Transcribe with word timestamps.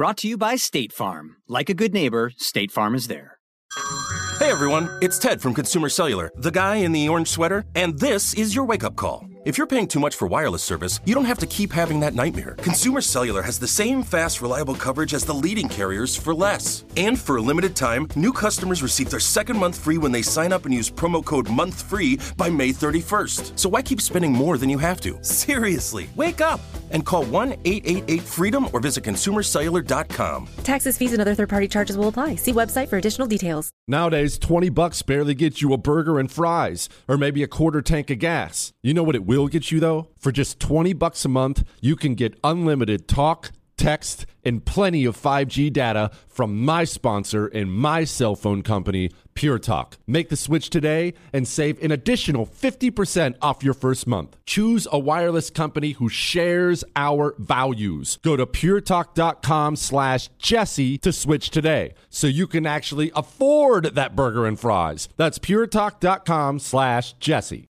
Brought 0.00 0.16
to 0.16 0.28
you 0.28 0.38
by 0.38 0.56
State 0.56 0.94
Farm. 0.94 1.36
Like 1.46 1.68
a 1.68 1.74
good 1.74 1.92
neighbor, 1.92 2.32
State 2.38 2.72
Farm 2.72 2.94
is 2.94 3.06
there. 3.06 3.36
Hey 4.38 4.50
everyone, 4.50 4.88
it's 5.02 5.18
Ted 5.18 5.42
from 5.42 5.52
Consumer 5.52 5.90
Cellular, 5.90 6.30
the 6.36 6.50
guy 6.50 6.76
in 6.76 6.92
the 6.92 7.06
orange 7.06 7.28
sweater, 7.28 7.66
and 7.74 7.98
this 7.98 8.32
is 8.32 8.54
your 8.54 8.64
wake 8.64 8.82
up 8.82 8.96
call. 8.96 9.26
If 9.42 9.56
you're 9.56 9.66
paying 9.66 9.88
too 9.88 10.00
much 10.00 10.16
for 10.16 10.28
wireless 10.28 10.62
service, 10.62 11.00
you 11.06 11.14
don't 11.14 11.24
have 11.24 11.38
to 11.38 11.46
keep 11.46 11.72
having 11.72 11.98
that 12.00 12.14
nightmare. 12.14 12.56
Consumer 12.58 13.00
Cellular 13.00 13.40
has 13.40 13.58
the 13.58 13.66
same 13.66 14.02
fast, 14.02 14.42
reliable 14.42 14.74
coverage 14.74 15.14
as 15.14 15.24
the 15.24 15.32
leading 15.32 15.66
carriers 15.66 16.14
for 16.14 16.34
less. 16.34 16.84
And 16.98 17.18
for 17.18 17.36
a 17.36 17.40
limited 17.40 17.74
time, 17.74 18.06
new 18.16 18.32
customers 18.32 18.82
receive 18.82 19.08
their 19.08 19.18
second 19.18 19.56
month 19.56 19.78
free 19.78 19.96
when 19.96 20.12
they 20.12 20.20
sign 20.20 20.52
up 20.52 20.66
and 20.66 20.74
use 20.74 20.90
promo 20.90 21.24
code 21.24 21.46
MONTHFREE 21.46 22.36
by 22.36 22.50
May 22.50 22.68
31st. 22.68 23.58
So 23.58 23.70
why 23.70 23.80
keep 23.80 24.02
spending 24.02 24.30
more 24.30 24.58
than 24.58 24.68
you 24.68 24.76
have 24.76 25.00
to? 25.00 25.16
Seriously, 25.24 26.10
wake 26.16 26.42
up 26.42 26.60
and 26.90 27.06
call 27.06 27.24
1 27.24 27.52
888 27.64 28.20
freedom 28.20 28.68
or 28.74 28.80
visit 28.80 29.04
consumercellular.com. 29.04 30.48
Taxes, 30.64 30.98
fees, 30.98 31.12
and 31.12 31.20
other 31.22 31.34
third 31.34 31.48
party 31.48 31.66
charges 31.66 31.96
will 31.96 32.08
apply. 32.08 32.34
See 32.34 32.52
website 32.52 32.88
for 32.88 32.98
additional 32.98 33.26
details. 33.26 33.70
Nowadays, 33.88 34.38
20 34.38 34.68
bucks 34.68 35.00
barely 35.00 35.34
gets 35.34 35.62
you 35.62 35.72
a 35.72 35.78
burger 35.78 36.18
and 36.18 36.30
fries 36.30 36.90
or 37.08 37.16
maybe 37.16 37.42
a 37.42 37.48
quarter 37.48 37.80
tank 37.80 38.10
of 38.10 38.18
gas. 38.18 38.74
You 38.82 38.92
know 38.92 39.02
what 39.02 39.14
it 39.14 39.29
will 39.38 39.48
get 39.48 39.70
you 39.70 39.80
though? 39.80 40.08
For 40.18 40.32
just 40.32 40.60
20 40.60 40.92
bucks 40.94 41.24
a 41.24 41.28
month, 41.28 41.64
you 41.80 41.96
can 41.96 42.14
get 42.14 42.38
unlimited 42.42 43.06
talk, 43.08 43.52
text, 43.76 44.26
and 44.44 44.64
plenty 44.64 45.04
of 45.04 45.16
5G 45.16 45.72
data 45.72 46.10
from 46.28 46.62
my 46.64 46.84
sponsor 46.84 47.46
and 47.46 47.72
my 47.72 48.04
cell 48.04 48.36
phone 48.36 48.62
company, 48.62 49.10
Pure 49.34 49.60
Talk. 49.60 49.96
Make 50.06 50.28
the 50.28 50.36
switch 50.36 50.68
today 50.68 51.14
and 51.32 51.48
save 51.48 51.82
an 51.82 51.90
additional 51.90 52.44
50% 52.44 53.36
off 53.40 53.64
your 53.64 53.74
first 53.74 54.06
month. 54.06 54.36
Choose 54.44 54.86
a 54.90 54.98
wireless 54.98 55.48
company 55.48 55.92
who 55.92 56.08
shares 56.08 56.84
our 56.94 57.34
values. 57.38 58.18
Go 58.22 58.36
to 58.36 58.46
puretalk.com 58.46 59.76
slash 59.76 60.28
Jesse 60.38 60.98
to 60.98 61.12
switch 61.12 61.50
today 61.50 61.94
so 62.10 62.26
you 62.26 62.46
can 62.46 62.66
actually 62.66 63.10
afford 63.14 63.94
that 63.94 64.14
burger 64.14 64.46
and 64.46 64.58
fries. 64.60 65.08
That's 65.16 65.38
puretalk.com 65.38 66.58
slash 66.58 67.14
Jesse. 67.14 67.69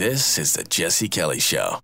This 0.00 0.38
is 0.38 0.54
the 0.54 0.64
Jesse 0.64 1.10
Kelly 1.10 1.40
Show. 1.40 1.80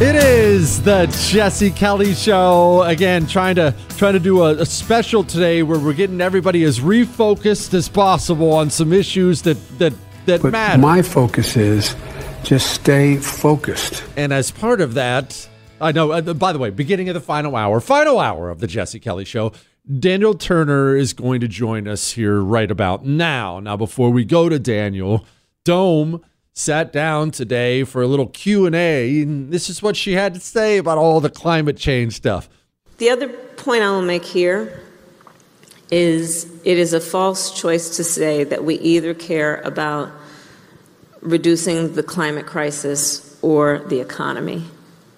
It 0.00 0.14
is 0.14 0.80
the 0.82 1.06
Jesse 1.28 1.72
Kelly 1.72 2.14
Show 2.14 2.84
again. 2.84 3.26
Trying 3.26 3.56
to 3.56 3.74
trying 3.96 4.12
to 4.12 4.20
do 4.20 4.44
a, 4.44 4.58
a, 4.58 4.64
special 4.64 5.24
today 5.24 5.64
where 5.64 5.80
we're 5.80 5.92
getting 5.92 6.20
everybody 6.20 6.62
as 6.62 6.78
refocused 6.78 7.74
as 7.74 7.88
possible 7.88 8.52
on 8.52 8.70
some 8.70 8.92
issues 8.92 9.42
that 9.42 9.56
that 9.80 9.92
that 10.26 10.40
but 10.40 10.52
matter. 10.52 10.78
My 10.78 11.02
focus 11.02 11.56
is 11.56 11.96
just 12.44 12.72
stay 12.72 13.16
focused. 13.16 14.04
And 14.16 14.32
as 14.32 14.52
part 14.52 14.80
of 14.80 14.94
that, 14.94 15.48
I 15.80 15.90
know. 15.90 16.12
Uh, 16.12 16.32
by 16.32 16.52
the 16.52 16.60
way, 16.60 16.70
beginning 16.70 17.08
of 17.08 17.14
the 17.14 17.20
final 17.20 17.56
hour, 17.56 17.80
final 17.80 18.20
hour 18.20 18.50
of 18.50 18.60
the 18.60 18.68
Jesse 18.68 19.00
Kelly 19.00 19.24
Show. 19.24 19.50
Daniel 19.98 20.34
Turner 20.34 20.94
is 20.94 21.12
going 21.12 21.40
to 21.40 21.48
join 21.48 21.88
us 21.88 22.12
here 22.12 22.40
right 22.40 22.70
about 22.70 23.04
now. 23.04 23.58
Now, 23.58 23.76
before 23.76 24.10
we 24.10 24.24
go 24.24 24.48
to 24.48 24.58
Daniel, 24.58 25.26
Dome 25.70 26.20
sat 26.52 26.92
down 26.92 27.30
today 27.30 27.84
for 27.84 28.02
a 28.02 28.06
little 28.08 28.26
Q&A 28.26 29.22
and 29.22 29.52
this 29.52 29.70
is 29.70 29.80
what 29.80 29.94
she 29.94 30.14
had 30.14 30.34
to 30.34 30.40
say 30.40 30.78
about 30.78 30.98
all 30.98 31.20
the 31.20 31.30
climate 31.30 31.76
change 31.76 32.14
stuff. 32.14 32.48
The 32.98 33.08
other 33.08 33.28
point 33.28 33.84
I 33.84 33.92
will 33.92 34.02
make 34.02 34.24
here 34.24 34.82
is 35.88 36.50
it 36.64 36.76
is 36.76 36.92
a 36.92 37.00
false 37.00 37.56
choice 37.56 37.96
to 37.98 38.02
say 38.02 38.42
that 38.42 38.64
we 38.64 38.80
either 38.80 39.14
care 39.14 39.60
about 39.60 40.10
reducing 41.20 41.94
the 41.94 42.02
climate 42.02 42.46
crisis 42.46 43.38
or 43.40 43.78
the 43.86 44.00
economy. 44.00 44.64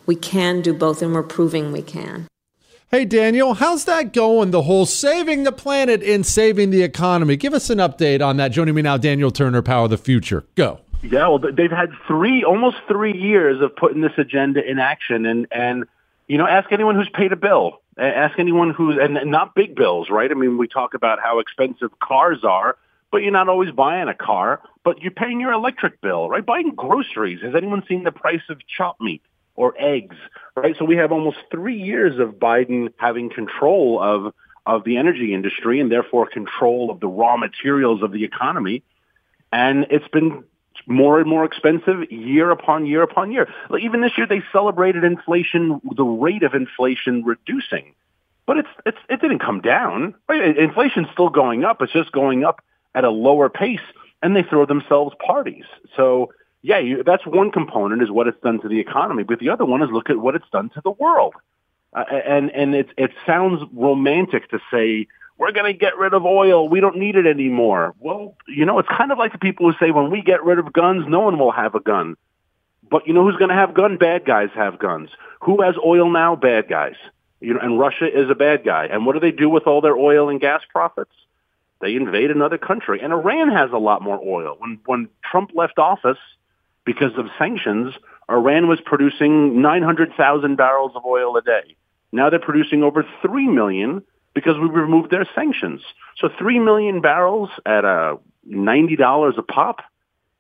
We 0.05 0.17
can 0.17 0.61
do 0.61 0.75
both 0.75 1.01
and 1.01 1.15
we're 1.15 1.23
proving 1.23 1.73
we 1.73 1.81
can. 1.81 2.29
Hey, 2.95 3.07
Daniel, 3.07 3.55
how's 3.55 3.87
that 3.87 4.13
going? 4.13 4.51
The 4.51 4.61
whole 4.61 4.85
saving 4.85 5.45
the 5.45 5.51
planet 5.51 6.03
and 6.03 6.27
saving 6.27 6.69
the 6.69 6.83
economy. 6.83 7.39
Give 7.39 7.55
us 7.55 7.71
an 7.71 7.79
update 7.79 8.21
on 8.21 8.37
that. 8.37 8.49
Joining 8.49 8.75
me 8.75 8.83
now, 8.83 8.99
Daniel 8.99 9.31
Turner, 9.31 9.63
Power 9.63 9.85
of 9.85 9.91
the 9.91 9.97
Future. 9.97 10.45
Go. 10.57 10.79
Yeah, 11.03 11.29
well, 11.29 11.39
they've 11.39 11.71
had 11.71 11.89
three, 12.07 12.45
almost 12.45 12.77
three 12.89 13.17
years 13.17 13.63
of 13.63 13.75
putting 13.77 14.03
this 14.03 14.13
agenda 14.19 14.63
in 14.63 14.79
action, 14.79 15.25
and 15.25 15.47
and 15.51 15.87
you 16.29 16.37
know, 16.37 16.47
ask 16.47 16.71
anyone 16.71 16.95
who's 16.95 17.09
paid 17.09 17.33
a 17.33 17.37
bill. 17.37 17.81
Ask 17.97 18.39
anyone 18.39 18.75
who's 18.75 18.99
and 19.01 19.19
not 19.31 19.55
big 19.55 19.75
bills, 19.75 20.11
right? 20.11 20.31
I 20.31 20.35
mean, 20.35 20.59
we 20.59 20.69
talk 20.69 20.93
about 20.93 21.19
how 21.19 21.39
expensive 21.39 21.99
cars 21.99 22.45
are, 22.45 22.77
but 23.11 23.23
you're 23.23 23.33
not 23.33 23.49
always 23.49 23.71
buying 23.71 24.09
a 24.09 24.15
car, 24.15 24.61
but 24.85 25.01
you're 25.01 25.13
paying 25.13 25.41
your 25.41 25.53
electric 25.53 26.03
bill, 26.03 26.29
right? 26.29 26.45
Buying 26.45 26.75
groceries. 26.75 27.41
Has 27.41 27.55
anyone 27.55 27.85
seen 27.89 28.05
the 28.05 28.13
price 28.13 28.43
of 28.51 28.59
chopped 28.67 29.01
meat? 29.01 29.23
or 29.57 29.75
eggs, 29.79 30.17
right? 30.57 30.77
So 30.79 30.85
we 30.85 30.97
have 30.97 31.13
almost 31.13 31.39
three 31.51 31.81
years 31.81 32.19
of 32.19 32.35
Biden 32.35 32.93
having 32.97 33.31
control 33.31 34.01
of 34.03 34.35
of 34.65 34.85
the 34.85 34.97
energy 34.97 35.35
industry 35.35 35.81
and 35.81 35.91
therefore 35.91 36.27
control 36.27 36.91
of 36.91 37.01
the 37.01 37.09
raw 37.09 37.37
materials 37.37 38.01
of 38.01 38.13
the 38.13 38.23
economy, 38.25 38.85
and 39.51 39.87
it's 39.91 40.07
been 40.09 40.45
more 40.87 41.21
and 41.21 41.29
more 41.29 41.45
expensive 41.45 42.11
year 42.11 42.51
upon 42.51 42.87
year 42.87 43.03
upon 43.03 43.33
year. 43.33 43.49
Even 43.81 44.01
this 44.01 44.13
year, 44.17 44.27
they 44.27 44.43
celebrated 44.53 45.05
inflation, 45.05 45.81
the 45.97 46.05
rate 46.05 46.43
of 46.43 46.55
inflation 46.55 47.25
reducing, 47.25 47.95
but 48.47 48.59
it's 48.59 48.69
it's 48.87 48.99
it 49.09 49.21
didn't 49.21 49.41
come 49.41 49.61
down. 49.61 50.15
Right? 50.29 50.57
Inflation's 50.57 51.09
still 51.13 51.29
going 51.29 51.65
up. 51.65 51.83
It's 51.83 51.93
just 51.93 52.13
going 52.13 52.45
up 52.45 52.63
at 52.95 53.05
a 53.05 53.11
lower 53.11 53.49
pace, 53.49 53.81
and 54.23 54.37
they 54.37 54.43
throw 54.43 54.67
themselves 54.67 55.15
parties. 55.25 55.65
So 55.97 56.33
yeah, 56.63 56.79
you, 56.79 57.03
that's 57.03 57.27
one 57.27 57.51
component 57.51 58.03
is 58.03 58.11
what 58.11 58.29
it's 58.29 58.41
done 58.41 58.61
to 58.61 58.69
the 58.69 58.79
economy, 58.79 59.25
but 59.25 59.41
the 59.41 59.51
other 59.51 59.65
one 59.65 59.83
is 59.83 59.91
look 59.91 60.11
at 60.11 60.19
what 60.19 60.37
it's 60.37 60.49
done 60.53 60.71
to 60.71 60.81
the 60.83 60.93
world. 60.93 61.35
Uh, 61.93 62.05
and 62.09 62.51
and 62.51 62.75
it 62.75 62.89
it 62.97 63.11
sounds 63.27 63.63
romantic 63.73 64.49
to 64.51 64.59
say 64.71 65.07
we're 65.37 65.53
going 65.53 65.71
to 65.71 65.79
get 65.79 65.99
rid 65.99 66.15
of 66.15 66.25
oil, 66.25 66.69
we 66.69 66.81
don't 66.81 66.97
need 66.97 67.17
it 67.17 67.27
anymore. 67.27 67.95
Well, 67.99 68.37
you 68.47 68.65
know, 68.65 68.79
it's 68.79 68.89
kind 68.89 69.11
of 69.11 69.19
like 69.19 69.33
the 69.33 69.39
people 69.39 69.71
who 69.71 69.77
say 69.85 69.91
when 69.91 70.11
we 70.11 70.23
get 70.23 70.45
rid 70.45 70.59
of 70.59 70.73
guns, 70.73 71.05
no 71.09 71.21
one 71.21 71.39
will 71.39 71.51
have 71.51 71.75
a 71.75 71.81
gun. 71.81 72.17
But 72.89 73.07
you 73.07 73.13
know 73.13 73.25
who's 73.25 73.37
going 73.37 73.49
to 73.49 73.55
have 73.55 73.75
gun? 73.75 73.97
Bad 73.97 74.25
guys 74.25 74.51
have 74.55 74.79
guns. 74.79 75.11
Who 75.41 75.63
has 75.63 75.75
oil 75.85 76.11
now? 76.11 76.37
Bad 76.37 76.69
guys. 76.69 76.95
You 77.41 77.55
know, 77.55 77.61
and 77.61 77.79
Russia 77.79 78.07
is 78.07 78.31
a 78.31 78.37
bad 78.37 78.65
guy. 78.65 78.87
And 78.87 79.05
what 79.05 79.15
do 79.15 79.21
they 79.21 79.33
do 79.33 79.49
with 79.49 79.67
all 79.67 79.81
their 79.81 79.97
oil 79.97 80.29
and 80.29 80.41
gas 80.41 80.61
profits? 80.71 81.13
They 81.81 81.97
invade 81.97 82.31
another 82.31 82.59
country. 82.59 83.01
And 83.01 83.13
Iran 83.13 83.51
has 83.51 83.71
a 83.73 83.79
lot 83.79 84.01
more 84.01 84.21
oil. 84.25 84.57
When, 84.61 84.79
when 84.87 85.09
Trump 85.29 85.51
left 85.55 85.79
office 85.79 86.19
because 86.85 87.13
of 87.17 87.27
sanctions, 87.39 87.95
Iran 88.31 88.69
was 88.69 88.81
producing 88.85 89.61
900,000 89.61 90.57
barrels 90.57 90.93
of 90.95 91.05
oil 91.05 91.37
a 91.37 91.43
day. 91.43 91.77
Now 92.13 92.31
they're 92.31 92.39
producing 92.39 92.83
over 92.83 93.05
3 93.23 93.49
million 93.49 94.03
because 94.35 94.59
we 94.59 94.69
removed 94.69 95.11
their 95.11 95.27
sanctions. 95.35 95.83
So 96.17 96.29
3 96.39 96.59
million 96.59 97.01
barrels 97.01 97.51
at 97.67 97.85
a 97.85 98.19
$90 98.49 99.39
a 99.39 99.43
pop. 99.43 99.81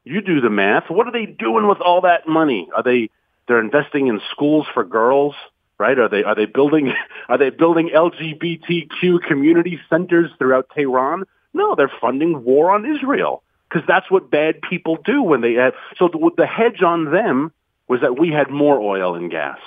You 0.04 0.20
do 0.20 0.40
the 0.40 0.50
math. 0.50 0.90
What 0.90 1.06
are 1.06 1.12
they 1.12 1.26
doing 1.26 1.68
with 1.68 1.80
all 1.80 2.02
that 2.02 2.26
money? 2.26 2.68
Are 2.74 2.82
they 2.82 3.10
they're 3.48 3.60
investing 3.60 4.06
in 4.06 4.20
schools 4.30 4.66
for 4.72 4.84
girls, 4.84 5.34
right? 5.78 5.98
Are 5.98 6.08
they 6.08 6.24
are 6.24 6.34
they 6.34 6.46
building 6.46 6.92
are 7.28 7.38
they 7.38 7.50
building 7.50 7.90
LGBTQ 7.94 9.22
community 9.26 9.80
centers 9.88 10.30
throughout 10.38 10.70
Tehran? 10.74 11.24
No, 11.54 11.74
they're 11.74 11.92
funding 12.00 12.44
war 12.44 12.72
on 12.72 12.84
Israel 12.84 13.42
because 13.72 13.86
that's 13.86 14.10
what 14.10 14.30
bad 14.30 14.60
people 14.60 14.98
do 15.02 15.22
when 15.22 15.40
they 15.40 15.54
have. 15.54 15.74
So 15.96 16.08
the, 16.08 16.30
the 16.36 16.46
hedge 16.46 16.82
on 16.82 17.10
them 17.10 17.52
was 17.88 18.00
that 18.02 18.18
we 18.18 18.30
had 18.30 18.50
more 18.50 18.78
oil 18.80 19.14
and 19.14 19.30
gas, 19.30 19.58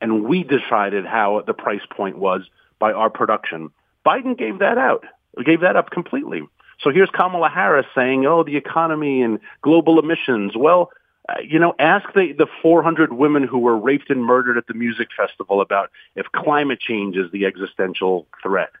and 0.00 0.24
we 0.24 0.42
decided 0.42 1.06
how 1.06 1.42
the 1.46 1.54
price 1.54 1.82
point 1.90 2.18
was 2.18 2.42
by 2.78 2.92
our 2.92 3.10
production. 3.10 3.70
Biden 4.04 4.36
gave 4.36 4.58
that 4.58 4.78
out, 4.78 5.04
gave 5.44 5.60
that 5.60 5.76
up 5.76 5.90
completely. 5.90 6.42
So 6.80 6.90
here's 6.90 7.10
Kamala 7.10 7.48
Harris 7.48 7.86
saying, 7.94 8.26
"Oh, 8.26 8.42
the 8.42 8.56
economy 8.56 9.22
and 9.22 9.38
global 9.60 10.00
emissions." 10.00 10.56
Well, 10.56 10.90
uh, 11.28 11.34
you 11.44 11.60
know, 11.60 11.74
ask 11.78 12.12
the 12.14 12.32
the 12.32 12.48
400 12.62 13.12
women 13.12 13.44
who 13.44 13.58
were 13.58 13.76
raped 13.76 14.10
and 14.10 14.24
murdered 14.24 14.58
at 14.58 14.66
the 14.66 14.74
music 14.74 15.08
festival 15.16 15.60
about 15.60 15.90
if 16.16 16.26
climate 16.32 16.80
change 16.80 17.16
is 17.16 17.30
the 17.30 17.46
existential 17.46 18.26
threat, 18.42 18.72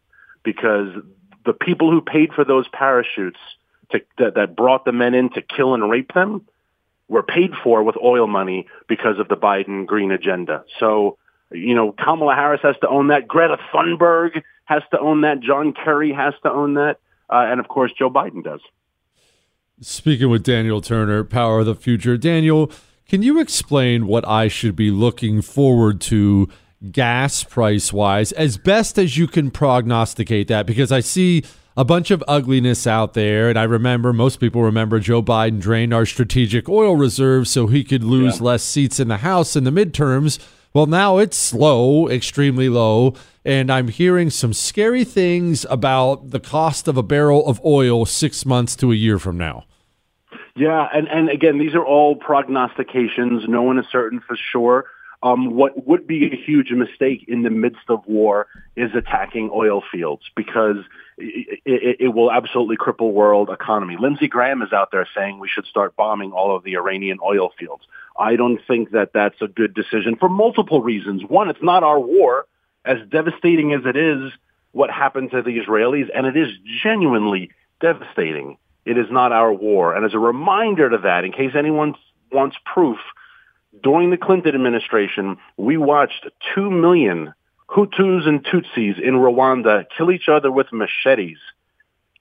because 0.42 0.88
the 1.44 1.52
people 1.52 1.92
who 1.92 2.00
paid 2.00 2.32
for 2.32 2.44
those 2.44 2.66
parachutes 2.68 3.38
to, 3.92 4.00
that, 4.18 4.34
that 4.34 4.56
brought 4.56 4.84
the 4.84 4.92
men 4.92 5.14
in 5.14 5.30
to 5.30 5.42
kill 5.42 5.74
and 5.74 5.90
rape 5.90 6.12
them 6.12 6.46
were 7.08 7.22
paid 7.22 7.50
for 7.62 7.82
with 7.82 7.96
oil 8.02 8.26
money 8.26 8.66
because 8.88 9.18
of 9.18 9.28
the 9.28 9.36
Biden 9.36 9.86
green 9.86 10.10
agenda. 10.10 10.64
So, 10.80 11.18
you 11.50 11.74
know, 11.74 11.92
Kamala 11.92 12.34
Harris 12.34 12.60
has 12.62 12.76
to 12.80 12.88
own 12.88 13.08
that. 13.08 13.28
Greta 13.28 13.58
Thunberg 13.72 14.42
has 14.64 14.82
to 14.92 14.98
own 14.98 15.20
that. 15.20 15.40
John 15.40 15.74
Kerry 15.74 16.12
has 16.12 16.34
to 16.42 16.50
own 16.50 16.74
that. 16.74 16.98
Uh, 17.28 17.44
and 17.46 17.60
of 17.60 17.68
course, 17.68 17.92
Joe 17.96 18.10
Biden 18.10 18.42
does. 18.42 18.60
Speaking 19.80 20.30
with 20.30 20.42
Daniel 20.42 20.80
Turner, 20.80 21.24
Power 21.24 21.60
of 21.60 21.66
the 21.66 21.74
Future. 21.74 22.16
Daniel, 22.16 22.70
can 23.08 23.22
you 23.22 23.40
explain 23.40 24.06
what 24.06 24.26
I 24.26 24.48
should 24.48 24.76
be 24.76 24.90
looking 24.90 25.42
forward 25.42 26.00
to 26.02 26.48
gas 26.90 27.44
price 27.44 27.92
wise 27.92 28.32
as 28.32 28.56
best 28.56 28.98
as 28.98 29.18
you 29.18 29.26
can 29.26 29.50
prognosticate 29.50 30.48
that? 30.48 30.66
Because 30.66 30.92
I 30.92 31.00
see 31.00 31.42
a 31.76 31.84
bunch 31.84 32.10
of 32.10 32.22
ugliness 32.28 32.86
out 32.86 33.14
there. 33.14 33.48
And 33.48 33.58
I 33.58 33.64
remember, 33.64 34.12
most 34.12 34.40
people 34.40 34.62
remember 34.62 35.00
Joe 35.00 35.22
Biden 35.22 35.60
drained 35.60 35.94
our 35.94 36.06
strategic 36.06 36.68
oil 36.68 36.96
reserves 36.96 37.50
so 37.50 37.66
he 37.66 37.84
could 37.84 38.04
lose 38.04 38.38
yeah. 38.38 38.46
less 38.46 38.62
seats 38.62 39.00
in 39.00 39.08
the 39.08 39.18
House 39.18 39.56
in 39.56 39.64
the 39.64 39.70
midterms. 39.70 40.38
Well, 40.74 40.86
now 40.86 41.18
it's 41.18 41.52
low, 41.52 42.08
extremely 42.08 42.68
low. 42.68 43.14
And 43.44 43.70
I'm 43.70 43.88
hearing 43.88 44.30
some 44.30 44.52
scary 44.52 45.04
things 45.04 45.66
about 45.68 46.30
the 46.30 46.40
cost 46.40 46.88
of 46.88 46.96
a 46.96 47.02
barrel 47.02 47.46
of 47.46 47.60
oil 47.64 48.06
six 48.06 48.46
months 48.46 48.76
to 48.76 48.92
a 48.92 48.94
year 48.94 49.18
from 49.18 49.36
now. 49.36 49.64
Yeah, 50.54 50.86
and, 50.92 51.08
and 51.08 51.30
again, 51.30 51.58
these 51.58 51.74
are 51.74 51.84
all 51.84 52.14
prognostications. 52.14 53.44
No 53.48 53.62
one 53.62 53.78
is 53.78 53.86
certain 53.90 54.20
for 54.20 54.36
sure. 54.36 54.84
Um, 55.22 55.54
what 55.54 55.86
would 55.86 56.06
be 56.06 56.26
a 56.26 56.36
huge 56.36 56.70
mistake 56.72 57.24
in 57.28 57.42
the 57.42 57.50
midst 57.50 57.88
of 57.88 58.00
war 58.06 58.48
is 58.76 58.90
attacking 58.94 59.50
oil 59.54 59.82
fields 59.92 60.22
because 60.34 60.76
it, 61.22 61.96
it, 62.00 62.08
will 62.08 62.30
absolutely 62.30 62.76
cripple 62.76 63.12
world 63.12 63.50
economy. 63.50 63.96
Lindsey 63.98 64.28
Graham 64.28 64.62
is 64.62 64.72
out 64.72 64.90
there 64.90 65.06
saying 65.14 65.38
we 65.38 65.48
should 65.48 65.66
start 65.66 65.96
bombing 65.96 66.32
all 66.32 66.54
of 66.56 66.64
the 66.64 66.76
Iranian 66.76 67.18
oil 67.24 67.50
fields. 67.58 67.84
I 68.18 68.36
don't 68.36 68.60
think 68.66 68.90
that 68.90 69.12
that's 69.12 69.40
a 69.40 69.48
good 69.48 69.74
decision 69.74 70.16
for 70.16 70.28
multiple 70.28 70.82
reasons. 70.82 71.22
One, 71.24 71.48
it's 71.48 71.62
not 71.62 71.82
our 71.82 71.98
war. 71.98 72.46
As 72.84 72.98
devastating 73.08 73.72
as 73.72 73.82
it 73.86 73.96
is, 73.96 74.32
what 74.72 74.90
happened 74.90 75.30
to 75.30 75.42
the 75.42 75.58
Israelis, 75.58 76.08
and 76.14 76.26
it 76.26 76.36
is 76.36 76.48
genuinely 76.82 77.50
devastating. 77.80 78.58
It 78.84 78.98
is 78.98 79.06
not 79.10 79.32
our 79.32 79.52
war. 79.52 79.94
And 79.94 80.04
as 80.04 80.14
a 80.14 80.18
reminder 80.18 80.90
to 80.90 80.98
that, 80.98 81.24
in 81.24 81.32
case 81.32 81.52
anyone 81.56 81.94
wants 82.32 82.56
proof, 82.64 82.98
during 83.82 84.10
the 84.10 84.16
Clinton 84.16 84.54
administration, 84.54 85.36
we 85.56 85.76
watched 85.76 86.26
2 86.54 86.70
million 86.70 87.34
Hutus 87.74 88.26
and 88.26 88.44
Tutsis 88.44 89.00
in 89.00 89.14
Rwanda 89.14 89.86
kill 89.96 90.10
each 90.10 90.28
other 90.28 90.50
with 90.50 90.72
machetes. 90.72 91.38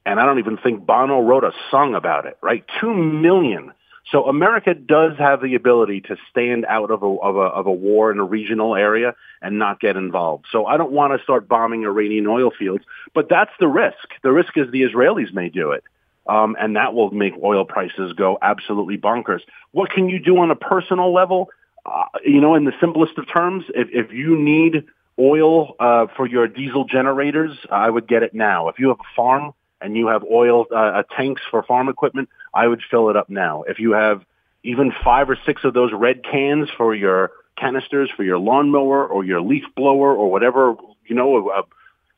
And 0.06 0.20
I 0.20 0.26
don't 0.26 0.40
even 0.40 0.58
think 0.58 0.86
Bono 0.86 1.20
wrote 1.20 1.44
a 1.44 1.52
song 1.70 1.94
about 1.94 2.26
it, 2.26 2.38
right? 2.42 2.64
2 2.80 2.94
million. 2.94 3.74
So 4.12 4.26
America 4.26 4.74
does 4.74 5.18
have 5.20 5.42
the 5.42 5.56
ability 5.56 6.02
to 6.02 6.18
stand 6.30 6.66
out 6.66 6.90
of 6.90 7.04
a, 7.04 7.06
of 7.06 7.36
a, 7.36 7.40
of 7.40 7.68
a 7.68 7.72
war 7.72 8.12
in 8.12 8.18
a 8.18 8.24
regional 8.24 8.76
area 8.76 9.14
and 9.42 9.60
not 9.60 9.80
get 9.80 9.96
involved. 9.96 10.46
So 10.52 10.66
I 10.66 10.78
don't 10.78 10.92
want 10.92 11.18
to 11.18 11.24
start 11.24 11.48
bombing 11.48 11.84
Iranian 11.84 12.28
oil 12.28 12.52
fields, 12.58 12.84
but 13.14 13.30
that's 13.30 13.52
the 13.60 13.68
risk. 13.68 14.08
The 14.24 14.32
risk 14.32 14.58
is 14.58 14.72
the 14.72 14.82
Israelis 14.82 15.34
may 15.34 15.50
do 15.50 15.72
it 15.72 15.84
um, 16.28 16.56
and 16.60 16.76
that 16.76 16.94
will 16.94 17.12
make 17.12 17.34
oil 17.44 17.66
prices 17.66 18.14
go 18.14 18.38
absolutely 18.42 18.98
bonkers. 18.98 19.42
What 19.72 19.90
can 19.90 20.10
you 20.10 20.20
do 20.20 20.38
on 20.38 20.52
a 20.52 20.56
personal 20.56 21.14
level? 21.14 21.50
Uh, 21.86 22.04
you 22.24 22.40
know, 22.40 22.56
in 22.56 22.66
the 22.66 22.74
simplest 22.80 23.18
of 23.18 23.28
terms, 23.28 23.66
if, 23.74 23.88
if 23.92 24.14
you 24.14 24.38
need 24.38 24.86
oil 25.20 25.76
uh, 25.80 26.08
for 26.16 26.28
your 26.28 26.48
diesel 26.48 26.86
generators, 26.86 27.58
I 27.70 27.90
would 27.90 28.08
get 28.08 28.24
it 28.24 28.34
now. 28.34 28.70
If 28.70 28.80
you 28.80 28.90
have 28.90 29.00
a 29.00 29.16
farm 29.16 29.54
and 29.80 29.96
you 29.96 30.08
have 30.08 30.24
oil 30.24 30.66
uh, 30.72 30.76
uh 30.76 31.04
tanks 31.16 31.42
for 31.50 31.64
farm 31.64 31.90
equipment, 31.90 32.30
I 32.54 32.68
would 32.68 32.82
fill 32.90 33.10
it 33.10 33.18
up 33.18 33.30
now. 33.30 33.64
If 33.68 33.80
you 33.80 33.92
have 33.94 34.24
even 34.64 34.92
five 35.04 35.30
or 35.30 35.38
six 35.46 35.64
of 35.64 35.74
those 35.74 35.92
red 35.94 36.24
cans 36.24 36.70
for 36.78 36.94
your 36.94 37.32
canisters 37.58 38.10
for 38.16 38.24
your 38.24 38.40
lawnmower 38.40 39.06
or 39.06 39.24
your 39.24 39.42
leaf 39.42 39.64
blower 39.76 40.16
or 40.16 40.32
whatever, 40.32 40.76
you 41.06 41.16
know, 41.16 41.50
a, 41.52 41.64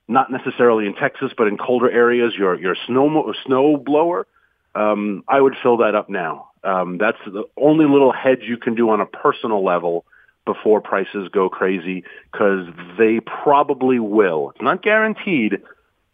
not 0.07 0.31
necessarily 0.31 0.86
in 0.86 0.95
Texas, 0.95 1.31
but 1.38 1.48
in 1.48 1.57
colder 1.57 1.90
areas, 1.90 2.34
your 2.38 2.60
your 2.60 2.75
snow 2.88 3.34
snow 3.45 3.78
blower, 3.78 4.28
um, 4.75 5.24
I 5.28 5.40
would 5.40 5.56
fill 5.62 5.78
that 5.78 5.95
up 5.95 6.10
now. 6.10 6.50
Um, 6.63 6.98
that's 6.98 7.18
the 7.25 7.44
only 7.57 7.86
little 7.86 8.12
hedge 8.12 8.44
you 8.44 8.57
can 8.57 8.75
do 8.75 8.90
on 8.90 9.01
a 9.01 9.06
personal 9.06 9.63
level 9.63 10.06
before 10.45 10.81
prices 10.81 11.30
go 11.31 11.50
crazy 11.50 12.04
because 12.31 12.68
they 12.98 13.19
probably 13.22 14.00
will. 14.00 14.54
Not 14.62 14.81
guaranteed, 14.84 15.62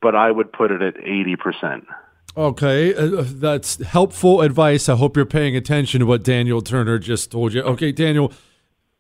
but 0.02 0.16
I 0.16 0.32
would 0.32 0.52
put 0.52 0.72
it 0.72 0.82
at 0.82 0.98
eighty 0.98 1.36
percent. 1.36 1.86
Okay, 2.38 2.94
uh, 2.94 3.20
uh, 3.20 3.26
that's 3.26 3.84
helpful 3.84 4.42
advice. 4.42 4.88
I 4.88 4.96
hope 4.96 5.16
you're 5.16 5.26
paying 5.26 5.56
attention 5.56 6.00
to 6.00 6.06
what 6.06 6.24
Daniel 6.24 6.62
Turner 6.62 7.00
just 7.00 7.32
told 7.32 7.54
you. 7.54 7.62
Okay, 7.64 7.92
Daniel 7.92 8.32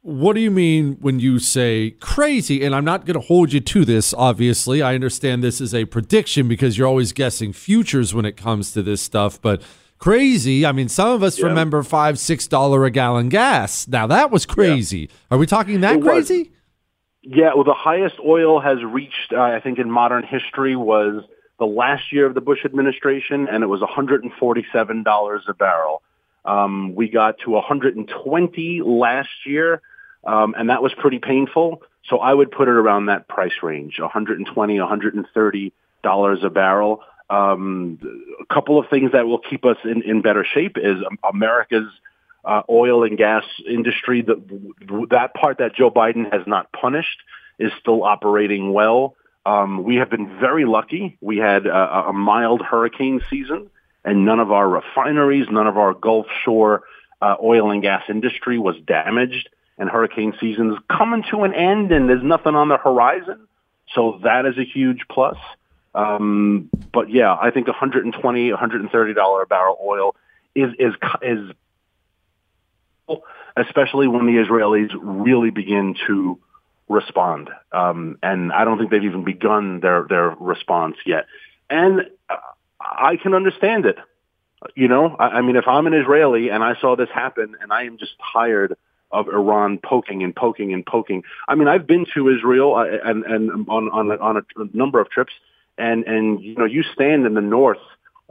what 0.01 0.33
do 0.33 0.39
you 0.39 0.51
mean 0.51 0.98
when 1.01 1.19
you 1.19 1.39
say 1.39 1.91
crazy? 2.00 2.63
And 2.63 2.74
I'm 2.74 2.86
not 2.86 3.05
going 3.05 3.19
to 3.19 3.25
hold 3.27 3.51
you 3.51 3.59
to 3.59 3.83
this, 3.83 4.13
obviously. 4.13 4.81
I 4.81 4.95
understand 4.95 5.43
this 5.43 5.59
is 5.59 5.74
a 5.74 5.86
prediction 5.86 6.48
because 6.48 6.77
you're 6.77 6.88
always 6.88 7.12
guessing 7.12 7.51
futures 7.51 8.13
when 8.13 8.25
it 8.25 8.38
comes 8.38 8.71
to 8.74 8.81
this 8.81 9.01
stuff. 9.01 9.41
But 9.41 9.62
crazy, 10.00 10.65
I 10.65 10.72
mean, 10.72 10.89
some 10.89 11.10
of 11.10 11.22
us 11.24 11.39
yeah. 11.39 11.46
remember 11.46 11.84
five, 11.84 12.18
six 12.18 12.48
dollar 12.48 12.86
a 12.86 12.91
gallon 12.91 13.29
gas. 13.29 13.88
Now 13.88 14.08
that 14.08 14.32
was 14.32 14.46
crazy. 14.46 15.00
Yeah. 15.00 15.08
Are 15.32 15.38
we 15.38 15.46
talking 15.46 15.82
that 15.82 15.98
it 15.98 16.01
crazy? 16.01 16.39
Was. 16.39 16.48
Yeah, 17.22 17.53
well, 17.53 17.65
the 17.65 17.74
highest 17.74 18.15
oil 18.25 18.62
has 18.62 18.84
reached, 18.84 19.34
uh, 19.34 19.41
I 19.41 19.60
think, 19.60 19.77
in 19.77 19.91
modern 19.91 20.24
history 20.24 20.75
was 20.75 21.24
the 21.60 21.65
last 21.65 22.13
year 22.13 22.25
of 22.25 22.34
the 22.34 22.41
Bush 22.41 22.63
administration, 22.63 23.48
and 23.50 23.63
it 23.63 23.68
was 23.68 23.82
$147 23.82 25.39
a 25.48 25.53
barrel. 25.53 26.01
Um, 26.46 26.96
we 26.96 27.10
got 27.10 27.39
to 27.39 27.51
120 27.51 28.82
last 28.86 29.29
year, 29.46 29.82
um, 30.25 30.56
and 30.58 30.70
that 30.70 30.82
was 30.82 30.94
pretty 30.94 31.20
painful. 31.20 31.84
So 32.06 32.20
I 32.20 32.34
would 32.34 32.51
put 32.51 32.70
it 32.70 32.72
around 32.72 33.08
that 33.08 33.27
price 33.27 33.62
range, 33.62 34.00
120, 34.00 34.79
130 34.79 35.74
dollars 36.01 36.39
a 36.44 36.50
barrel. 36.50 37.01
Um, 37.29 38.00
a 38.39 38.53
couple 38.53 38.79
of 38.79 38.89
things 38.89 39.12
that 39.12 39.27
will 39.27 39.39
keep 39.39 39.65
us 39.65 39.77
in, 39.83 40.01
in 40.03 40.21
better 40.21 40.43
shape 40.43 40.77
is 40.77 40.98
America's 41.24 41.89
uh, 42.43 42.63
oil 42.69 43.03
and 43.03 43.17
gas 43.17 43.43
industry. 43.67 44.21
The, 44.21 44.41
that 45.12 45.33
part 45.33 45.59
that 45.59 45.75
Joe 45.75 45.91
Biden 45.91 46.31
has 46.31 46.48
not 46.48 46.71
punished 46.71 47.19
is 47.59 47.71
still 47.79 48.03
operating 48.03 48.74
well. 48.74 49.15
Um, 49.45 49.83
we 49.83 49.98
have 49.98 50.09
been 50.09 50.39
very 50.39 50.65
lucky. 50.65 51.17
We 51.21 51.38
had 51.38 51.65
a, 51.65 52.09
a 52.09 52.13
mild 52.13 52.62
hurricane 52.62 53.21
season 53.29 53.69
and 54.03 54.25
none 54.25 54.39
of 54.39 54.51
our 54.51 54.67
refineries, 54.67 55.48
none 55.50 55.67
of 55.67 55.77
our 55.77 55.93
Gulf 55.93 56.27
Shore 56.43 56.83
uh, 57.21 57.36
oil 57.41 57.71
and 57.71 57.81
gas 57.81 58.03
industry 58.09 58.57
was 58.57 58.75
damaged. 58.86 59.50
And 59.77 59.89
hurricane 59.89 60.33
season's 60.41 60.77
coming 60.89 61.24
to 61.31 61.43
an 61.43 61.53
end, 61.53 61.93
and 61.93 62.09
there's 62.09 62.24
nothing 62.24 62.53
on 62.53 62.67
the 62.67 62.77
horizon. 62.77 63.48
So 63.93 64.19
that 64.24 64.45
is 64.45 64.57
a 64.57 64.65
huge 64.65 65.05
plus. 65.09 65.38
Um, 65.96 66.69
but 66.93 67.10
yeah, 67.10 67.36
I 67.36 67.51
think 67.51 67.67
120, 67.67 68.51
130 68.51 69.13
dollar 69.13 69.41
a 69.41 69.48
barrel 69.48 69.77
oil 69.81 70.15
is 70.55 70.72
is 70.77 70.93
is 71.22 71.51
especially 73.58 74.08
when 74.08 74.25
the 74.25 74.43
Israelis 74.43 74.91
really 75.01 75.50
begin 75.50 75.96
to 76.08 76.39
respond. 76.88 77.50
Um, 77.72 78.17
and 78.24 78.51
I 78.51 78.65
don't 78.65 78.77
think 78.77 78.91
they've 78.91 79.03
even 79.03 79.24
begun 79.24 79.79
their 79.79 80.05
their 80.08 80.29
response 80.39 80.98
yet. 81.05 81.25
And 81.69 82.01
uh, 82.29 82.36
I 82.79 83.17
can 83.17 83.34
understand 83.34 83.86
it. 83.86 83.98
You 84.75 84.88
know, 84.88 85.15
I, 85.17 85.38
I 85.38 85.41
mean, 85.41 85.55
if 85.55 85.67
I'm 85.67 85.88
an 85.88 85.93
Israeli 85.93 86.50
and 86.50 86.63
I 86.63 86.75
saw 86.81 86.96
this 86.96 87.10
happen, 87.13 87.55
and 87.62 87.72
I 87.72 87.84
am 87.84 87.98
just 87.98 88.13
tired 88.34 88.75
of 89.12 89.27
Iran 89.27 89.79
poking 89.84 90.24
and 90.24 90.36
poking 90.36 90.74
and 90.74 90.86
poking. 90.86 91.24
I 91.48 91.55
mean, 91.55 91.67
I've 91.67 91.88
been 91.88 92.05
to 92.13 92.29
Israel 92.29 92.75
uh, 92.75 92.86
and 93.03 93.24
and 93.24 93.67
on 93.69 93.89
on 93.89 94.12
a, 94.12 94.17
on 94.17 94.38
a 94.38 94.43
number 94.74 95.00
of 95.00 95.10
trips, 95.10 95.34
and 95.79 96.03
and 96.05 96.41
you 96.41 96.55
know, 96.55 96.65
you 96.65 96.83
stand 96.83 97.25
in 97.25 97.33
the 97.33 97.41
north 97.41 97.79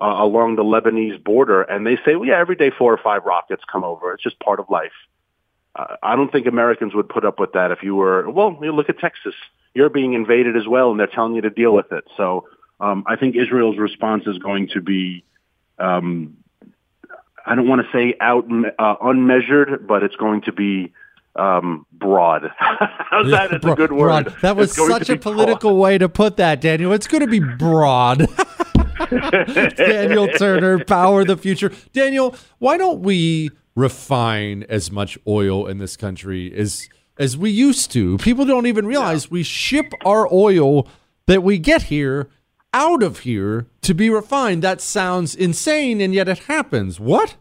uh, 0.00 0.16
along 0.18 0.56
the 0.56 0.62
Lebanese 0.62 1.22
border, 1.22 1.62
and 1.62 1.86
they 1.86 1.96
say, 2.04 2.14
well, 2.16 2.28
yeah, 2.28 2.38
every 2.38 2.56
day 2.56 2.70
four 2.70 2.92
or 2.92 2.98
five 2.98 3.24
rockets 3.24 3.62
come 3.70 3.84
over. 3.84 4.12
It's 4.12 4.22
just 4.22 4.38
part 4.40 4.60
of 4.60 4.70
life. 4.70 4.92
Uh, 5.74 5.96
I 6.02 6.16
don't 6.16 6.30
think 6.30 6.46
Americans 6.46 6.94
would 6.94 7.08
put 7.08 7.24
up 7.24 7.40
with 7.40 7.52
that 7.52 7.70
if 7.70 7.82
you 7.82 7.94
were. 7.96 8.28
Well, 8.30 8.58
you 8.62 8.72
look 8.72 8.88
at 8.88 8.98
Texas. 8.98 9.34
You're 9.74 9.90
being 9.90 10.14
invaded 10.14 10.56
as 10.56 10.66
well, 10.66 10.90
and 10.90 11.00
they're 11.00 11.06
telling 11.06 11.34
you 11.34 11.42
to 11.42 11.50
deal 11.50 11.74
with 11.74 11.92
it. 11.92 12.04
So 12.16 12.48
um, 12.80 13.04
I 13.06 13.16
think 13.16 13.36
Israel's 13.36 13.78
response 13.78 14.24
is 14.26 14.38
going 14.38 14.68
to 14.74 14.80
be. 14.80 15.24
Um, 15.78 16.38
I 17.46 17.54
don't 17.54 17.68
want 17.68 17.82
to 17.82 17.92
say 17.92 18.14
out 18.20 18.46
uh, 18.78 18.96
unmeasured, 19.00 19.86
but 19.86 20.02
it's 20.02 20.16
going 20.16 20.42
to 20.42 20.52
be 20.52 20.92
um, 21.38 21.86
broad. 21.92 22.50
How's 22.58 23.30
that? 23.30 23.52
It's 23.52 23.64
a 23.64 23.74
good 23.74 23.92
word. 23.92 24.24
Broad. 24.24 24.40
That 24.42 24.56
was 24.56 24.74
such 24.74 25.08
a 25.08 25.16
political 25.16 25.70
broad. 25.70 25.80
way 25.80 25.98
to 25.98 26.08
put 26.08 26.36
that, 26.36 26.60
Daniel. 26.60 26.92
It's 26.92 27.06
going 27.06 27.20
to 27.22 27.26
be 27.26 27.40
broad. 27.40 28.26
Daniel 29.76 30.28
Turner, 30.38 30.84
Power 30.84 31.24
the 31.24 31.36
Future. 31.36 31.72
Daniel, 31.92 32.34
why 32.58 32.76
don't 32.76 33.00
we 33.00 33.50
refine 33.74 34.64
as 34.68 34.90
much 34.90 35.18
oil 35.26 35.66
in 35.66 35.78
this 35.78 35.96
country 35.96 36.52
as 36.54 36.88
as 37.18 37.36
we 37.36 37.50
used 37.50 37.90
to? 37.92 38.18
People 38.18 38.44
don't 38.44 38.66
even 38.66 38.86
realize 38.86 39.24
yeah. 39.24 39.30
we 39.30 39.42
ship 39.42 39.92
our 40.04 40.28
oil 40.32 40.86
that 41.26 41.42
we 41.42 41.58
get 41.58 41.84
here 41.84 42.28
out 42.74 43.02
of 43.02 43.20
here 43.20 43.66
to 43.82 43.94
be 43.94 44.10
refined. 44.10 44.62
That 44.62 44.80
sounds 44.80 45.34
insane, 45.34 46.00
and 46.00 46.12
yet 46.12 46.28
it 46.28 46.40
happens. 46.40 47.00
What? 47.00 47.36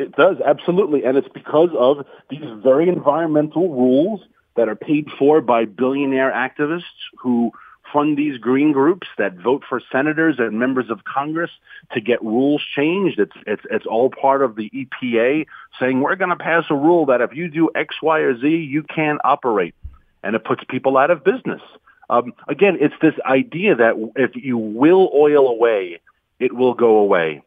It 0.00 0.16
does, 0.16 0.38
absolutely. 0.44 1.04
And 1.04 1.18
it's 1.18 1.28
because 1.28 1.68
of 1.78 2.06
these 2.30 2.44
very 2.62 2.88
environmental 2.88 3.68
rules 3.68 4.22
that 4.56 4.66
are 4.66 4.74
paid 4.74 5.08
for 5.18 5.42
by 5.42 5.66
billionaire 5.66 6.32
activists 6.32 6.84
who 7.18 7.52
fund 7.92 8.16
these 8.16 8.38
green 8.38 8.72
groups 8.72 9.08
that 9.18 9.34
vote 9.34 9.62
for 9.68 9.80
senators 9.92 10.36
and 10.38 10.58
members 10.58 10.88
of 10.88 11.04
Congress 11.04 11.50
to 11.92 12.00
get 12.00 12.22
rules 12.22 12.62
changed. 12.74 13.18
It's 13.18 13.36
it's 13.46 13.62
it's 13.70 13.84
all 13.84 14.08
part 14.08 14.42
of 14.42 14.56
the 14.56 14.70
EPA 14.70 15.46
saying 15.78 16.00
we're 16.00 16.16
going 16.16 16.30
to 16.30 16.36
pass 16.36 16.64
a 16.70 16.74
rule 16.74 17.06
that 17.06 17.20
if 17.20 17.34
you 17.34 17.48
do 17.48 17.68
X, 17.74 17.96
Y, 18.00 18.20
or 18.20 18.38
Z, 18.38 18.48
you 18.48 18.82
can't 18.82 19.20
operate, 19.22 19.74
and 20.22 20.34
it 20.34 20.44
puts 20.44 20.62
people 20.64 20.96
out 20.96 21.10
of 21.10 21.24
business. 21.24 21.60
Um, 22.08 22.32
again, 22.48 22.78
it's 22.80 22.94
this 23.02 23.14
idea 23.24 23.76
that 23.76 23.94
if 24.16 24.30
you 24.34 24.56
will 24.56 25.10
oil 25.14 25.48
away, 25.48 26.00
it 26.38 26.54
will 26.54 26.74
go 26.74 26.96
away, 26.98 27.42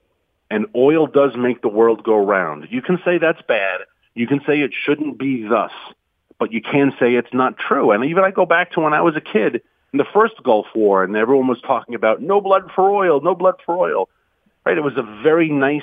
and 0.49 0.67
oil 0.75 1.07
does 1.07 1.31
make 1.37 1.61
the 1.61 1.69
world 1.69 2.03
go 2.03 2.15
round. 2.15 2.67
You 2.69 2.81
can 2.81 2.99
say 3.03 3.17
that's 3.17 3.41
bad. 3.47 3.81
You 4.13 4.27
can 4.27 4.41
say 4.45 4.59
it 4.59 4.71
shouldn't 4.73 5.17
be 5.17 5.47
thus, 5.47 5.71
but 6.39 6.51
you 6.51 6.61
can 6.61 6.93
say 6.99 7.15
it's 7.15 7.33
not 7.33 7.57
true. 7.57 7.91
And 7.91 8.05
even 8.05 8.23
I 8.23 8.31
go 8.31 8.45
back 8.45 8.71
to 8.73 8.81
when 8.81 8.93
I 8.93 9.01
was 9.01 9.15
a 9.15 9.21
kid 9.21 9.61
in 9.91 9.97
the 9.97 10.05
first 10.13 10.35
Gulf 10.43 10.67
War, 10.75 11.03
and 11.03 11.15
everyone 11.15 11.47
was 11.47 11.61
talking 11.61 11.95
about 11.95 12.21
no 12.21 12.41
blood 12.41 12.69
for 12.75 12.91
oil, 12.91 13.21
no 13.21 13.35
blood 13.35 13.55
for 13.65 13.77
oil. 13.77 14.09
Right? 14.65 14.77
It 14.77 14.83
was 14.83 14.97
a 14.97 15.21
very 15.23 15.49
nice 15.49 15.81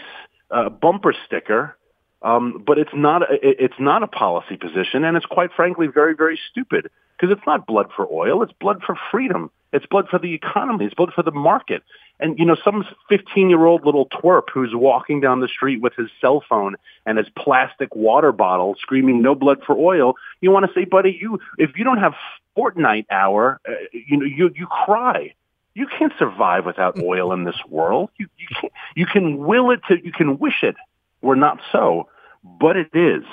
uh, 0.51 0.69
bumper 0.69 1.15
sticker, 1.27 1.77
um, 2.23 2.63
but 2.67 2.79
it's 2.79 2.95
not. 2.95 3.23
A, 3.23 3.39
it's 3.41 3.79
not 3.79 4.03
a 4.03 4.07
policy 4.07 4.57
position, 4.57 5.05
and 5.05 5.17
it's 5.17 5.27
quite 5.27 5.53
frankly 5.53 5.87
very, 5.87 6.15
very 6.15 6.39
stupid 6.51 6.91
because 7.17 7.35
it's 7.37 7.47
not 7.47 7.67
blood 7.67 7.91
for 7.95 8.07
oil. 8.11 8.43
It's 8.43 8.53
blood 8.61 8.83
for 8.85 8.97
freedom. 9.11 9.51
It's 9.73 9.87
blood 9.87 10.09
for 10.09 10.19
the 10.19 10.35
economy. 10.35 10.87
It's 10.87 10.95
blood 10.95 11.13
for 11.15 11.23
the 11.23 11.31
market. 11.31 11.83
And, 12.19 12.39
you 12.39 12.45
know, 12.45 12.57
some 12.63 12.85
15-year-old 13.11 13.85
little 13.87 14.07
twerp 14.07 14.49
who's 14.53 14.75
walking 14.75 15.21
down 15.21 15.41
the 15.41 15.49
street 15.49 15.81
with 15.81 15.95
his 15.95 16.09
cell 16.21 16.43
phone 16.49 16.77
and 17.07 17.19
his 17.19 17.29
plastic 17.37 17.95
water 17.95 18.33
bottle 18.33 18.75
screaming, 18.81 19.23
no 19.23 19.35
blood 19.35 19.63
for 19.65 19.77
oil. 19.77 20.15
You 20.41 20.51
want 20.51 20.67
to 20.67 20.73
say, 20.75 20.85
buddy, 20.85 21.17
you, 21.21 21.39
if 21.57 21.77
you 21.77 21.85
don't 21.85 21.99
have 21.99 22.15
Fortnite 22.57 23.07
hour, 23.11 23.61
uh, 23.67 23.73
you 23.93 24.17
know, 24.17 24.27
you, 24.27 24.51
you 24.55 24.67
cry. 24.67 25.35
You 25.75 25.87
can't 25.87 26.13
survive 26.19 26.67
without 26.67 26.99
oil 26.99 27.33
in 27.33 27.45
this 27.45 27.61
world. 27.69 28.11
You, 28.19 28.27
you, 28.39 28.49
can, 28.61 28.71
you 28.97 29.07
can 29.07 29.39
will 29.39 29.71
it 29.71 29.81
to, 29.89 30.05
you 30.05 30.13
can 30.13 30.39
wish 30.39 30.63
it 30.63 30.75
were 31.23 31.37
not 31.37 31.61
so, 31.73 32.09
but 32.43 32.77
it 32.77 32.91
is. 32.95 33.25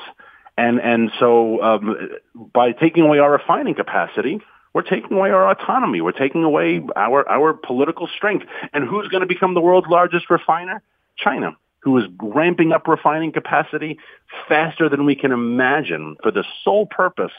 And, 0.57 0.79
and 0.79 1.11
so 1.19 1.61
um, 1.61 2.09
by 2.53 2.71
taking 2.71 3.03
away 3.03 3.19
our 3.19 3.31
refining 3.31 3.75
capacity, 3.75 4.41
we're 4.73 4.81
taking 4.81 5.17
away 5.17 5.31
our 5.31 5.49
autonomy. 5.49 6.01
We're 6.01 6.11
taking 6.11 6.43
away 6.43 6.81
our, 6.95 7.27
our 7.29 7.53
political 7.53 8.07
strength. 8.07 8.45
And 8.73 8.87
who's 8.87 9.07
going 9.07 9.21
to 9.21 9.27
become 9.27 9.53
the 9.53 9.61
world's 9.61 9.87
largest 9.87 10.29
refiner? 10.29 10.81
China, 11.17 11.55
who 11.79 11.97
is 11.97 12.05
ramping 12.21 12.71
up 12.71 12.87
refining 12.87 13.31
capacity 13.31 13.99
faster 14.47 14.89
than 14.89 15.05
we 15.05 15.15
can 15.15 15.31
imagine 15.31 16.17
for 16.21 16.31
the 16.31 16.43
sole 16.63 16.85
purpose 16.85 17.31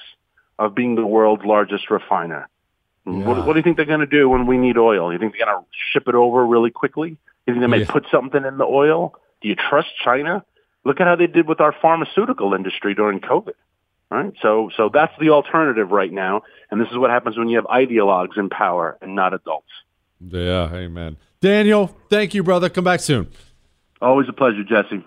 of 0.59 0.75
being 0.75 0.95
the 0.95 1.07
world's 1.07 1.45
largest 1.45 1.90
refiner. 1.90 2.49
Yeah. 3.07 3.12
What, 3.12 3.47
what, 3.47 3.52
do 3.52 3.59
you 3.59 3.62
think 3.62 3.76
they're 3.76 3.87
going 3.87 4.00
to 4.00 4.07
do 4.07 4.28
when 4.28 4.47
we 4.47 4.59
need 4.59 4.76
oil? 4.76 5.12
You 5.12 5.19
think 5.19 5.35
they're 5.37 5.47
going 5.47 5.62
to 5.62 5.67
ship 5.93 6.09
it 6.09 6.14
over 6.14 6.45
really 6.45 6.71
quickly? 6.71 7.17
You 7.47 7.55
think 7.55 7.61
they 7.61 7.67
may 7.67 7.81
yeah. 7.81 7.90
put 7.90 8.07
something 8.11 8.45
in 8.45 8.59
the 8.59 8.64
oil? 8.64 9.14
Do 9.40 9.49
you 9.49 9.54
trust 9.54 9.88
China? 10.04 10.45
Look 10.85 11.00
at 11.00 11.07
how 11.07 11.16
they 11.16 11.26
did 11.26 11.49
with 11.49 11.61
our 11.61 11.75
pharmaceutical 11.80 12.54
industry 12.54 12.95
during 12.95 13.21
COVID. 13.21 13.54
Right? 14.11 14.33
So, 14.40 14.71
so 14.76 14.88
that's 14.92 15.12
the 15.21 15.30
alternative 15.30 15.90
right 15.90 16.12
now. 16.12 16.42
And 16.71 16.80
this 16.80 16.88
is 16.90 16.97
what 16.97 17.11
happens 17.11 17.37
when 17.37 17.49
you 17.49 17.57
have 17.57 17.66
ideologues 17.66 18.38
in 18.38 18.49
power 18.49 18.97
and 19.02 19.14
not 19.14 19.35
adults. 19.35 19.68
Yeah, 20.21 20.73
amen. 20.73 21.18
Daniel, 21.40 21.95
thank 22.09 22.35
you, 22.35 22.42
brother. 22.42 22.68
Come 22.68 22.85
back 22.85 23.00
soon. 23.00 23.30
Always 24.00 24.28
a 24.28 24.33
pleasure, 24.33 24.64
Jesse. 24.64 25.04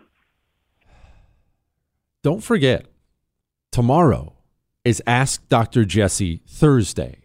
Don't 2.24 2.44
forget, 2.44 2.86
tomorrow 3.72 4.34
is 4.86 5.02
Ask 5.08 5.48
Dr. 5.50 5.86
Jesse 5.86 6.42
Thursday. 6.48 7.21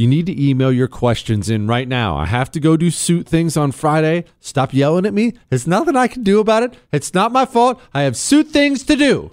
You 0.00 0.06
need 0.06 0.24
to 0.24 0.42
email 0.42 0.72
your 0.72 0.88
questions 0.88 1.50
in 1.50 1.66
right 1.66 1.86
now. 1.86 2.16
I 2.16 2.24
have 2.24 2.50
to 2.52 2.58
go 2.58 2.74
do 2.74 2.90
suit 2.90 3.28
things 3.28 3.54
on 3.58 3.70
Friday. 3.70 4.24
Stop 4.40 4.72
yelling 4.72 5.04
at 5.04 5.12
me. 5.12 5.34
There's 5.50 5.66
nothing 5.66 5.94
I 5.94 6.08
can 6.08 6.22
do 6.22 6.40
about 6.40 6.62
it. 6.62 6.72
It's 6.90 7.12
not 7.12 7.32
my 7.32 7.44
fault. 7.44 7.78
I 7.92 8.00
have 8.00 8.16
suit 8.16 8.48
things 8.48 8.82
to 8.84 8.96
do. 8.96 9.30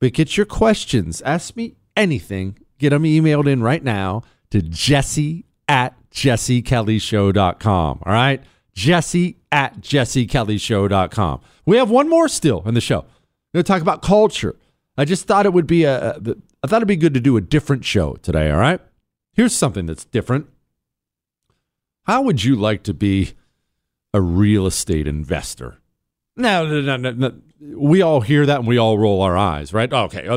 But 0.00 0.14
get 0.14 0.34
your 0.34 0.46
questions. 0.46 1.20
Ask 1.20 1.56
me 1.56 1.74
anything. 1.94 2.56
Get 2.78 2.88
them 2.88 3.02
emailed 3.02 3.46
in 3.46 3.62
right 3.62 3.84
now 3.84 4.22
to 4.48 4.62
jesse 4.62 5.44
at 5.68 5.94
jessekellyshow.com. 6.10 8.02
All 8.02 8.12
right? 8.14 8.42
Jesse 8.72 9.36
at 9.52 9.82
jessekellyshow.com. 9.82 11.40
We 11.66 11.76
have 11.76 11.90
one 11.90 12.08
more 12.08 12.28
still 12.28 12.62
in 12.64 12.72
the 12.72 12.80
show. 12.80 13.00
We're 13.52 13.58
going 13.58 13.64
to 13.64 13.72
talk 13.72 13.82
about 13.82 14.00
culture. 14.00 14.56
I 14.96 15.04
just 15.04 15.26
thought 15.26 15.44
it 15.44 15.52
would 15.52 15.66
be 15.66 15.84
a, 15.84 16.12
a 16.12 16.34
I 16.64 16.66
thought 16.66 16.76
it'd 16.76 16.88
be 16.88 16.96
good 16.96 17.12
to 17.12 17.20
do 17.20 17.36
a 17.36 17.42
different 17.42 17.84
show 17.84 18.14
today, 18.14 18.50
all 18.50 18.58
right? 18.58 18.80
Here's 19.38 19.54
something 19.54 19.86
that's 19.86 20.04
different. 20.04 20.48
How 22.02 22.22
would 22.22 22.42
you 22.42 22.56
like 22.56 22.82
to 22.82 22.92
be 22.92 23.34
a 24.12 24.20
real 24.20 24.66
estate 24.66 25.06
investor? 25.06 25.78
No, 26.36 26.66
no, 26.66 26.96
no, 26.96 27.12
no, 27.12 27.34
we 27.60 28.02
all 28.02 28.20
hear 28.20 28.44
that 28.46 28.58
and 28.58 28.66
we 28.66 28.78
all 28.78 28.98
roll 28.98 29.22
our 29.22 29.36
eyes, 29.36 29.72
right? 29.72 29.92
Okay, 29.92 30.28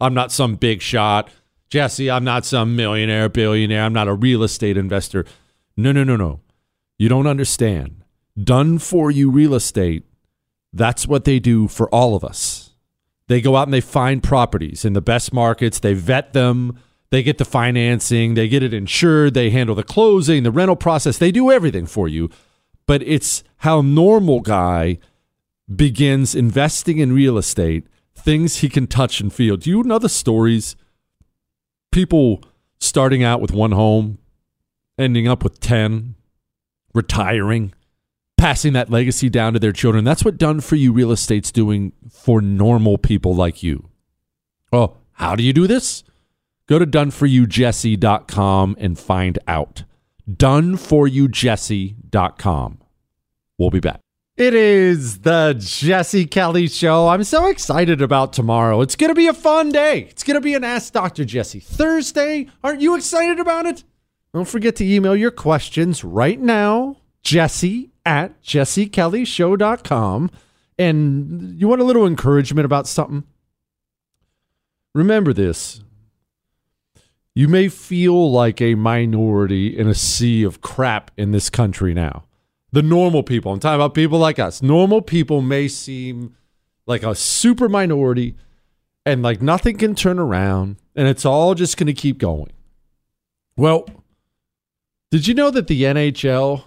I'm 0.00 0.14
not 0.14 0.32
some 0.32 0.54
big 0.54 0.80
shot. 0.80 1.28
Jesse, 1.68 2.10
I'm 2.10 2.24
not 2.24 2.46
some 2.46 2.74
millionaire, 2.74 3.28
billionaire. 3.28 3.82
I'm 3.82 3.92
not 3.92 4.08
a 4.08 4.14
real 4.14 4.42
estate 4.42 4.78
investor. 4.78 5.26
No, 5.76 5.92
no, 5.92 6.02
no, 6.02 6.16
no. 6.16 6.40
You 6.96 7.10
don't 7.10 7.26
understand. 7.26 8.02
Done 8.42 8.78
for 8.78 9.10
you 9.10 9.30
real 9.30 9.52
estate, 9.52 10.06
that's 10.72 11.06
what 11.06 11.26
they 11.26 11.38
do 11.38 11.68
for 11.68 11.86
all 11.90 12.14
of 12.16 12.24
us. 12.24 12.70
They 13.26 13.42
go 13.42 13.56
out 13.56 13.66
and 13.66 13.74
they 13.74 13.82
find 13.82 14.22
properties 14.22 14.86
in 14.86 14.94
the 14.94 15.02
best 15.02 15.34
markets, 15.34 15.80
they 15.80 15.92
vet 15.92 16.32
them, 16.32 16.78
they 17.10 17.22
get 17.22 17.38
the 17.38 17.44
financing, 17.44 18.34
they 18.34 18.48
get 18.48 18.62
it 18.62 18.74
insured, 18.74 19.34
they 19.34 19.50
handle 19.50 19.74
the 19.74 19.82
closing, 19.82 20.42
the 20.42 20.50
rental 20.50 20.76
process, 20.76 21.18
they 21.18 21.32
do 21.32 21.50
everything 21.50 21.86
for 21.86 22.08
you. 22.08 22.30
But 22.86 23.02
it's 23.02 23.44
how 23.58 23.80
normal 23.80 24.40
guy 24.40 24.98
begins 25.74 26.34
investing 26.34 26.98
in 26.98 27.12
real 27.12 27.38
estate, 27.38 27.86
things 28.14 28.56
he 28.56 28.68
can 28.68 28.86
touch 28.86 29.20
and 29.20 29.32
feel. 29.32 29.56
Do 29.56 29.70
you 29.70 29.82
know 29.82 29.98
the 29.98 30.08
stories? 30.08 30.76
People 31.92 32.42
starting 32.78 33.22
out 33.22 33.40
with 33.40 33.52
one 33.52 33.72
home, 33.72 34.18
ending 34.98 35.28
up 35.28 35.42
with 35.42 35.60
10, 35.60 36.14
retiring, 36.94 37.72
passing 38.36 38.72
that 38.74 38.90
legacy 38.90 39.28
down 39.28 39.52
to 39.52 39.58
their 39.58 39.72
children. 39.72 40.04
That's 40.04 40.24
what 40.24 40.38
done 40.38 40.60
for 40.60 40.76
you 40.76 40.92
real 40.92 41.12
estate's 41.12 41.50
doing 41.50 41.92
for 42.10 42.40
normal 42.40 42.98
people 42.98 43.34
like 43.34 43.62
you. 43.62 43.88
Oh, 44.72 44.96
how 45.12 45.34
do 45.34 45.42
you 45.42 45.52
do 45.52 45.66
this? 45.66 46.04
Go 46.68 46.78
to 46.78 46.86
doneforyoujesse.com 46.86 48.76
and 48.78 48.96
find 48.98 49.38
out. 49.48 49.84
Doneforyoujesse.com. 50.30 52.78
We'll 53.56 53.70
be 53.70 53.80
back. 53.80 54.00
It 54.36 54.52
is 54.54 55.20
the 55.20 55.56
Jesse 55.58 56.26
Kelly 56.26 56.68
Show. 56.68 57.08
I'm 57.08 57.24
so 57.24 57.46
excited 57.46 58.00
about 58.00 58.32
tomorrow. 58.32 58.82
It's 58.82 58.94
going 58.94 59.08
to 59.08 59.14
be 59.14 59.26
a 59.26 59.32
fun 59.32 59.70
day. 59.70 60.02
It's 60.02 60.22
going 60.22 60.36
to 60.36 60.40
be 60.40 60.54
an 60.54 60.62
Ask 60.62 60.92
Dr. 60.92 61.24
Jesse 61.24 61.58
Thursday. 61.58 62.46
Aren't 62.62 62.80
you 62.80 62.94
excited 62.94 63.40
about 63.40 63.66
it? 63.66 63.82
Don't 64.32 64.46
forget 64.46 64.76
to 64.76 64.86
email 64.86 65.16
your 65.16 65.32
questions 65.32 66.04
right 66.04 66.38
now, 66.38 66.98
Jesse 67.22 67.90
at 68.06 68.40
jessekellyshow.com. 68.42 70.30
And 70.78 71.60
you 71.60 71.66
want 71.66 71.80
a 71.80 71.84
little 71.84 72.06
encouragement 72.06 72.64
about 72.64 72.86
something? 72.86 73.24
Remember 74.94 75.32
this. 75.32 75.82
You 77.38 77.46
may 77.46 77.68
feel 77.68 78.32
like 78.32 78.60
a 78.60 78.74
minority 78.74 79.68
in 79.78 79.86
a 79.86 79.94
sea 79.94 80.42
of 80.42 80.60
crap 80.60 81.12
in 81.16 81.30
this 81.30 81.50
country 81.50 81.94
now. 81.94 82.24
The 82.72 82.82
normal 82.82 83.22
people, 83.22 83.52
I'm 83.52 83.60
talking 83.60 83.76
about 83.76 83.94
people 83.94 84.18
like 84.18 84.40
us. 84.40 84.60
Normal 84.60 85.02
people 85.02 85.40
may 85.40 85.68
seem 85.68 86.34
like 86.84 87.04
a 87.04 87.14
super 87.14 87.68
minority 87.68 88.34
and 89.06 89.22
like 89.22 89.40
nothing 89.40 89.78
can 89.78 89.94
turn 89.94 90.18
around 90.18 90.78
and 90.96 91.06
it's 91.06 91.24
all 91.24 91.54
just 91.54 91.76
going 91.76 91.86
to 91.86 91.92
keep 91.92 92.18
going. 92.18 92.50
Well, 93.56 93.86
did 95.12 95.28
you 95.28 95.34
know 95.34 95.52
that 95.52 95.68
the 95.68 95.84
NHL 95.84 96.64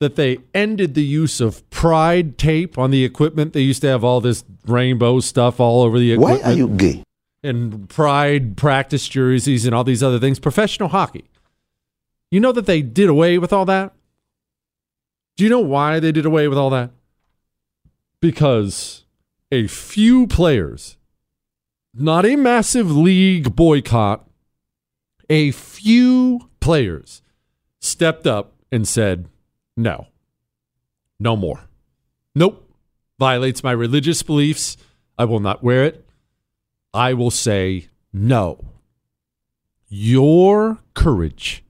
that 0.00 0.16
they 0.16 0.38
ended 0.54 0.94
the 0.94 1.04
use 1.04 1.42
of 1.42 1.68
pride 1.68 2.38
tape 2.38 2.78
on 2.78 2.90
the 2.90 3.04
equipment? 3.04 3.52
They 3.52 3.60
used 3.60 3.82
to 3.82 3.88
have 3.88 4.02
all 4.02 4.22
this 4.22 4.44
rainbow 4.66 5.20
stuff 5.20 5.60
all 5.60 5.82
over 5.82 5.98
the 5.98 6.12
equipment. 6.12 6.42
Why 6.42 6.50
are 6.52 6.56
you 6.56 6.68
gay? 6.68 7.04
And 7.42 7.88
pride 7.88 8.56
practice 8.56 9.08
jerseys 9.08 9.66
and 9.66 9.74
all 9.74 9.84
these 9.84 10.02
other 10.02 10.18
things. 10.18 10.38
Professional 10.38 10.90
hockey. 10.90 11.24
You 12.30 12.40
know 12.40 12.52
that 12.52 12.66
they 12.66 12.82
did 12.82 13.08
away 13.08 13.36
with 13.38 13.52
all 13.52 13.64
that? 13.66 13.92
Do 15.36 15.44
you 15.44 15.50
know 15.50 15.60
why 15.60 15.98
they 15.98 16.12
did 16.12 16.24
away 16.24 16.46
with 16.48 16.58
all 16.58 16.70
that? 16.70 16.90
Because 18.20 19.04
a 19.50 19.66
few 19.66 20.26
players, 20.26 20.96
not 21.92 22.24
a 22.24 22.36
massive 22.36 22.90
league 22.90 23.56
boycott, 23.56 24.26
a 25.28 25.50
few 25.50 26.48
players 26.60 27.22
stepped 27.80 28.26
up 28.26 28.54
and 28.70 28.86
said, 28.86 29.28
no, 29.76 30.06
no 31.18 31.36
more. 31.36 31.68
Nope. 32.34 32.68
Violates 33.18 33.62
my 33.62 33.72
religious 33.72 34.22
beliefs. 34.22 34.76
I 35.18 35.24
will 35.24 35.40
not 35.40 35.62
wear 35.62 35.84
it. 35.84 36.06
I 36.94 37.14
will 37.14 37.30
say 37.30 37.88
no. 38.12 38.64
Your 39.88 40.78
courage 40.94 41.64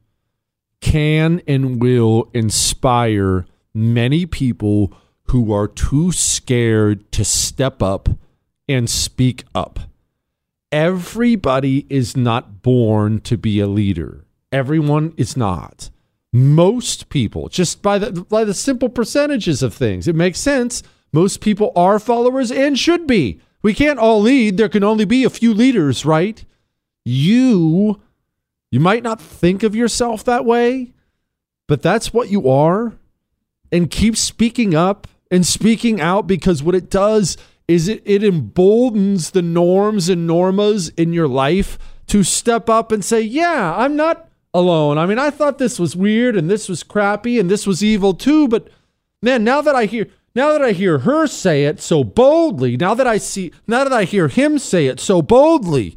can 0.80 1.40
and 1.46 1.80
will 1.80 2.28
inspire 2.34 3.46
many 3.72 4.26
people 4.26 4.92
who 5.26 5.52
are 5.52 5.68
too 5.68 6.12
scared 6.12 7.10
to 7.12 7.24
step 7.24 7.82
up 7.82 8.08
and 8.68 8.90
speak 8.90 9.44
up. 9.54 9.80
Everybody 10.70 11.86
is 11.88 12.16
not 12.16 12.62
born 12.62 13.20
to 13.20 13.36
be 13.36 13.60
a 13.60 13.66
leader. 13.66 14.24
Everyone 14.50 15.14
is 15.16 15.36
not. 15.36 15.90
Most 16.32 17.10
people, 17.10 17.48
just 17.48 17.82
by 17.82 17.98
the 17.98 18.22
by 18.22 18.44
the 18.44 18.54
simple 18.54 18.88
percentages 18.88 19.62
of 19.62 19.74
things, 19.74 20.08
it 20.08 20.14
makes 20.14 20.40
sense. 20.40 20.82
Most 21.12 21.42
people 21.42 21.72
are 21.76 21.98
followers 21.98 22.50
and 22.50 22.78
should 22.78 23.06
be. 23.06 23.40
We 23.62 23.74
can't 23.74 23.98
all 23.98 24.20
lead. 24.20 24.56
There 24.56 24.68
can 24.68 24.84
only 24.84 25.04
be 25.04 25.24
a 25.24 25.30
few 25.30 25.54
leaders, 25.54 26.04
right? 26.04 26.44
You 27.04 28.00
you 28.70 28.80
might 28.80 29.02
not 29.02 29.20
think 29.20 29.62
of 29.62 29.76
yourself 29.76 30.24
that 30.24 30.44
way, 30.44 30.92
but 31.68 31.82
that's 31.82 32.12
what 32.12 32.30
you 32.30 32.48
are. 32.48 32.94
And 33.70 33.90
keep 33.90 34.16
speaking 34.16 34.74
up 34.74 35.06
and 35.30 35.46
speaking 35.46 36.00
out 36.00 36.26
because 36.26 36.62
what 36.62 36.74
it 36.74 36.90
does 36.90 37.36
is 37.68 37.88
it, 37.88 38.02
it 38.04 38.24
emboldens 38.24 39.30
the 39.30 39.42
norms 39.42 40.08
and 40.08 40.28
normas 40.28 40.92
in 40.98 41.12
your 41.12 41.28
life 41.28 41.78
to 42.08 42.22
step 42.22 42.68
up 42.68 42.92
and 42.92 43.04
say, 43.04 43.20
Yeah, 43.20 43.74
I'm 43.76 43.96
not 43.96 44.28
alone. 44.52 44.98
I 44.98 45.06
mean, 45.06 45.18
I 45.18 45.30
thought 45.30 45.58
this 45.58 45.78
was 45.78 45.96
weird 45.96 46.36
and 46.36 46.50
this 46.50 46.68
was 46.68 46.82
crappy 46.82 47.38
and 47.38 47.50
this 47.50 47.66
was 47.66 47.82
evil 47.82 48.14
too, 48.14 48.48
but 48.48 48.68
man, 49.22 49.44
now 49.44 49.62
that 49.62 49.74
I 49.74 49.86
hear 49.86 50.08
now 50.34 50.52
that 50.52 50.62
I 50.62 50.72
hear 50.72 51.00
her 51.00 51.26
say 51.26 51.64
it 51.64 51.80
so 51.80 52.04
boldly, 52.04 52.76
now 52.76 52.94
that 52.94 53.06
I 53.06 53.18
see 53.18 53.52
now 53.66 53.84
that 53.84 53.92
I 53.92 54.04
hear 54.04 54.28
him 54.28 54.58
say 54.58 54.86
it 54.86 55.00
so 55.00 55.22
boldly, 55.22 55.96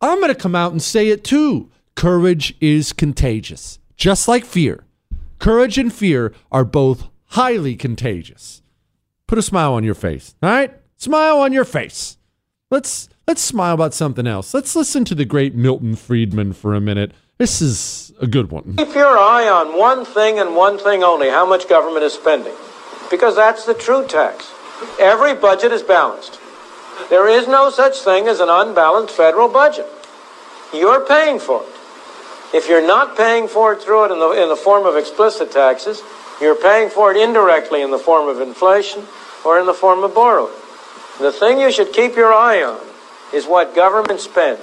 I'm 0.00 0.20
going 0.20 0.32
to 0.32 0.34
come 0.34 0.54
out 0.54 0.72
and 0.72 0.82
say 0.82 1.08
it 1.08 1.24
too. 1.24 1.70
Courage 1.94 2.56
is 2.60 2.92
contagious, 2.92 3.78
just 3.96 4.26
like 4.26 4.44
fear. 4.44 4.84
Courage 5.38 5.78
and 5.78 5.92
fear 5.92 6.32
are 6.50 6.64
both 6.64 7.08
highly 7.26 7.76
contagious. 7.76 8.62
Put 9.26 9.38
a 9.38 9.42
smile 9.42 9.74
on 9.74 9.84
your 9.84 9.94
face. 9.94 10.34
All 10.42 10.50
right? 10.50 10.74
Smile 10.96 11.38
on 11.38 11.52
your 11.52 11.64
face. 11.64 12.16
Let's 12.70 13.08
let's 13.26 13.42
smile 13.42 13.74
about 13.74 13.94
something 13.94 14.26
else. 14.26 14.54
Let's 14.54 14.74
listen 14.74 15.04
to 15.06 15.14
the 15.14 15.24
great 15.24 15.54
Milton 15.54 15.96
Friedman 15.96 16.52
for 16.52 16.74
a 16.74 16.80
minute. 16.80 17.12
This 17.38 17.60
is 17.60 18.12
a 18.20 18.26
good 18.26 18.50
one. 18.50 18.76
Keep 18.76 18.94
your 18.94 19.18
eye 19.18 19.48
on 19.48 19.78
one 19.78 20.04
thing 20.04 20.38
and 20.38 20.54
one 20.54 20.78
thing 20.78 21.02
only 21.02 21.28
how 21.28 21.46
much 21.46 21.68
government 21.68 22.04
is 22.04 22.12
spending. 22.12 22.54
Because 23.10 23.36
that's 23.36 23.64
the 23.64 23.74
true 23.74 24.06
tax. 24.06 24.52
Every 24.98 25.34
budget 25.34 25.72
is 25.72 25.82
balanced. 25.82 26.40
There 27.10 27.28
is 27.28 27.46
no 27.46 27.70
such 27.70 27.98
thing 28.00 28.28
as 28.28 28.40
an 28.40 28.48
unbalanced 28.48 29.14
federal 29.14 29.48
budget. 29.48 29.86
You're 30.72 31.04
paying 31.04 31.38
for 31.38 31.62
it. 31.62 31.74
If 32.54 32.68
you're 32.68 32.86
not 32.86 33.16
paying 33.16 33.48
for 33.48 33.72
it 33.72 33.82
through 33.82 34.06
it 34.06 34.12
in 34.12 34.20
the, 34.20 34.30
in 34.42 34.48
the 34.48 34.56
form 34.56 34.86
of 34.86 34.96
explicit 34.96 35.50
taxes, 35.50 36.02
you're 36.40 36.54
paying 36.54 36.88
for 36.88 37.10
it 37.10 37.16
indirectly 37.16 37.82
in 37.82 37.90
the 37.90 37.98
form 37.98 38.28
of 38.28 38.40
inflation 38.40 39.04
or 39.44 39.58
in 39.58 39.66
the 39.66 39.74
form 39.74 40.04
of 40.04 40.14
borrowing. 40.14 40.54
The 41.20 41.32
thing 41.32 41.60
you 41.60 41.70
should 41.70 41.92
keep 41.92 42.16
your 42.16 42.32
eye 42.32 42.62
on 42.62 42.80
is 43.32 43.46
what 43.46 43.74
government 43.74 44.20
spends. 44.20 44.62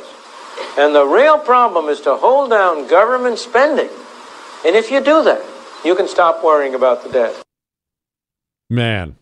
And 0.77 0.95
the 0.95 1.05
real 1.05 1.37
problem 1.37 1.87
is 1.87 2.01
to 2.01 2.15
hold 2.15 2.49
down 2.49 2.87
government 2.87 3.39
spending. 3.39 3.89
And 4.65 4.75
if 4.75 4.91
you 4.91 4.99
do 4.99 5.23
that, 5.23 5.43
you 5.83 5.95
can 5.95 6.07
stop 6.07 6.43
worrying 6.43 6.75
about 6.75 7.03
the 7.03 7.09
debt. 7.09 7.43
Man, 8.71 9.17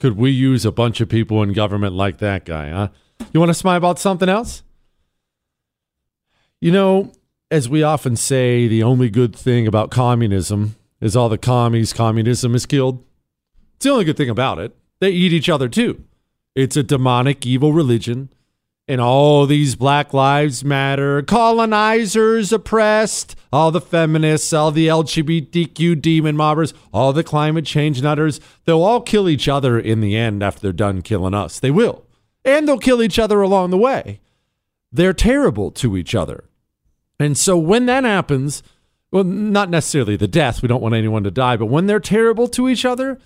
could 0.00 0.16
we 0.16 0.30
use 0.30 0.64
a 0.64 0.72
bunch 0.72 1.02
of 1.02 1.10
people 1.10 1.42
in 1.42 1.52
government 1.52 1.94
like 1.94 2.16
that 2.16 2.46
guy, 2.46 2.70
huh? 2.70 2.88
You 3.30 3.38
want 3.38 3.50
to 3.50 3.54
smile 3.54 3.76
about 3.76 3.98
something 3.98 4.30
else? 4.30 4.62
You 6.62 6.72
know, 6.72 7.12
as 7.50 7.68
we 7.68 7.82
often 7.82 8.16
say, 8.16 8.68
the 8.68 8.82
only 8.82 9.10
good 9.10 9.36
thing 9.36 9.66
about 9.66 9.90
communism 9.90 10.76
is 10.98 11.14
all 11.14 11.28
the 11.28 11.36
commies 11.36 11.92
communism 11.92 12.54
is 12.54 12.64
killed. 12.64 13.04
It's 13.76 13.84
the 13.84 13.90
only 13.90 14.06
good 14.06 14.16
thing 14.16 14.30
about 14.30 14.58
it. 14.58 14.74
They 14.98 15.10
eat 15.10 15.34
each 15.34 15.50
other 15.50 15.68
too. 15.68 16.02
It's 16.54 16.74
a 16.74 16.82
demonic, 16.82 17.44
evil 17.44 17.74
religion. 17.74 18.30
And 18.88 19.00
all 19.00 19.46
these 19.46 19.76
Black 19.76 20.12
Lives 20.12 20.64
Matter, 20.64 21.22
colonizers 21.22 22.52
oppressed, 22.52 23.36
all 23.52 23.70
the 23.70 23.80
feminists, 23.80 24.52
all 24.52 24.72
the 24.72 24.88
LGBTQ 24.88 26.00
demon 26.02 26.36
mobbers, 26.36 26.74
all 26.92 27.12
the 27.12 27.22
climate 27.22 27.64
change 27.64 28.02
nutters, 28.02 28.40
they'll 28.64 28.82
all 28.82 29.00
kill 29.00 29.28
each 29.28 29.46
other 29.46 29.78
in 29.78 30.00
the 30.00 30.16
end 30.16 30.42
after 30.42 30.60
they're 30.60 30.72
done 30.72 31.02
killing 31.02 31.34
us. 31.34 31.60
They 31.60 31.70
will. 31.70 32.04
And 32.44 32.66
they'll 32.66 32.78
kill 32.78 33.02
each 33.02 33.18
other 33.18 33.42
along 33.42 33.70
the 33.70 33.78
way. 33.78 34.20
They're 34.90 35.12
terrible 35.12 35.70
to 35.72 35.96
each 35.96 36.14
other. 36.14 36.44
And 37.20 37.38
so 37.38 37.56
when 37.56 37.86
that 37.86 38.04
happens, 38.04 38.62
well, 39.12 39.24
not 39.24 39.70
necessarily 39.70 40.16
the 40.16 40.26
death, 40.26 40.62
we 40.62 40.68
don't 40.68 40.82
want 40.82 40.94
anyone 40.94 41.22
to 41.24 41.30
die, 41.30 41.56
but 41.56 41.66
when 41.66 41.86
they're 41.86 42.00
terrible 42.00 42.48
to 42.48 42.68
each 42.68 42.84
other, 42.84 43.18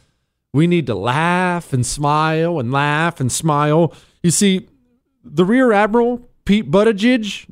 we 0.52 0.66
need 0.66 0.86
to 0.86 0.94
laugh 0.94 1.72
and 1.72 1.84
smile 1.84 2.58
and 2.58 2.70
laugh 2.72 3.20
and 3.20 3.30
smile. 3.30 3.94
You 4.22 4.30
see, 4.30 4.68
the 5.24 5.44
Rear 5.44 5.72
Admiral, 5.72 6.28
Pete 6.44 6.70
Buttigieg, 6.70 7.46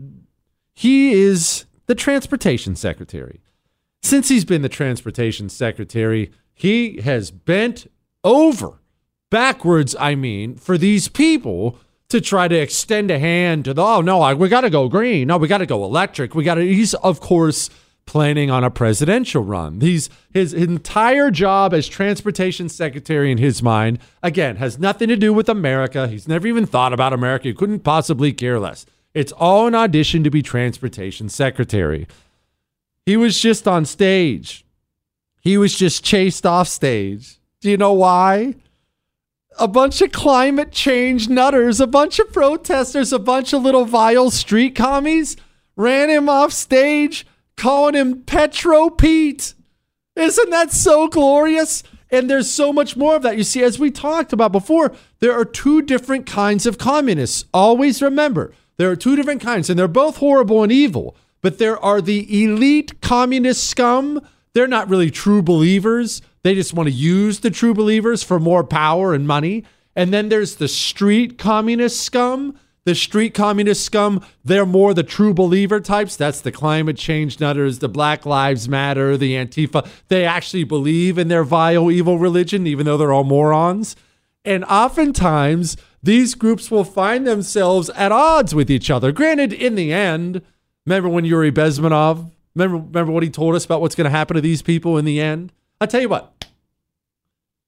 he 0.74 1.12
is 1.12 1.64
the 1.86 1.94
transportation 1.94 2.76
secretary. 2.76 3.40
Since 4.02 4.28
he's 4.28 4.44
been 4.44 4.62
the 4.62 4.68
transportation 4.68 5.48
secretary, 5.48 6.30
he 6.54 7.00
has 7.00 7.30
bent 7.30 7.90
over, 8.22 8.80
backwards, 9.30 9.96
I 9.98 10.14
mean, 10.14 10.56
for 10.56 10.76
these 10.76 11.08
people 11.08 11.78
to 12.08 12.20
try 12.20 12.46
to 12.46 12.54
extend 12.54 13.10
a 13.10 13.18
hand 13.18 13.64
to 13.64 13.72
the, 13.72 13.82
oh, 13.82 14.02
no, 14.02 14.20
I, 14.20 14.34
we 14.34 14.48
got 14.48 14.60
to 14.60 14.70
go 14.70 14.88
green. 14.88 15.28
No, 15.28 15.38
we 15.38 15.48
got 15.48 15.58
to 15.58 15.66
go 15.66 15.84
electric. 15.84 16.34
We 16.34 16.44
got 16.44 16.56
to, 16.56 16.60
he's, 16.62 16.92
of 16.94 17.20
course, 17.20 17.70
planning 18.06 18.50
on 18.50 18.64
a 18.64 18.70
presidential 18.70 19.42
run. 19.42 19.80
He's, 19.80 20.10
his 20.32 20.52
entire 20.52 21.30
job 21.30 21.72
as 21.72 21.88
transportation 21.88 22.68
secretary 22.68 23.30
in 23.30 23.38
his 23.38 23.62
mind, 23.62 23.98
again, 24.22 24.56
has 24.56 24.78
nothing 24.78 25.08
to 25.08 25.16
do 25.16 25.32
with 25.32 25.48
America. 25.48 26.08
He's 26.08 26.28
never 26.28 26.46
even 26.46 26.66
thought 26.66 26.92
about 26.92 27.12
America. 27.12 27.48
He 27.48 27.54
couldn't 27.54 27.80
possibly 27.80 28.32
care 28.32 28.58
less. 28.58 28.84
It's 29.14 29.32
all 29.32 29.66
an 29.66 29.74
audition 29.74 30.24
to 30.24 30.30
be 30.30 30.42
transportation 30.42 31.28
secretary. 31.28 32.06
He 33.06 33.16
was 33.16 33.40
just 33.40 33.66
on 33.68 33.84
stage. 33.84 34.64
He 35.40 35.58
was 35.58 35.76
just 35.76 36.04
chased 36.04 36.46
off 36.46 36.68
stage. 36.68 37.38
Do 37.60 37.70
you 37.70 37.76
know 37.76 37.92
why? 37.92 38.54
A 39.58 39.68
bunch 39.68 40.00
of 40.00 40.12
climate 40.12 40.72
change 40.72 41.28
nutters, 41.28 41.80
a 41.80 41.86
bunch 41.86 42.18
of 42.18 42.32
protesters, 42.32 43.12
a 43.12 43.18
bunch 43.18 43.52
of 43.52 43.62
little 43.62 43.84
vile 43.84 44.30
street 44.30 44.74
commies 44.74 45.36
ran 45.76 46.08
him 46.08 46.28
off 46.28 46.52
stage 46.52 47.26
calling 47.56 47.94
him 47.94 48.22
Petro 48.22 48.90
Pete. 48.90 49.54
Isn't 50.16 50.50
that 50.50 50.72
so 50.72 51.08
glorious? 51.08 51.82
And 52.10 52.28
there's 52.28 52.50
so 52.50 52.72
much 52.72 52.96
more 52.96 53.16
of 53.16 53.22
that. 53.22 53.38
You 53.38 53.44
see, 53.44 53.62
as 53.62 53.78
we 53.78 53.90
talked 53.90 54.34
about 54.34 54.52
before, 54.52 54.92
there 55.20 55.32
are 55.32 55.46
two 55.46 55.80
different 55.80 56.26
kinds 56.26 56.66
of 56.66 56.76
communists. 56.76 57.46
Always 57.54 58.02
remember, 58.02 58.52
there 58.76 58.90
are 58.90 58.96
two 58.96 59.16
different 59.16 59.40
kinds, 59.40 59.70
and 59.70 59.78
they're 59.78 59.88
both 59.88 60.18
horrible 60.18 60.62
and 60.62 60.70
evil. 60.70 61.16
But 61.40 61.58
there 61.58 61.78
are 61.78 62.02
the 62.02 62.44
elite 62.44 63.00
communist 63.00 63.66
scum. 63.66 64.20
They're 64.52 64.68
not 64.68 64.90
really 64.90 65.10
true 65.10 65.42
believers. 65.42 66.20
They 66.42 66.54
just 66.54 66.74
want 66.74 66.88
to 66.88 66.94
use 66.94 67.40
the 67.40 67.50
true 67.50 67.72
believers 67.72 68.22
for 68.22 68.38
more 68.38 68.64
power 68.64 69.14
and 69.14 69.26
money. 69.26 69.64
And 69.96 70.12
then 70.12 70.28
there's 70.28 70.56
the 70.56 70.68
street 70.68 71.38
communist 71.38 72.02
scum. 72.02 72.58
The 72.84 72.94
street 72.96 73.32
communist 73.32 73.84
scum, 73.84 74.24
they're 74.44 74.66
more 74.66 74.92
the 74.92 75.04
true 75.04 75.32
believer 75.32 75.78
types. 75.78 76.16
That's 76.16 76.40
the 76.40 76.50
climate 76.50 76.96
change 76.96 77.38
nutters, 77.38 77.78
the 77.78 77.88
Black 77.88 78.26
Lives 78.26 78.68
Matter, 78.68 79.16
the 79.16 79.34
Antifa. 79.34 79.88
They 80.08 80.24
actually 80.24 80.64
believe 80.64 81.16
in 81.16 81.28
their 81.28 81.44
vile, 81.44 81.90
evil 81.92 82.18
religion, 82.18 82.66
even 82.66 82.86
though 82.86 82.96
they're 82.96 83.12
all 83.12 83.22
morons. 83.22 83.94
And 84.44 84.64
oftentimes, 84.64 85.76
these 86.02 86.34
groups 86.34 86.70
will 86.72 86.82
find 86.82 87.24
themselves 87.24 87.88
at 87.90 88.10
odds 88.10 88.54
with 88.54 88.68
each 88.68 88.90
other. 88.90 89.12
Granted, 89.12 89.52
in 89.52 89.76
the 89.76 89.92
end, 89.92 90.42
remember 90.84 91.08
when 91.08 91.24
Yuri 91.24 91.52
Bezmenov, 91.52 92.32
remember, 92.56 92.78
remember 92.78 93.12
what 93.12 93.22
he 93.22 93.30
told 93.30 93.54
us 93.54 93.64
about 93.64 93.80
what's 93.80 93.94
going 93.94 94.06
to 94.06 94.10
happen 94.10 94.34
to 94.34 94.40
these 94.40 94.62
people 94.62 94.98
in 94.98 95.04
the 95.04 95.20
end? 95.20 95.52
I'll 95.80 95.86
tell 95.86 96.00
you 96.00 96.08
what, 96.08 96.44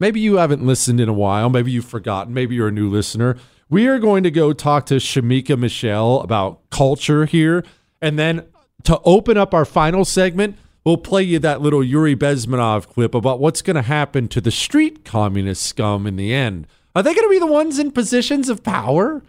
maybe 0.04 0.20
you 0.20 0.36
haven't 0.36 0.62
listened 0.62 1.00
in 1.00 1.08
a 1.08 1.14
while. 1.14 1.48
Maybe 1.48 1.70
you've 1.70 1.86
forgotten. 1.86 2.34
Maybe 2.34 2.54
you're 2.54 2.68
a 2.68 2.72
new 2.72 2.90
listener. 2.90 3.38
We 3.70 3.86
are 3.86 3.98
going 3.98 4.22
to 4.24 4.30
go 4.30 4.52
talk 4.52 4.84
to 4.86 4.96
Shemeka 4.96 5.58
Michelle 5.58 6.20
about 6.20 6.68
culture 6.68 7.24
here. 7.24 7.64
And 8.02 8.18
then 8.18 8.44
to 8.82 9.00
open 9.06 9.38
up 9.38 9.54
our 9.54 9.64
final 9.64 10.04
segment, 10.04 10.58
we'll 10.84 10.98
play 10.98 11.22
you 11.22 11.38
that 11.38 11.62
little 11.62 11.82
Yuri 11.82 12.14
Bezmenov 12.14 12.86
clip 12.86 13.14
about 13.14 13.40
what's 13.40 13.62
going 13.62 13.76
to 13.76 13.82
happen 13.82 14.28
to 14.28 14.42
the 14.42 14.50
street 14.50 15.06
communist 15.06 15.62
scum 15.62 16.06
in 16.06 16.16
the 16.16 16.34
end. 16.34 16.66
Are 16.94 17.02
they 17.02 17.14
going 17.14 17.26
to 17.26 17.30
be 17.30 17.38
the 17.38 17.46
ones 17.46 17.78
in 17.78 17.90
positions 17.90 18.50
of 18.50 18.62
power? 18.62 19.22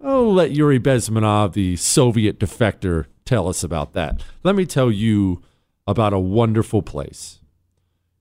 I'll 0.00 0.32
let 0.32 0.52
Yuri 0.52 0.78
Bezmenov, 0.78 1.54
the 1.54 1.74
Soviet 1.74 2.38
defector, 2.38 3.06
tell 3.24 3.48
us 3.48 3.64
about 3.64 3.94
that. 3.94 4.22
Let 4.44 4.54
me 4.54 4.64
tell 4.64 4.92
you 4.92 5.42
about 5.88 6.12
a 6.12 6.20
wonderful 6.20 6.82
place. 6.82 7.40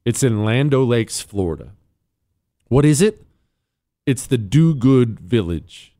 It's 0.03 0.23
in 0.23 0.43
Land 0.43 0.73
O' 0.73 0.83
Lakes, 0.83 1.21
Florida. 1.21 1.73
What 2.69 2.85
is 2.85 3.01
it? 3.01 3.23
It's 4.05 4.25
the 4.25 4.37
Do 4.37 4.73
Good 4.73 5.19
Village. 5.19 5.95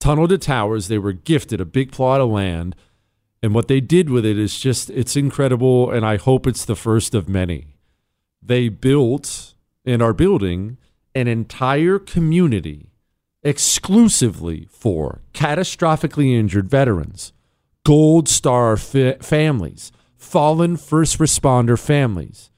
Tunnel 0.00 0.28
to 0.28 0.38
Towers, 0.38 0.88
they 0.88 0.98
were 0.98 1.12
gifted 1.12 1.60
a 1.60 1.66
big 1.66 1.92
plot 1.92 2.20
of 2.20 2.30
land. 2.30 2.74
And 3.42 3.54
what 3.54 3.68
they 3.68 3.80
did 3.80 4.08
with 4.08 4.24
it 4.24 4.38
is 4.38 4.58
just, 4.58 4.88
it's 4.90 5.14
incredible. 5.14 5.90
And 5.90 6.06
I 6.06 6.16
hope 6.16 6.46
it's 6.46 6.64
the 6.64 6.76
first 6.76 7.14
of 7.14 7.28
many. 7.28 7.76
They 8.42 8.68
built 8.70 9.54
and 9.84 10.00
are 10.00 10.14
building 10.14 10.78
an 11.14 11.28
entire 11.28 11.98
community 11.98 12.92
exclusively 13.42 14.68
for 14.70 15.20
catastrophically 15.34 16.34
injured 16.34 16.70
veterans, 16.70 17.32
Gold 17.84 18.28
Star 18.28 18.76
fa- 18.76 19.18
families, 19.20 19.92
fallen 20.16 20.76
first 20.76 21.18
responder 21.18 21.78
families 21.78 22.50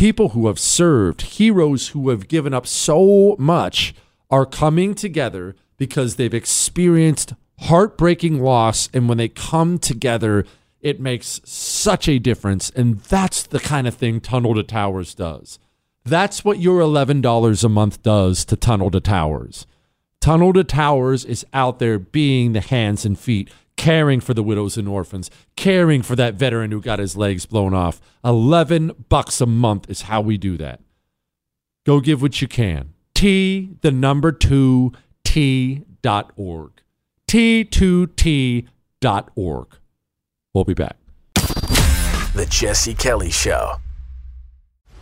people 0.00 0.30
who 0.30 0.46
have 0.46 0.58
served, 0.58 1.20
heroes 1.20 1.88
who 1.88 2.08
have 2.08 2.26
given 2.26 2.54
up 2.54 2.66
so 2.66 3.36
much, 3.38 3.94
are 4.30 4.46
coming 4.46 4.94
together 4.94 5.54
because 5.76 6.16
they've 6.16 6.32
experienced 6.32 7.34
heartbreaking 7.58 8.40
loss. 8.40 8.88
And 8.94 9.10
when 9.10 9.18
they 9.18 9.28
come 9.28 9.78
together, 9.78 10.46
it 10.80 11.00
makes 11.00 11.42
such 11.44 12.08
a 12.08 12.18
difference. 12.18 12.70
And 12.70 13.00
that's 13.00 13.42
the 13.42 13.60
kind 13.60 13.86
of 13.86 13.94
thing 13.94 14.22
Tunnel 14.22 14.54
to 14.54 14.62
Towers 14.62 15.14
does. 15.14 15.58
That's 16.06 16.46
what 16.46 16.60
your 16.60 16.80
$11 16.80 17.62
a 17.62 17.68
month 17.68 18.02
does 18.02 18.46
to 18.46 18.56
Tunnel 18.56 18.90
to 18.92 19.00
Towers. 19.00 19.66
Tunnel 20.18 20.54
to 20.54 20.64
Towers 20.64 21.26
is 21.26 21.44
out 21.52 21.78
there 21.78 21.98
being 21.98 22.54
the 22.54 22.62
hands 22.62 23.04
and 23.04 23.18
feet, 23.18 23.50
caring 23.80 24.20
for 24.20 24.34
the 24.34 24.42
widows 24.42 24.76
and 24.76 24.86
orphans, 24.86 25.30
caring 25.56 26.02
for 26.02 26.14
that 26.14 26.34
veteran 26.34 26.70
who 26.70 26.82
got 26.82 26.98
his 26.98 27.16
legs 27.16 27.46
blown 27.46 27.72
off. 27.72 27.98
11 28.22 28.92
bucks 29.08 29.40
a 29.40 29.46
month 29.46 29.88
is 29.88 30.02
how 30.02 30.20
we 30.20 30.36
do 30.36 30.58
that. 30.58 30.80
Go 31.86 31.98
give 32.00 32.20
what 32.20 32.42
you 32.42 32.46
can. 32.46 32.92
T, 33.14 33.70
the 33.80 33.90
number 33.90 34.32
two, 34.32 34.92
T 35.24 35.86
dot 36.02 36.30
org. 36.36 36.72
T2T 37.26 38.68
dot 39.00 39.30
org. 39.34 39.68
We'll 40.52 40.64
be 40.64 40.74
back. 40.74 40.98
The 42.34 42.46
Jesse 42.50 42.92
Kelly 42.92 43.30
Show. 43.30 43.76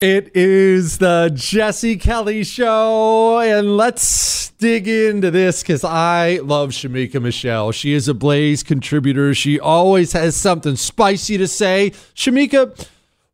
It 0.00 0.30
is 0.36 0.98
the 0.98 1.32
Jesse 1.34 1.96
Kelly 1.96 2.44
Show, 2.44 3.40
and 3.40 3.76
let's 3.76 4.50
dig 4.50 4.86
into 4.86 5.32
this 5.32 5.60
because 5.60 5.82
I 5.82 6.36
love 6.36 6.70
Shemeka 6.70 7.20
Michelle. 7.20 7.72
She 7.72 7.94
is 7.94 8.06
a 8.06 8.14
Blaze 8.14 8.62
contributor. 8.62 9.34
She 9.34 9.58
always 9.58 10.12
has 10.12 10.36
something 10.36 10.76
spicy 10.76 11.36
to 11.38 11.48
say. 11.48 11.90
Shemeka, 12.14 12.86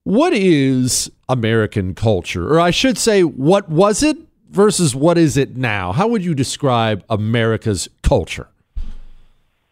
what 0.04 0.32
is 0.32 1.10
American 1.28 1.94
culture? 1.94 2.50
Or 2.50 2.60
I 2.60 2.70
should 2.70 2.96
say, 2.96 3.24
what 3.24 3.68
was 3.68 4.02
it 4.02 4.16
versus 4.48 4.94
what 4.94 5.18
is 5.18 5.36
it 5.36 5.58
now? 5.58 5.92
How 5.92 6.08
would 6.08 6.24
you 6.24 6.34
describe 6.34 7.04
America's 7.10 7.90
culture? 8.00 8.48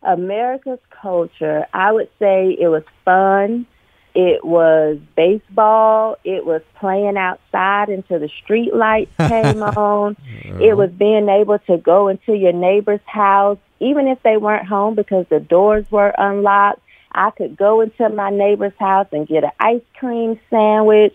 America's 0.03 0.81
culture, 0.91 1.67
I 1.73 1.91
would 1.91 2.11
say 2.19 2.55
it 2.61 2.69
was 2.69 2.85
fun 3.03 3.67
it 4.15 4.45
was 4.45 4.99
baseball. 5.17 6.19
It 6.23 6.45
was 6.45 6.61
playing 6.79 7.17
outside 7.17 7.89
until 7.89 8.21
the 8.21 8.29
street 8.29 8.75
lights 8.75 9.13
came 9.19 9.63
on. 9.63 10.17
It 10.45 10.77
was 10.77 10.91
being 10.91 11.29
able 11.29 11.59
to 11.61 11.79
go 11.79 12.09
into 12.09 12.35
your 12.35 12.53
neighbor's 12.53 13.01
house, 13.07 13.59
even 13.81 14.09
if 14.09 14.23
they 14.23 14.37
weren't 14.37 14.67
home 14.67 14.95
because 14.95 15.27
the 15.31 15.41
doors 15.41 15.87
were 15.91 16.13
unlocked. 16.17 16.81
I 17.13 17.31
could 17.31 17.57
go 17.57 17.81
into 17.81 18.09
my 18.09 18.31
neighbor's 18.31 18.77
house 18.79 19.07
and 19.13 19.27
get 19.27 19.45
an 19.45 19.51
ice 19.59 19.83
cream 19.99 20.39
sandwich. 20.51 21.15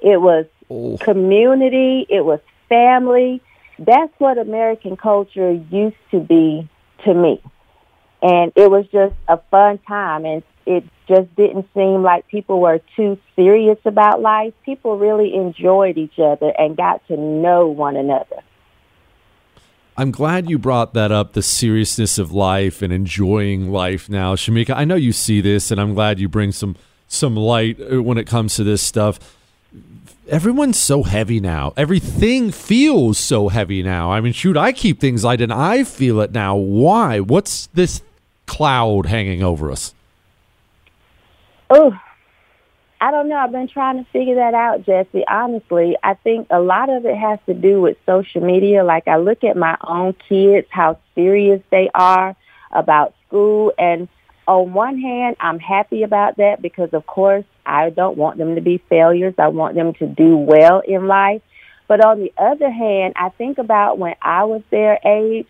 It 0.00 0.20
was 0.20 0.46
community. 1.00 2.06
It 2.08 2.24
was 2.24 2.40
family. 2.68 3.42
That's 3.78 4.12
what 4.18 4.38
American 4.38 4.96
culture 4.96 5.52
used 5.52 5.96
to 6.10 6.20
be 6.20 6.68
to 7.04 7.14
me. 7.14 7.40
And 8.22 8.52
it 8.56 8.70
was 8.70 8.86
just 8.88 9.14
a 9.28 9.38
fun 9.50 9.78
time. 9.86 10.24
And 10.24 10.42
it 10.68 10.84
just 11.08 11.34
didn't 11.34 11.66
seem 11.72 12.02
like 12.02 12.28
people 12.28 12.60
were 12.60 12.80
too 12.94 13.18
serious 13.34 13.78
about 13.86 14.20
life. 14.20 14.52
People 14.66 14.98
really 14.98 15.34
enjoyed 15.34 15.96
each 15.96 16.18
other 16.18 16.52
and 16.58 16.76
got 16.76 17.04
to 17.08 17.16
know 17.16 17.66
one 17.66 17.96
another. 17.96 18.42
I'm 19.96 20.10
glad 20.10 20.50
you 20.50 20.58
brought 20.58 20.92
that 20.92 21.10
up 21.10 21.32
the 21.32 21.42
seriousness 21.42 22.18
of 22.18 22.30
life 22.32 22.82
and 22.82 22.92
enjoying 22.92 23.72
life 23.72 24.10
now. 24.10 24.34
Shemeka, 24.36 24.74
I 24.76 24.84
know 24.84 24.94
you 24.94 25.12
see 25.12 25.40
this 25.40 25.70
and 25.70 25.80
I'm 25.80 25.94
glad 25.94 26.20
you 26.20 26.28
bring 26.28 26.52
some 26.52 26.76
some 27.08 27.34
light 27.34 27.80
uh, 27.80 28.02
when 28.02 28.18
it 28.18 28.26
comes 28.26 28.54
to 28.56 28.64
this 28.64 28.82
stuff. 28.82 29.18
Everyone's 30.28 30.78
so 30.78 31.02
heavy 31.02 31.40
now. 31.40 31.72
Everything 31.78 32.52
feels 32.52 33.18
so 33.18 33.48
heavy 33.48 33.82
now. 33.82 34.12
I 34.12 34.20
mean, 34.20 34.34
shoot, 34.34 34.58
I 34.58 34.72
keep 34.72 35.00
things 35.00 35.24
light 35.24 35.40
and 35.40 35.52
I 35.52 35.84
feel 35.84 36.20
it 36.20 36.32
now. 36.32 36.54
Why? 36.54 37.20
What's 37.20 37.68
this 37.68 38.02
cloud 38.46 39.06
hanging 39.06 39.42
over 39.42 39.72
us? 39.72 39.94
Oh, 41.70 41.98
I 43.00 43.10
don't 43.10 43.28
know. 43.28 43.36
I've 43.36 43.52
been 43.52 43.68
trying 43.68 44.02
to 44.02 44.10
figure 44.10 44.36
that 44.36 44.54
out, 44.54 44.84
Jesse. 44.84 45.24
Honestly, 45.28 45.96
I 46.02 46.14
think 46.14 46.48
a 46.50 46.60
lot 46.60 46.90
of 46.90 47.04
it 47.04 47.16
has 47.16 47.38
to 47.46 47.54
do 47.54 47.80
with 47.80 47.96
social 48.06 48.40
media. 48.40 48.82
Like 48.84 49.06
I 49.06 49.16
look 49.18 49.44
at 49.44 49.56
my 49.56 49.76
own 49.86 50.14
kids, 50.28 50.66
how 50.70 50.98
serious 51.14 51.62
they 51.70 51.90
are 51.94 52.34
about 52.72 53.14
school. 53.26 53.72
And 53.78 54.08
on 54.48 54.72
one 54.72 54.98
hand, 54.98 55.36
I'm 55.40 55.58
happy 55.60 56.02
about 56.02 56.38
that 56.38 56.60
because 56.60 56.92
of 56.92 57.06
course 57.06 57.44
I 57.64 57.90
don't 57.90 58.16
want 58.16 58.38
them 58.38 58.56
to 58.56 58.60
be 58.60 58.78
failures. 58.88 59.34
I 59.38 59.48
want 59.48 59.74
them 59.74 59.92
to 59.94 60.06
do 60.06 60.36
well 60.36 60.80
in 60.80 61.06
life. 61.06 61.42
But 61.86 62.04
on 62.04 62.18
the 62.18 62.32
other 62.36 62.70
hand, 62.70 63.14
I 63.16 63.28
think 63.30 63.58
about 63.58 63.98
when 63.98 64.14
I 64.20 64.44
was 64.44 64.62
their 64.70 64.98
age, 65.04 65.48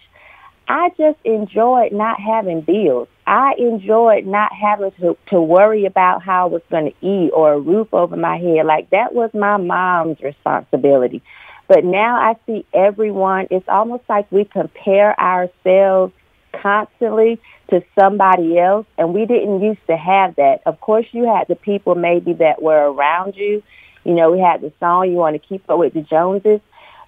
I 0.68 0.90
just 0.98 1.18
enjoyed 1.24 1.92
not 1.92 2.20
having 2.20 2.60
bills. 2.60 3.08
I 3.26 3.54
enjoyed 3.58 4.26
not 4.26 4.52
having 4.52 4.90
to, 5.00 5.16
to 5.28 5.40
worry 5.40 5.86
about 5.86 6.22
how 6.22 6.46
I 6.46 6.50
was 6.50 6.62
going 6.70 6.92
to 6.92 7.06
eat 7.06 7.30
or 7.30 7.54
a 7.54 7.58
roof 7.58 7.88
over 7.92 8.16
my 8.16 8.36
head. 8.36 8.66
Like 8.66 8.90
that 8.90 9.14
was 9.14 9.30
my 9.32 9.56
mom's 9.56 10.20
responsibility. 10.20 11.22
But 11.68 11.84
now 11.84 12.16
I 12.16 12.36
see 12.46 12.66
everyone, 12.74 13.48
it's 13.50 13.68
almost 13.68 14.04
like 14.08 14.30
we 14.30 14.44
compare 14.44 15.18
ourselves 15.18 16.12
constantly 16.52 17.40
to 17.70 17.82
somebody 17.98 18.58
else 18.58 18.86
and 18.96 19.14
we 19.14 19.24
didn't 19.26 19.62
used 19.62 19.86
to 19.86 19.96
have 19.96 20.36
that. 20.36 20.60
Of 20.66 20.80
course 20.80 21.06
you 21.12 21.24
had 21.24 21.48
the 21.48 21.56
people 21.56 21.94
maybe 21.94 22.34
that 22.34 22.62
were 22.62 22.90
around 22.90 23.36
you. 23.36 23.62
You 24.04 24.14
know, 24.14 24.30
we 24.32 24.40
had 24.40 24.60
the 24.60 24.72
song 24.80 25.10
You 25.10 25.16
Want 25.16 25.40
to 25.40 25.46
Keep 25.46 25.68
Up 25.68 25.78
with 25.78 25.94
the 25.94 26.02
Joneses, 26.02 26.60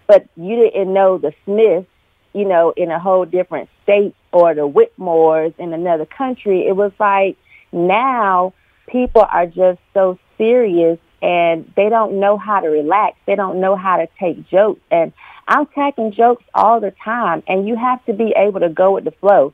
but 0.07 0.27
you 0.37 0.57
didn't 0.57 0.93
know 0.93 1.19
the 1.19 1.33
Smiths 1.45 1.87
you 2.33 2.45
know, 2.45 2.73
in 2.77 2.91
a 2.91 2.99
whole 2.99 3.25
different 3.25 3.69
state 3.83 4.15
or 4.33 4.55
the 4.55 4.69
Whitmores 4.69 5.55
in 5.59 5.73
another 5.73 6.07
country. 6.07 6.67
It 6.67 6.77
was 6.77 6.93
like 6.99 7.37
now 7.73 8.53
people 8.87 9.23
are 9.23 9.47
just 9.47 9.81
so 9.95 10.19
serious 10.39 10.99
and 11.23 11.71
they 11.77 11.89
don't 11.89 12.21
know 12.21 12.39
how 12.39 12.61
to 12.61 12.69
relax. 12.69 13.17
They 13.27 13.35
don't 13.35 13.61
know 13.61 13.77
how 13.77 13.99
to 13.99 14.09
take 14.19 14.49
jokes. 14.49 14.81
And 14.91 15.13
I'm 15.47 15.67
cracking 15.67 16.13
jokes 16.13 16.45
all 16.55 16.81
the 16.81 16.93
time 17.05 17.43
and 17.47 17.67
you 17.67 17.77
have 17.77 18.05
to 18.07 18.13
be 18.13 18.33
able 18.37 18.61
to 18.61 18.69
go 18.69 18.93
with 18.93 19.05
the 19.05 19.11
flow. 19.13 19.53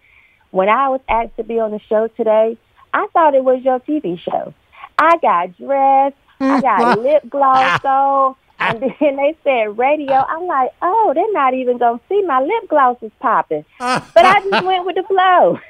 When 0.51 0.69
I 0.69 0.89
was 0.89 1.01
asked 1.09 1.37
to 1.37 1.45
be 1.45 1.59
on 1.59 1.71
the 1.71 1.81
show 1.89 2.09
today, 2.09 2.57
I 2.93 3.07
thought 3.13 3.35
it 3.35 3.45
was 3.45 3.63
your 3.63 3.81
TV 3.81 4.19
show. 4.19 4.55
I 4.99 5.17
got 5.19 5.57
dressed. 5.57 6.17
I 6.41 6.61
got 6.61 6.99
lip 7.03 7.29
gloss 7.29 7.85
on. 7.85 8.37
And 8.59 8.81
then 9.01 9.17
they 9.17 9.37
said 9.45 9.79
radio. 9.79 10.15
I'm 10.15 10.47
like, 10.47 10.71
oh, 10.83 11.13
they're 11.15 11.33
not 11.33 11.55
even 11.55 11.79
going 11.79 11.99
to 11.99 12.05
see 12.09 12.23
my 12.23 12.41
lip 12.41 12.69
gloss 12.69 12.97
is 13.03 13.13
popping. 13.21 13.65
But 13.79 14.11
I 14.17 14.41
just 14.41 14.65
went 14.65 14.87
with 14.87 14.97
the 14.97 15.61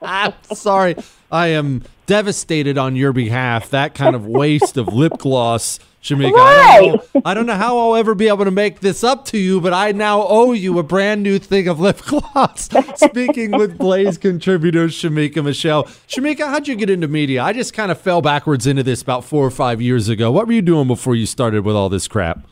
flow. 0.00 0.52
Sorry. 0.54 0.96
I 1.30 1.48
am 1.48 1.82
devastated 2.06 2.78
on 2.78 2.96
your 2.96 3.12
behalf. 3.12 3.70
That 3.70 3.94
kind 3.94 4.14
of 4.14 4.26
waste 4.26 4.76
of 4.76 4.88
lip 4.88 5.18
gloss 5.18 5.78
Shemeka. 6.04 6.32
Right. 6.32 6.42
I, 6.44 6.80
don't 6.82 7.14
know, 7.14 7.22
I 7.24 7.34
don't 7.34 7.46
know 7.46 7.56
how 7.56 7.78
I'll 7.78 7.96
ever 7.96 8.14
be 8.14 8.28
able 8.28 8.44
to 8.44 8.50
make 8.50 8.80
this 8.80 9.02
up 9.02 9.24
to 9.26 9.38
you, 9.38 9.58
but 9.58 9.72
I 9.72 9.92
now 9.92 10.22
owe 10.28 10.52
you 10.52 10.78
a 10.78 10.82
brand 10.82 11.22
new 11.22 11.38
thing 11.38 11.66
of 11.66 11.80
lip 11.80 12.02
gloss. 12.06 12.68
Speaking 12.96 13.52
with 13.52 13.78
Blaze 13.78 14.18
contributor 14.18 14.88
Shemeka 14.88 15.42
Michelle. 15.42 15.84
Shemeka, 16.06 16.46
how'd 16.46 16.68
you 16.68 16.76
get 16.76 16.90
into 16.90 17.08
media? 17.08 17.42
I 17.42 17.54
just 17.54 17.72
kind 17.72 17.90
of 17.90 17.98
fell 17.98 18.20
backwards 18.20 18.66
into 18.66 18.82
this 18.82 19.00
about 19.00 19.24
four 19.24 19.46
or 19.46 19.50
five 19.50 19.80
years 19.80 20.10
ago. 20.10 20.30
What 20.30 20.46
were 20.46 20.52
you 20.52 20.60
doing 20.60 20.86
before 20.86 21.14
you 21.14 21.24
started 21.24 21.64
with 21.64 21.74
all 21.74 21.88
this 21.88 22.06
crap? 22.06 22.46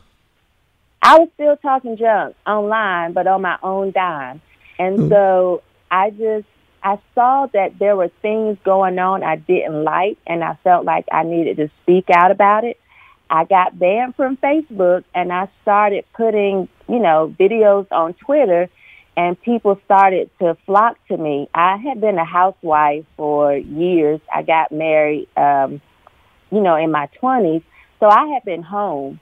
I 1.03 1.19
was 1.19 1.29
still 1.35 1.55
talking 1.57 1.95
junk 1.95 2.35
online, 2.47 3.13
but 3.13 3.27
on 3.27 3.43
my 3.43 3.59
own 3.61 3.91
dime. 3.91 4.41
And 4.79 4.97
hmm. 4.97 5.09
so 5.09 5.61
I 5.91 6.09
just 6.09 6.47
I 6.81 6.97
saw 7.13 7.47
that 7.53 7.77
there 7.77 7.95
were 7.95 8.09
things 8.23 8.57
going 8.63 8.97
on 8.97 9.21
I 9.21 9.35
didn't 9.35 9.83
like, 9.83 10.17
and 10.25 10.43
I 10.43 10.57
felt 10.63 10.85
like 10.85 11.05
I 11.11 11.23
needed 11.23 11.57
to 11.57 11.69
speak 11.83 12.05
out 12.09 12.31
about 12.31 12.63
it. 12.63 12.79
I 13.33 13.45
got 13.45 13.79
banned 13.79 14.15
from 14.15 14.37
Facebook 14.37 15.05
and 15.15 15.33
I 15.33 15.49
started 15.63 16.05
putting, 16.13 16.69
you 16.87 16.99
know, 16.99 17.35
videos 17.39 17.87
on 17.89 18.13
Twitter 18.13 18.69
and 19.17 19.41
people 19.41 19.81
started 19.85 20.29
to 20.37 20.55
flock 20.67 20.97
to 21.07 21.17
me. 21.17 21.49
I 21.51 21.77
had 21.77 21.99
been 21.99 22.19
a 22.19 22.25
housewife 22.25 23.05
for 23.17 23.57
years. 23.57 24.21
I 24.31 24.43
got 24.43 24.71
married, 24.71 25.27
um, 25.35 25.81
you 26.51 26.61
know, 26.61 26.75
in 26.75 26.91
my 26.91 27.09
20s. 27.23 27.63
So 27.99 28.07
I 28.07 28.27
had 28.27 28.45
been 28.45 28.61
home. 28.61 29.19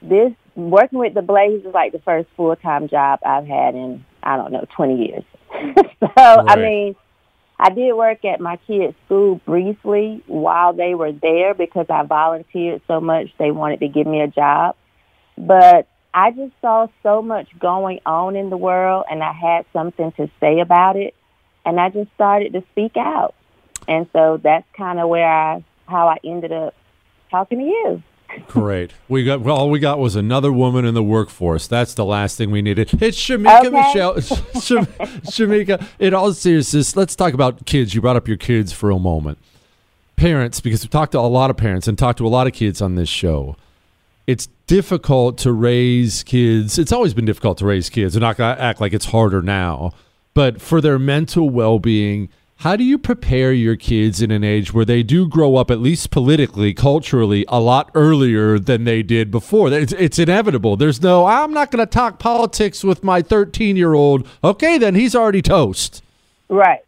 This 0.00 0.30
working 0.54 1.00
with 1.00 1.14
the 1.14 1.22
Blaze 1.22 1.64
is 1.64 1.74
like 1.74 1.90
the 1.90 1.98
first 1.98 2.28
full-time 2.36 2.86
job 2.86 3.18
I've 3.26 3.48
had 3.48 3.74
in, 3.74 4.04
I 4.22 4.36
don't 4.36 4.52
know, 4.52 4.64
20 4.76 5.08
years. 5.08 5.24
so, 5.98 6.06
right. 6.16 6.44
I 6.48 6.54
mean, 6.54 6.96
I 7.58 7.70
did 7.70 7.92
work 7.94 8.24
at 8.24 8.40
my 8.40 8.56
kids' 8.56 8.96
school 9.06 9.36
briefly 9.46 10.22
while 10.26 10.72
they 10.72 10.94
were 10.94 11.12
there 11.12 11.54
because 11.54 11.86
I 11.88 12.02
volunteered 12.02 12.82
so 12.88 13.00
much 13.00 13.28
they 13.38 13.50
wanted 13.50 13.80
to 13.80 13.88
give 13.88 14.06
me 14.06 14.20
a 14.20 14.28
job. 14.28 14.76
But 15.38 15.88
I 16.12 16.30
just 16.30 16.52
saw 16.60 16.88
so 17.02 17.22
much 17.22 17.48
going 17.58 18.00
on 18.06 18.36
in 18.36 18.50
the 18.50 18.56
world 18.56 19.04
and 19.10 19.22
I 19.22 19.32
had 19.32 19.66
something 19.72 20.12
to 20.12 20.28
say 20.40 20.60
about 20.60 20.96
it 20.96 21.14
and 21.64 21.80
I 21.80 21.90
just 21.90 22.12
started 22.14 22.52
to 22.52 22.62
speak 22.72 22.96
out. 22.96 23.34
And 23.86 24.08
so 24.12 24.40
that's 24.42 24.66
kind 24.76 24.98
of 24.98 25.08
where 25.08 25.28
I 25.28 25.64
how 25.86 26.08
I 26.08 26.16
ended 26.24 26.52
up 26.52 26.74
talking 27.30 27.58
to 27.58 27.64
you. 27.64 28.02
Great. 28.48 28.92
We 29.08 29.24
got 29.24 29.40
well, 29.42 29.56
all 29.56 29.70
we 29.70 29.78
got 29.78 29.98
was 29.98 30.16
another 30.16 30.52
woman 30.52 30.84
in 30.84 30.94
the 30.94 31.02
workforce. 31.02 31.66
That's 31.66 31.94
the 31.94 32.04
last 32.04 32.36
thing 32.36 32.50
we 32.50 32.62
needed. 32.62 32.90
It's 33.02 33.18
Shemeka 33.18 33.66
Okay. 33.66 33.70
Michelle. 33.70 34.20
Shem- 34.60 34.86
Shemeka, 35.26 35.86
in 35.98 36.14
all 36.14 36.32
seriousness, 36.32 36.96
let's 36.96 37.14
talk 37.14 37.32
about 37.34 37.64
kids. 37.66 37.94
You 37.94 38.00
brought 38.00 38.16
up 38.16 38.26
your 38.26 38.36
kids 38.36 38.72
for 38.72 38.90
a 38.90 38.98
moment. 38.98 39.38
Parents, 40.16 40.60
because 40.60 40.82
we've 40.82 40.90
talked 40.90 41.12
to 41.12 41.18
a 41.18 41.20
lot 41.20 41.50
of 41.50 41.56
parents 41.56 41.86
and 41.88 41.98
talked 41.98 42.18
to 42.18 42.26
a 42.26 42.28
lot 42.28 42.46
of 42.46 42.52
kids 42.52 42.80
on 42.82 42.94
this 42.94 43.08
show. 43.08 43.56
It's 44.26 44.48
difficult 44.66 45.36
to 45.38 45.52
raise 45.52 46.22
kids. 46.22 46.78
It's 46.78 46.92
always 46.92 47.14
been 47.14 47.24
difficult 47.26 47.58
to 47.58 47.66
raise 47.66 47.90
kids. 47.90 48.16
I'm 48.16 48.22
not 48.22 48.36
going 48.36 48.56
to 48.56 48.62
act 48.62 48.80
like 48.80 48.92
it's 48.92 49.06
harder 49.06 49.42
now. 49.42 49.92
But 50.32 50.60
for 50.60 50.80
their 50.80 50.98
mental 50.98 51.50
well 51.50 51.78
being, 51.78 52.28
how 52.58 52.76
do 52.76 52.84
you 52.84 52.98
prepare 52.98 53.52
your 53.52 53.76
kids 53.76 54.22
in 54.22 54.30
an 54.30 54.44
age 54.44 54.72
where 54.72 54.84
they 54.84 55.02
do 55.02 55.28
grow 55.28 55.56
up, 55.56 55.70
at 55.70 55.80
least 55.80 56.10
politically, 56.10 56.72
culturally, 56.72 57.44
a 57.48 57.60
lot 57.60 57.90
earlier 57.94 58.58
than 58.58 58.84
they 58.84 59.02
did 59.02 59.30
before? 59.30 59.72
It's, 59.72 59.92
it's 59.92 60.18
inevitable. 60.18 60.76
There's 60.76 61.02
no, 61.02 61.26
I'm 61.26 61.52
not 61.52 61.70
going 61.70 61.84
to 61.84 61.90
talk 61.90 62.18
politics 62.18 62.82
with 62.82 63.04
my 63.04 63.22
13 63.22 63.76
year 63.76 63.94
old. 63.94 64.26
Okay, 64.42 64.78
then 64.78 64.94
he's 64.94 65.14
already 65.14 65.42
toast. 65.42 66.02
Right. 66.48 66.84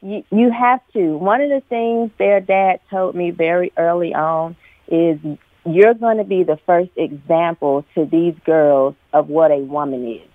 You, 0.00 0.22
you 0.30 0.50
have 0.52 0.80
to. 0.92 1.16
One 1.16 1.40
of 1.40 1.48
the 1.48 1.62
things 1.68 2.10
their 2.18 2.40
dad 2.40 2.80
told 2.90 3.16
me 3.16 3.30
very 3.30 3.72
early 3.76 4.14
on 4.14 4.54
is 4.86 5.18
you're 5.66 5.94
going 5.94 6.18
to 6.18 6.24
be 6.24 6.44
the 6.44 6.58
first 6.66 6.90
example 6.96 7.84
to 7.94 8.04
these 8.04 8.34
girls 8.44 8.94
of 9.12 9.28
what 9.28 9.50
a 9.50 9.58
woman 9.58 10.06
is. 10.06 10.28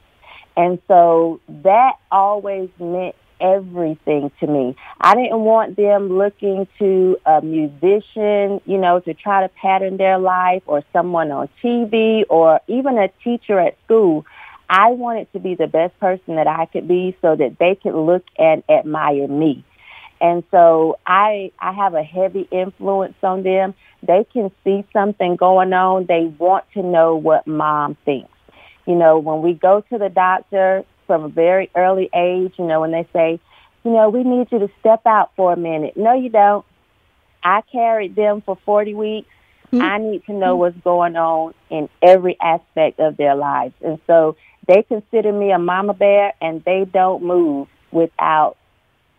And 0.55 0.79
so 0.87 1.39
that 1.47 1.93
always 2.11 2.69
meant 2.79 3.15
everything 3.43 4.31
to 4.39 4.47
me. 4.47 4.75
I 4.99 5.15
didn't 5.15 5.41
want 5.41 5.75
them 5.75 6.17
looking 6.17 6.67
to 6.79 7.17
a 7.25 7.41
musician, 7.41 8.61
you 8.65 8.77
know, 8.77 9.01
to 9.01 9.13
try 9.13 9.41
to 9.45 9.49
pattern 9.49 9.97
their 9.97 10.17
life 10.17 10.63
or 10.65 10.83
someone 10.93 11.31
on 11.31 11.49
TV 11.63 12.23
or 12.29 12.61
even 12.67 12.97
a 12.97 13.09
teacher 13.23 13.59
at 13.59 13.77
school. 13.83 14.25
I 14.69 14.89
wanted 14.91 15.31
to 15.33 15.39
be 15.39 15.55
the 15.55 15.67
best 15.67 15.99
person 15.99 16.35
that 16.35 16.47
I 16.47 16.65
could 16.65 16.87
be 16.87 17.15
so 17.21 17.35
that 17.35 17.57
they 17.59 17.75
could 17.75 17.93
look 17.93 18.23
and 18.39 18.63
admire 18.69 19.27
me. 19.27 19.63
And 20.21 20.43
so 20.51 20.97
I 21.05 21.51
I 21.59 21.73
have 21.73 21.95
a 21.95 22.03
heavy 22.03 22.47
influence 22.49 23.15
on 23.21 23.43
them. 23.43 23.73
They 24.01 24.25
can 24.31 24.51
see 24.63 24.85
something 24.93 25.35
going 25.35 25.73
on. 25.73 26.05
They 26.05 26.33
want 26.37 26.63
to 26.75 26.81
know 26.81 27.17
what 27.17 27.45
mom 27.45 27.97
thinks. 28.05 28.29
You 28.85 28.95
know, 28.95 29.19
when 29.19 29.41
we 29.41 29.53
go 29.53 29.81
to 29.89 29.97
the 29.97 30.09
doctor 30.09 30.85
from 31.07 31.23
a 31.23 31.29
very 31.29 31.69
early 31.75 32.09
age, 32.13 32.53
you 32.57 32.65
know, 32.65 32.81
when 32.81 32.91
they 32.91 33.07
say, 33.13 33.39
you 33.83 33.91
know, 33.91 34.09
we 34.09 34.23
need 34.23 34.47
you 34.51 34.59
to 34.59 34.69
step 34.79 35.05
out 35.05 35.31
for 35.35 35.53
a 35.53 35.57
minute. 35.57 35.97
No, 35.97 36.13
you 36.13 36.29
don't. 36.29 36.65
I 37.43 37.61
carried 37.71 38.15
them 38.15 38.41
for 38.41 38.57
40 38.65 38.93
weeks. 38.93 39.29
Hmm. 39.71 39.81
I 39.81 39.97
need 39.97 40.25
to 40.25 40.33
know 40.33 40.55
hmm. 40.55 40.59
what's 40.59 40.77
going 40.83 41.15
on 41.15 41.53
in 41.69 41.89
every 42.01 42.37
aspect 42.41 42.99
of 42.99 43.17
their 43.17 43.35
lives. 43.35 43.73
And 43.81 43.99
so 44.07 44.37
they 44.67 44.83
consider 44.83 45.31
me 45.31 45.51
a 45.51 45.59
mama 45.59 45.93
bear 45.93 46.33
and 46.41 46.63
they 46.63 46.85
don't 46.85 47.23
move 47.23 47.67
without 47.91 48.57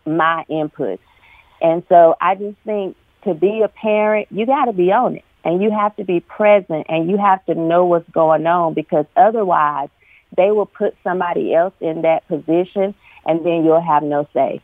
my 0.05 0.45
input. 0.49 0.99
And 1.61 1.83
so 1.89 2.15
I 2.19 2.35
just 2.35 2.57
think 2.65 2.95
to 3.23 3.33
be 3.33 3.61
a 3.61 3.67
parent, 3.67 4.27
you 4.31 4.45
got 4.45 4.65
to 4.65 4.73
be 4.73 4.91
on 4.91 5.17
it 5.17 5.25
and 5.43 5.61
you 5.61 5.71
have 5.71 5.95
to 5.97 6.03
be 6.03 6.19
present 6.19 6.87
and 6.89 7.09
you 7.09 7.17
have 7.17 7.45
to 7.45 7.55
know 7.55 7.85
what's 7.85 8.09
going 8.09 8.45
on 8.47 8.73
because 8.73 9.05
otherwise 9.15 9.89
they 10.35 10.51
will 10.51 10.65
put 10.65 10.95
somebody 11.03 11.53
else 11.53 11.73
in 11.79 12.01
that 12.03 12.27
position 12.27 12.93
and 13.25 13.45
then 13.45 13.65
you'll 13.65 13.81
have 13.81 14.03
no 14.03 14.27
say. 14.33 14.61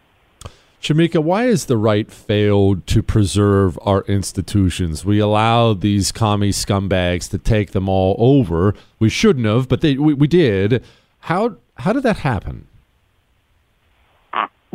Shemeka, 0.81 1.23
why 1.23 1.43
has 1.43 1.65
the 1.65 1.77
right 1.77 2.11
failed 2.11 2.87
to 2.87 3.03
preserve 3.03 3.77
our 3.83 4.01
institutions? 4.03 5.05
We 5.05 5.19
allowed 5.19 5.81
these 5.81 6.11
commie 6.11 6.49
scumbags 6.49 7.29
to 7.29 7.37
take 7.37 7.71
them 7.71 7.87
all 7.87 8.15
over. 8.17 8.73
We 8.97 9.09
shouldn't 9.09 9.45
have, 9.45 9.67
but 9.67 9.81
they 9.81 9.97
we, 9.97 10.15
we 10.15 10.27
did. 10.27 10.83
How 11.19 11.57
how 11.75 11.93
did 11.93 12.03
that 12.03 12.17
happen? 12.17 12.67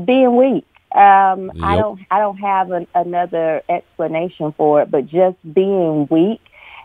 being 0.02 0.36
weak. 0.36 0.66
Um, 0.94 1.52
I 1.62 1.76
don't 1.76 2.00
I 2.10 2.20
don't 2.20 2.38
have 2.38 2.70
an, 2.70 2.86
another 2.94 3.62
explanation 3.68 4.52
for 4.52 4.82
it, 4.82 4.90
but 4.90 5.06
just 5.06 5.36
being 5.52 6.06
weak 6.10 6.40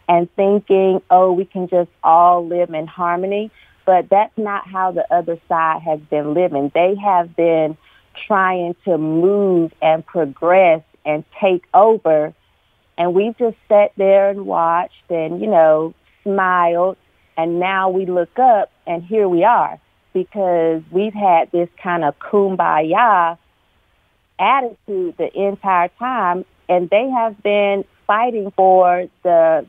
and 0.09 0.33
thinking, 0.35 1.01
oh, 1.09 1.31
we 1.31 1.45
can 1.45 1.69
just 1.69 1.89
all 2.03 2.45
live 2.45 2.73
in 2.73 2.87
harmony. 2.87 3.51
But 3.85 4.09
that's 4.09 4.37
not 4.37 4.67
how 4.67 4.91
the 4.91 5.11
other 5.13 5.39
side 5.49 5.81
has 5.81 5.99
been 6.01 6.33
living. 6.33 6.71
They 6.73 6.95
have 6.95 7.35
been 7.35 7.77
trying 8.27 8.75
to 8.85 8.97
move 8.97 9.71
and 9.81 10.05
progress 10.05 10.81
and 11.05 11.23
take 11.39 11.63
over. 11.73 12.33
And 12.97 13.13
we 13.13 13.33
just 13.39 13.57
sat 13.67 13.91
there 13.97 14.29
and 14.29 14.45
watched 14.45 15.09
and, 15.09 15.41
you 15.41 15.47
know, 15.47 15.93
smiled. 16.23 16.97
And 17.37 17.59
now 17.59 17.89
we 17.89 18.05
look 18.05 18.37
up 18.37 18.71
and 18.85 19.03
here 19.03 19.27
we 19.27 19.43
are 19.43 19.79
because 20.13 20.83
we've 20.91 21.13
had 21.13 21.51
this 21.51 21.69
kind 21.81 22.03
of 22.03 22.19
kumbaya 22.19 23.37
attitude 24.37 25.15
the 25.17 25.29
entire 25.33 25.89
time. 25.97 26.45
And 26.69 26.89
they 26.89 27.09
have 27.09 27.41
been 27.41 27.85
fighting 28.05 28.51
for 28.55 29.07
the 29.23 29.65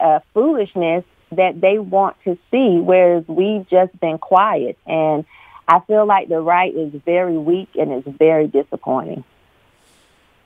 uh, 0.00 0.20
foolishness 0.34 1.04
that 1.32 1.60
they 1.60 1.78
want 1.78 2.16
to 2.24 2.36
see, 2.50 2.78
whereas 2.78 3.24
we've 3.28 3.68
just 3.68 3.98
been 4.00 4.18
quiet. 4.18 4.78
And 4.86 5.24
I 5.68 5.80
feel 5.80 6.06
like 6.06 6.28
the 6.28 6.40
right 6.40 6.74
is 6.74 6.92
very 7.04 7.38
weak 7.38 7.70
and 7.76 7.92
it's 7.92 8.08
very 8.18 8.48
disappointing. 8.48 9.24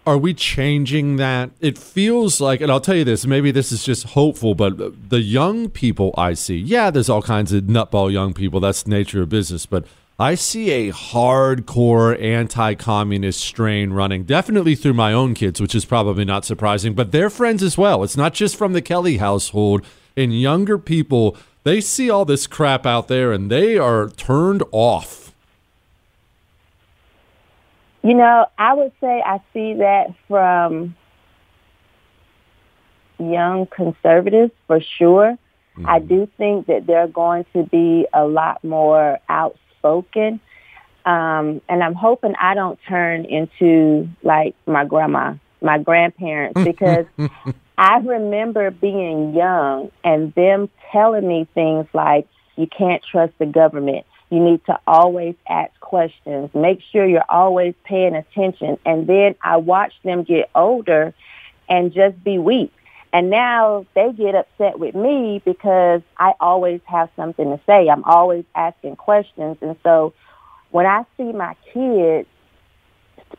Are 0.06 0.18
we 0.18 0.34
changing 0.34 1.16
that? 1.16 1.50
It 1.60 1.78
feels 1.78 2.38
like, 2.38 2.60
and 2.60 2.70
I'll 2.70 2.80
tell 2.80 2.94
you 2.94 3.04
this, 3.04 3.26
maybe 3.26 3.50
this 3.50 3.72
is 3.72 3.82
just 3.82 4.08
hopeful, 4.08 4.54
but 4.54 5.08
the 5.08 5.20
young 5.20 5.70
people 5.70 6.14
I 6.18 6.34
see, 6.34 6.58
yeah, 6.58 6.90
there's 6.90 7.08
all 7.08 7.22
kinds 7.22 7.54
of 7.54 7.64
nutball 7.64 8.12
young 8.12 8.34
people. 8.34 8.60
That's 8.60 8.82
the 8.82 8.90
nature 8.90 9.22
of 9.22 9.30
business. 9.30 9.64
But 9.64 9.86
I 10.18 10.34
see 10.34 10.70
a 10.70 10.92
hardcore 10.92 12.22
anti 12.22 12.74
communist 12.74 13.40
strain 13.40 13.94
running, 13.94 14.24
definitely 14.24 14.74
through 14.74 14.92
my 14.92 15.14
own 15.14 15.32
kids, 15.32 15.58
which 15.58 15.74
is 15.74 15.86
probably 15.86 16.26
not 16.26 16.44
surprising, 16.44 16.92
but 16.92 17.10
their 17.10 17.30
friends 17.30 17.62
as 17.62 17.78
well. 17.78 18.04
It's 18.04 18.16
not 18.16 18.34
just 18.34 18.56
from 18.56 18.74
the 18.74 18.82
Kelly 18.82 19.16
household. 19.16 19.86
And 20.16 20.38
younger 20.38 20.78
people, 20.78 21.36
they 21.64 21.80
see 21.80 22.10
all 22.10 22.24
this 22.24 22.46
crap 22.46 22.86
out 22.86 23.08
there 23.08 23.32
and 23.32 23.50
they 23.50 23.78
are 23.78 24.08
turned 24.08 24.62
off. 24.70 25.32
You 28.02 28.14
know, 28.14 28.46
I 28.58 28.74
would 28.74 28.92
say 29.00 29.22
I 29.24 29.40
see 29.52 29.74
that 29.74 30.14
from 30.28 30.94
young 33.18 33.66
conservatives 33.66 34.52
for 34.66 34.80
sure. 34.98 35.38
I 35.84 35.98
do 35.98 36.28
think 36.36 36.66
that 36.66 36.86
they're 36.86 37.08
going 37.08 37.46
to 37.52 37.64
be 37.64 38.06
a 38.12 38.24
lot 38.24 38.62
more 38.62 39.18
outspoken. 39.28 40.40
Um, 41.04 41.60
and 41.68 41.82
I'm 41.82 41.94
hoping 41.94 42.34
I 42.40 42.54
don't 42.54 42.78
turn 42.88 43.24
into 43.24 44.08
like 44.22 44.54
my 44.66 44.84
grandma, 44.84 45.34
my 45.64 45.78
grandparents, 45.78 46.62
because 46.62 47.06
I 47.78 47.98
remember 47.98 48.70
being 48.70 49.34
young 49.34 49.90
and 50.04 50.32
them 50.34 50.68
telling 50.92 51.26
me 51.26 51.48
things 51.54 51.86
like, 51.92 52.28
you 52.56 52.66
can't 52.66 53.02
trust 53.02 53.32
the 53.38 53.46
government. 53.46 54.06
You 54.30 54.40
need 54.40 54.64
to 54.66 54.78
always 54.86 55.34
ask 55.48 55.72
questions. 55.80 56.54
Make 56.54 56.80
sure 56.92 57.06
you're 57.06 57.24
always 57.28 57.74
paying 57.84 58.14
attention. 58.14 58.78
And 58.84 59.06
then 59.06 59.34
I 59.42 59.56
watched 59.56 60.02
them 60.04 60.22
get 60.22 60.50
older 60.54 61.14
and 61.68 61.92
just 61.92 62.22
be 62.22 62.38
weak. 62.38 62.72
And 63.12 63.30
now 63.30 63.86
they 63.94 64.12
get 64.12 64.34
upset 64.34 64.78
with 64.78 64.94
me 64.94 65.40
because 65.44 66.02
I 66.18 66.34
always 66.40 66.80
have 66.84 67.10
something 67.14 67.44
to 67.44 67.60
say. 67.64 67.88
I'm 67.88 68.02
always 68.04 68.44
asking 68.54 68.96
questions. 68.96 69.56
And 69.60 69.76
so 69.84 70.14
when 70.70 70.86
I 70.86 71.04
see 71.16 71.32
my 71.32 71.54
kids 71.72 72.28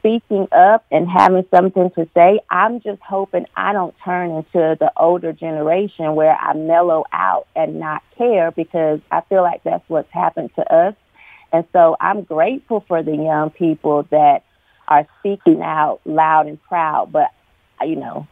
speaking 0.06 0.48
up 0.52 0.86
and 0.92 1.10
having 1.10 1.44
something 1.50 1.90
to 1.96 2.08
say, 2.14 2.40
I'm 2.50 2.80
just 2.82 3.02
hoping 3.02 3.48
I 3.56 3.74
don't 3.74 3.96
turn 4.04 4.30
into 4.30 4.78
the 4.80 4.92
older 4.96 5.34
generation 5.34 6.14
where 6.14 6.36
I 6.36 6.54
mellow 6.54 7.06
out 7.12 7.48
and 7.56 7.80
not 7.80 8.04
care 8.16 8.52
because 8.52 9.00
I 9.12 9.22
feel 9.22 9.42
like 9.42 9.64
that's 9.64 9.84
what's 9.88 10.12
happened 10.12 10.52
to 10.58 10.74
us. 10.74 10.94
And 11.52 11.66
so 11.74 11.96
I'm 12.00 12.22
grateful 12.22 12.86
for 12.88 13.02
the 13.02 13.16
young 13.16 13.50
people 13.50 14.04
that 14.12 14.44
are 14.88 15.08
speaking 15.20 15.62
out 15.64 16.02
loud 16.06 16.46
and 16.46 16.62
proud. 16.62 17.12
But, 17.12 17.32
you 17.82 17.96
know, 17.96 18.28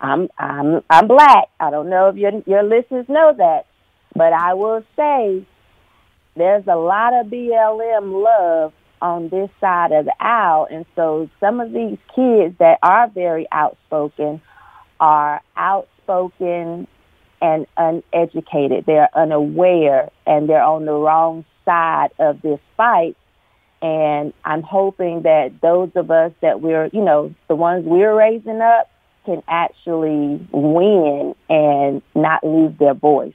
I'm 0.00 0.28
I'm 0.38 0.82
I'm 0.88 1.08
black. 1.08 1.48
I 1.58 1.70
don't 1.70 1.90
know 1.90 2.08
if 2.08 2.16
your 2.16 2.42
your 2.46 2.62
listeners 2.62 3.06
know 3.08 3.34
that, 3.36 3.66
but 4.14 4.32
I 4.32 4.54
will 4.54 4.84
say 4.94 5.44
there's 6.36 6.66
a 6.68 6.76
lot 6.76 7.14
of 7.14 7.26
BLM 7.26 8.22
love 8.22 8.72
on 9.00 9.28
this 9.28 9.50
side 9.60 9.92
of 9.92 10.06
the 10.06 10.14
aisle. 10.20 10.66
And 10.70 10.86
so 10.94 11.28
some 11.40 11.60
of 11.60 11.72
these 11.72 11.98
kids 12.14 12.56
that 12.58 12.78
are 12.82 13.08
very 13.08 13.46
outspoken 13.52 14.40
are 15.00 15.40
outspoken 15.56 16.86
and 17.42 17.66
uneducated. 17.76 18.86
They're 18.86 19.10
unaware 19.14 20.10
and 20.26 20.48
they're 20.48 20.62
on 20.62 20.86
the 20.86 20.92
wrong 20.92 21.44
side 21.64 22.10
of 22.18 22.40
this 22.42 22.60
fight. 22.76 23.16
And 23.82 24.32
I'm 24.44 24.62
hoping 24.62 25.22
that 25.22 25.60
those 25.60 25.90
of 25.94 26.10
us 26.10 26.32
that 26.40 26.60
we're, 26.60 26.86
you 26.92 27.04
know, 27.04 27.34
the 27.48 27.54
ones 27.54 27.84
we're 27.84 28.16
raising 28.16 28.60
up 28.60 28.90
can 29.26 29.42
actually 29.48 30.46
win 30.52 31.34
and 31.50 32.00
not 32.14 32.42
lose 32.42 32.72
their 32.78 32.94
voice. 32.94 33.34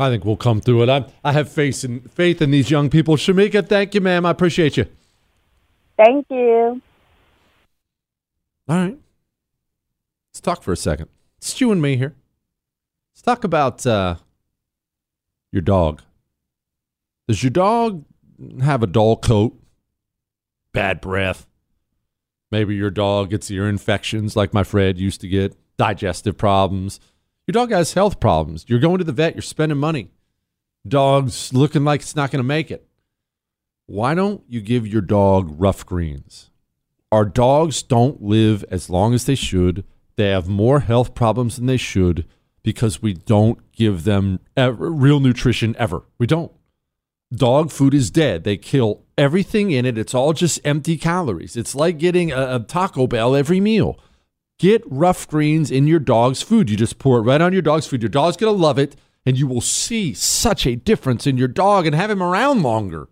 I 0.00 0.08
think 0.08 0.24
we'll 0.24 0.36
come 0.36 0.60
through 0.62 0.84
it. 0.84 0.88
I 0.88 1.04
I 1.22 1.32
have 1.32 1.52
faith 1.52 1.84
in 1.84 2.00
faith 2.00 2.40
in 2.40 2.50
these 2.50 2.70
young 2.70 2.88
people. 2.88 3.16
Shemeka, 3.16 3.68
thank 3.68 3.94
you, 3.94 4.00
ma'am. 4.00 4.24
I 4.24 4.30
appreciate 4.30 4.76
you. 4.76 4.86
Thank 5.96 6.26
you. 6.30 6.80
All 8.68 8.76
right. 8.76 8.96
Let's 10.30 10.40
talk 10.40 10.62
for 10.62 10.72
a 10.72 10.76
second. 10.76 11.08
It's 11.38 11.60
you 11.60 11.70
and 11.70 11.82
me 11.82 11.96
here. 11.96 12.14
Let's 13.12 13.22
talk 13.22 13.44
about 13.44 13.86
uh, 13.86 14.16
your 15.52 15.62
dog. 15.62 16.02
Does 17.28 17.42
your 17.42 17.50
dog 17.50 18.04
have 18.62 18.82
a 18.82 18.86
dull 18.86 19.16
coat? 19.16 19.60
Bad 20.72 21.00
breath? 21.00 21.46
Maybe 22.50 22.74
your 22.74 22.90
dog 22.90 23.30
gets 23.30 23.50
ear 23.50 23.68
infections 23.68 24.34
like 24.34 24.54
my 24.54 24.64
Fred 24.64 24.98
used 24.98 25.20
to 25.20 25.28
get, 25.28 25.56
digestive 25.76 26.38
problems. 26.38 27.00
Your 27.50 27.66
dog 27.66 27.72
has 27.72 27.94
health 27.94 28.20
problems. 28.20 28.64
You're 28.68 28.78
going 28.78 28.98
to 28.98 29.04
the 29.04 29.10
vet, 29.10 29.34
you're 29.34 29.42
spending 29.42 29.76
money. 29.76 30.12
Dog's 30.86 31.52
looking 31.52 31.82
like 31.82 32.00
it's 32.02 32.14
not 32.14 32.30
going 32.30 32.38
to 32.38 32.46
make 32.46 32.70
it. 32.70 32.86
Why 33.86 34.14
don't 34.14 34.44
you 34.46 34.60
give 34.60 34.86
your 34.86 35.02
dog 35.02 35.52
rough 35.58 35.84
greens? 35.84 36.50
Our 37.10 37.24
dogs 37.24 37.82
don't 37.82 38.22
live 38.22 38.64
as 38.70 38.88
long 38.88 39.14
as 39.14 39.24
they 39.24 39.34
should. 39.34 39.82
They 40.14 40.28
have 40.28 40.46
more 40.46 40.78
health 40.78 41.16
problems 41.16 41.56
than 41.56 41.66
they 41.66 41.76
should 41.76 42.24
because 42.62 43.02
we 43.02 43.14
don't 43.14 43.58
give 43.72 44.04
them 44.04 44.38
ever, 44.56 44.88
real 44.88 45.18
nutrition 45.18 45.74
ever. 45.76 46.04
We 46.18 46.28
don't. 46.28 46.52
Dog 47.34 47.72
food 47.72 47.94
is 47.94 48.12
dead. 48.12 48.44
They 48.44 48.58
kill 48.58 49.02
everything 49.18 49.72
in 49.72 49.84
it. 49.86 49.98
It's 49.98 50.14
all 50.14 50.34
just 50.34 50.60
empty 50.64 50.96
calories. 50.96 51.56
It's 51.56 51.74
like 51.74 51.98
getting 51.98 52.30
a, 52.30 52.54
a 52.54 52.60
Taco 52.60 53.08
Bell 53.08 53.34
every 53.34 53.58
meal. 53.58 53.98
Get 54.60 54.82
rough 54.84 55.26
greens 55.26 55.70
in 55.70 55.86
your 55.86 55.98
dog's 55.98 56.42
food. 56.42 56.68
You 56.68 56.76
just 56.76 56.98
pour 56.98 57.16
it 57.16 57.22
right 57.22 57.40
on 57.40 57.54
your 57.54 57.62
dog's 57.62 57.86
food. 57.86 58.02
Your 58.02 58.10
dog's 58.10 58.36
going 58.36 58.54
to 58.54 58.62
love 58.62 58.78
it, 58.78 58.94
and 59.24 59.38
you 59.38 59.46
will 59.46 59.62
see 59.62 60.12
such 60.12 60.66
a 60.66 60.76
difference 60.76 61.26
in 61.26 61.38
your 61.38 61.48
dog 61.48 61.86
and 61.86 61.94
have 61.94 62.10
him 62.10 62.22
around 62.22 62.62
longer. 62.62 63.08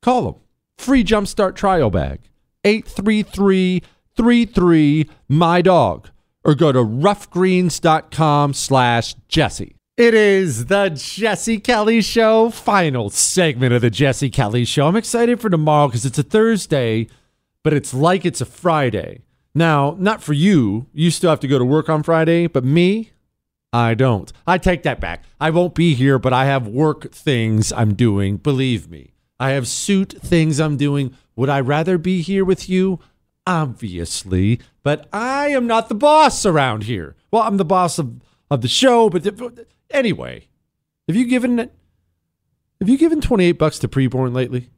Call 0.00 0.22
them. 0.22 0.34
Free 0.78 1.04
Jumpstart 1.04 1.54
trial 1.54 1.90
bag. 1.90 2.20
833 2.64 3.82
33 4.16 5.10
My 5.28 5.60
Dog. 5.60 6.08
Or 6.44 6.54
go 6.54 6.72
to 6.72 6.78
roughgreens.com 6.78 8.54
slash 8.54 9.14
Jesse. 9.28 9.76
It 9.98 10.14
is 10.14 10.64
the 10.64 10.88
Jesse 10.88 11.60
Kelly 11.60 12.00
Show, 12.00 12.48
final 12.48 13.10
segment 13.10 13.74
of 13.74 13.82
the 13.82 13.90
Jesse 13.90 14.30
Kelly 14.30 14.64
Show. 14.64 14.86
I'm 14.86 14.96
excited 14.96 15.42
for 15.42 15.50
tomorrow 15.50 15.88
because 15.88 16.06
it's 16.06 16.18
a 16.18 16.22
Thursday, 16.22 17.06
but 17.62 17.74
it's 17.74 17.92
like 17.92 18.24
it's 18.24 18.40
a 18.40 18.46
Friday. 18.46 19.20
Now, 19.54 19.96
not 19.98 20.22
for 20.22 20.32
you. 20.32 20.86
You 20.92 21.10
still 21.10 21.30
have 21.30 21.40
to 21.40 21.48
go 21.48 21.58
to 21.58 21.64
work 21.64 21.88
on 21.88 22.02
Friday, 22.02 22.46
but 22.46 22.64
me, 22.64 23.10
I 23.72 23.94
don't. 23.94 24.32
I 24.46 24.58
take 24.58 24.82
that 24.84 25.00
back. 25.00 25.24
I 25.40 25.50
won't 25.50 25.74
be 25.74 25.94
here, 25.94 26.18
but 26.18 26.32
I 26.32 26.44
have 26.46 26.66
work 26.66 27.12
things 27.12 27.72
I'm 27.72 27.94
doing. 27.94 28.36
Believe 28.36 28.90
me. 28.90 29.14
I 29.38 29.50
have 29.50 29.66
suit 29.66 30.14
things 30.20 30.60
I'm 30.60 30.76
doing. 30.76 31.16
Would 31.36 31.48
I 31.48 31.60
rather 31.60 31.98
be 31.98 32.20
here 32.20 32.44
with 32.44 32.68
you? 32.68 33.00
Obviously. 33.46 34.60
But 34.82 35.08
I 35.12 35.48
am 35.48 35.66
not 35.66 35.88
the 35.88 35.94
boss 35.94 36.44
around 36.44 36.84
here. 36.84 37.16
Well, 37.30 37.42
I'm 37.42 37.56
the 37.56 37.64
boss 37.64 37.98
of, 37.98 38.20
of 38.50 38.60
the 38.60 38.68
show, 38.68 39.08
but 39.08 39.22
the, 39.22 39.66
anyway, 39.90 40.48
have 41.08 41.16
you 41.16 41.26
given 41.26 41.58
have 41.58 42.88
you 42.88 42.96
given 42.96 43.20
28 43.20 43.52
bucks 43.52 43.78
to 43.80 43.88
preborn 43.88 44.34
lately? 44.34 44.70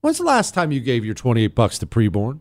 When's 0.00 0.18
the 0.18 0.24
last 0.24 0.54
time 0.54 0.72
you 0.72 0.80
gave 0.80 1.04
your 1.04 1.14
28 1.14 1.54
bucks 1.54 1.78
to 1.78 1.86
preborn? 1.86 2.40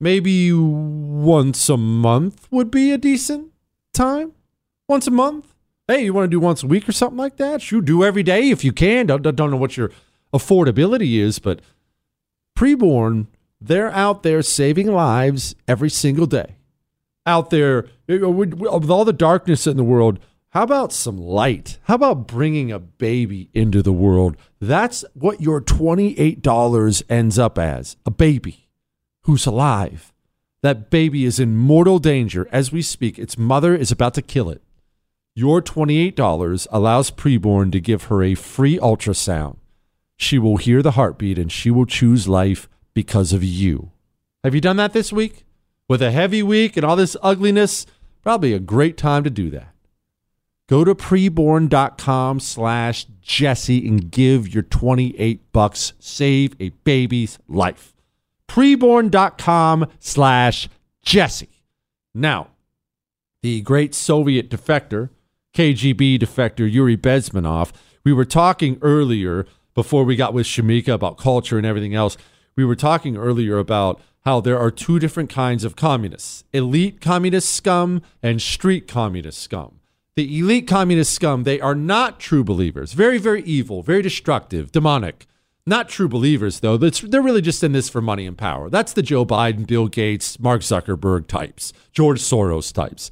Maybe 0.00 0.52
once 0.52 1.68
a 1.68 1.76
month 1.76 2.48
would 2.50 2.70
be 2.70 2.92
a 2.92 2.98
decent 2.98 3.52
time. 3.92 4.32
Once 4.88 5.06
a 5.06 5.10
month. 5.10 5.54
Hey, 5.88 6.04
you 6.04 6.12
want 6.12 6.24
to 6.24 6.30
do 6.30 6.40
once 6.40 6.62
a 6.62 6.66
week 6.66 6.88
or 6.88 6.92
something 6.92 7.16
like 7.16 7.36
that? 7.36 7.70
You 7.70 7.80
do 7.80 8.04
every 8.04 8.22
day 8.22 8.50
if 8.50 8.64
you 8.64 8.72
can. 8.72 9.06
Don't, 9.06 9.22
don't 9.22 9.50
know 9.50 9.56
what 9.56 9.76
your 9.76 9.90
affordability 10.34 11.18
is, 11.18 11.38
but 11.38 11.60
preborn, 12.56 13.26
they're 13.60 13.92
out 13.92 14.22
there 14.22 14.42
saving 14.42 14.92
lives 14.92 15.54
every 15.68 15.90
single 15.90 16.26
day. 16.26 16.56
Out 17.24 17.50
there 17.50 17.86
with 18.06 18.90
all 18.90 19.04
the 19.04 19.12
darkness 19.12 19.66
in 19.66 19.76
the 19.76 19.84
world. 19.84 20.18
How 20.50 20.62
about 20.62 20.92
some 20.92 21.18
light? 21.18 21.78
How 21.82 21.96
about 21.96 22.26
bringing 22.26 22.72
a 22.72 22.78
baby 22.78 23.50
into 23.52 23.82
the 23.82 23.92
world? 23.92 24.36
That's 24.60 25.04
what 25.12 25.40
your 25.40 25.60
$28 25.60 27.02
ends 27.10 27.38
up 27.38 27.58
as 27.58 27.96
a 28.06 28.10
baby 28.10 28.65
who's 29.26 29.44
alive. 29.44 30.12
That 30.62 30.88
baby 30.88 31.24
is 31.24 31.38
in 31.38 31.56
mortal 31.56 31.98
danger 31.98 32.48
as 32.50 32.72
we 32.72 32.80
speak. 32.80 33.18
Its 33.18 33.36
mother 33.36 33.74
is 33.74 33.92
about 33.92 34.14
to 34.14 34.22
kill 34.22 34.48
it. 34.50 34.62
Your 35.34 35.60
$28 35.60 36.66
allows 36.70 37.10
preborn 37.10 37.70
to 37.72 37.80
give 37.80 38.04
her 38.04 38.22
a 38.22 38.34
free 38.34 38.78
ultrasound. 38.78 39.56
She 40.16 40.38
will 40.38 40.56
hear 40.56 40.80
the 40.80 40.92
heartbeat 40.92 41.38
and 41.38 41.52
she 41.52 41.70
will 41.70 41.86
choose 41.86 42.26
life 42.26 42.68
because 42.94 43.32
of 43.32 43.44
you. 43.44 43.90
Have 44.42 44.54
you 44.54 44.60
done 44.60 44.76
that 44.76 44.92
this 44.92 45.12
week? 45.12 45.44
With 45.88 46.00
a 46.00 46.12
heavy 46.12 46.42
week 46.42 46.76
and 46.76 46.86
all 46.86 46.96
this 46.96 47.16
ugliness, 47.22 47.84
probably 48.22 48.52
a 48.52 48.60
great 48.60 48.96
time 48.96 49.24
to 49.24 49.30
do 49.30 49.50
that. 49.50 49.74
Go 50.68 50.84
to 50.84 50.94
preborn.com 50.94 52.40
slash 52.40 53.06
Jesse 53.20 53.86
and 53.86 54.10
give 54.10 54.52
your 54.52 54.62
28 54.62 55.52
bucks. 55.52 55.92
Save 55.98 56.54
a 56.58 56.70
baby's 56.84 57.38
life 57.46 57.95
preborn.com 58.48 59.86
slash 59.98 60.68
Jesse. 61.02 61.62
Now, 62.14 62.48
the 63.42 63.60
great 63.60 63.94
Soviet 63.94 64.50
defector, 64.50 65.10
KGB 65.54 66.18
defector 66.18 66.70
Yuri 66.70 66.96
Bezmenov, 66.96 67.72
we 68.04 68.12
were 68.12 68.24
talking 68.24 68.78
earlier 68.82 69.46
before 69.74 70.04
we 70.04 70.16
got 70.16 70.34
with 70.34 70.46
Shemeka 70.46 70.88
about 70.88 71.18
culture 71.18 71.58
and 71.58 71.66
everything 71.66 71.94
else. 71.94 72.16
We 72.56 72.64
were 72.64 72.76
talking 72.76 73.16
earlier 73.16 73.58
about 73.58 74.00
how 74.24 74.40
there 74.40 74.58
are 74.58 74.70
two 74.70 74.98
different 74.98 75.30
kinds 75.30 75.62
of 75.62 75.76
communists 75.76 76.42
elite 76.52 77.00
communist 77.00 77.54
scum 77.54 78.02
and 78.22 78.42
street 78.42 78.88
communist 78.88 79.40
scum. 79.40 79.80
The 80.16 80.38
elite 80.38 80.66
communist 80.66 81.12
scum, 81.12 81.44
they 81.44 81.60
are 81.60 81.74
not 81.74 82.18
true 82.18 82.42
believers, 82.42 82.94
very, 82.94 83.18
very 83.18 83.42
evil, 83.42 83.82
very 83.82 84.02
destructive, 84.02 84.72
demonic. 84.72 85.26
Not 85.68 85.88
true 85.88 86.08
believers, 86.08 86.60
though. 86.60 86.76
they're 86.76 87.20
really 87.20 87.42
just 87.42 87.64
in 87.64 87.72
this 87.72 87.88
for 87.88 88.00
money 88.00 88.24
and 88.24 88.38
power. 88.38 88.70
That's 88.70 88.92
the 88.92 89.02
Joe 89.02 89.26
Biden, 89.26 89.66
Bill 89.66 89.88
Gates, 89.88 90.38
Mark 90.38 90.60
Zuckerberg 90.60 91.26
types, 91.26 91.72
George 91.92 92.20
Soros 92.20 92.72
types. 92.72 93.10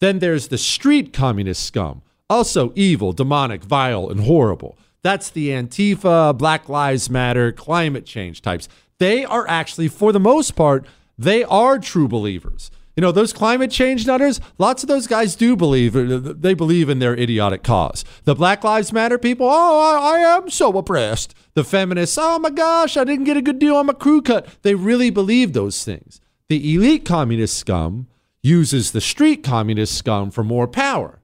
Then 0.00 0.18
there's 0.18 0.48
the 0.48 0.58
street 0.58 1.14
communist 1.14 1.64
scum, 1.64 2.02
also 2.28 2.72
evil, 2.74 3.12
demonic, 3.14 3.64
vile, 3.64 4.10
and 4.10 4.20
horrible. 4.20 4.76
That's 5.02 5.30
the 5.30 5.48
Antifa, 5.48 6.36
Black 6.36 6.68
Lives 6.68 7.08
Matter, 7.08 7.52
climate 7.52 8.04
change 8.04 8.42
types. 8.42 8.68
They 8.98 9.24
are 9.24 9.48
actually, 9.48 9.88
for 9.88 10.12
the 10.12 10.20
most 10.20 10.54
part, 10.54 10.86
they 11.16 11.42
are 11.44 11.78
true 11.78 12.08
believers. 12.08 12.70
You 12.96 13.00
know, 13.00 13.10
those 13.10 13.32
climate 13.32 13.72
change 13.72 14.06
nutters, 14.06 14.40
lots 14.56 14.84
of 14.84 14.88
those 14.88 15.08
guys 15.08 15.34
do 15.34 15.56
believe, 15.56 15.94
they 16.40 16.54
believe 16.54 16.88
in 16.88 17.00
their 17.00 17.14
idiotic 17.14 17.64
cause. 17.64 18.04
The 18.22 18.36
Black 18.36 18.62
Lives 18.62 18.92
Matter 18.92 19.18
people, 19.18 19.48
oh, 19.50 19.98
I, 20.00 20.16
I 20.16 20.18
am 20.36 20.48
so 20.48 20.76
oppressed. 20.78 21.34
The 21.54 21.64
feminists, 21.64 22.16
oh 22.20 22.38
my 22.38 22.50
gosh, 22.50 22.96
I 22.96 23.04
didn't 23.04 23.24
get 23.24 23.36
a 23.36 23.42
good 23.42 23.58
deal 23.58 23.76
on 23.76 23.86
my 23.86 23.94
crew 23.94 24.22
cut. 24.22 24.46
They 24.62 24.76
really 24.76 25.10
believe 25.10 25.52
those 25.52 25.84
things. 25.84 26.20
The 26.48 26.74
elite 26.74 27.04
communist 27.04 27.58
scum 27.58 28.06
uses 28.42 28.92
the 28.92 29.00
street 29.00 29.42
communist 29.42 29.96
scum 29.96 30.30
for 30.30 30.44
more 30.44 30.68
power. 30.68 31.20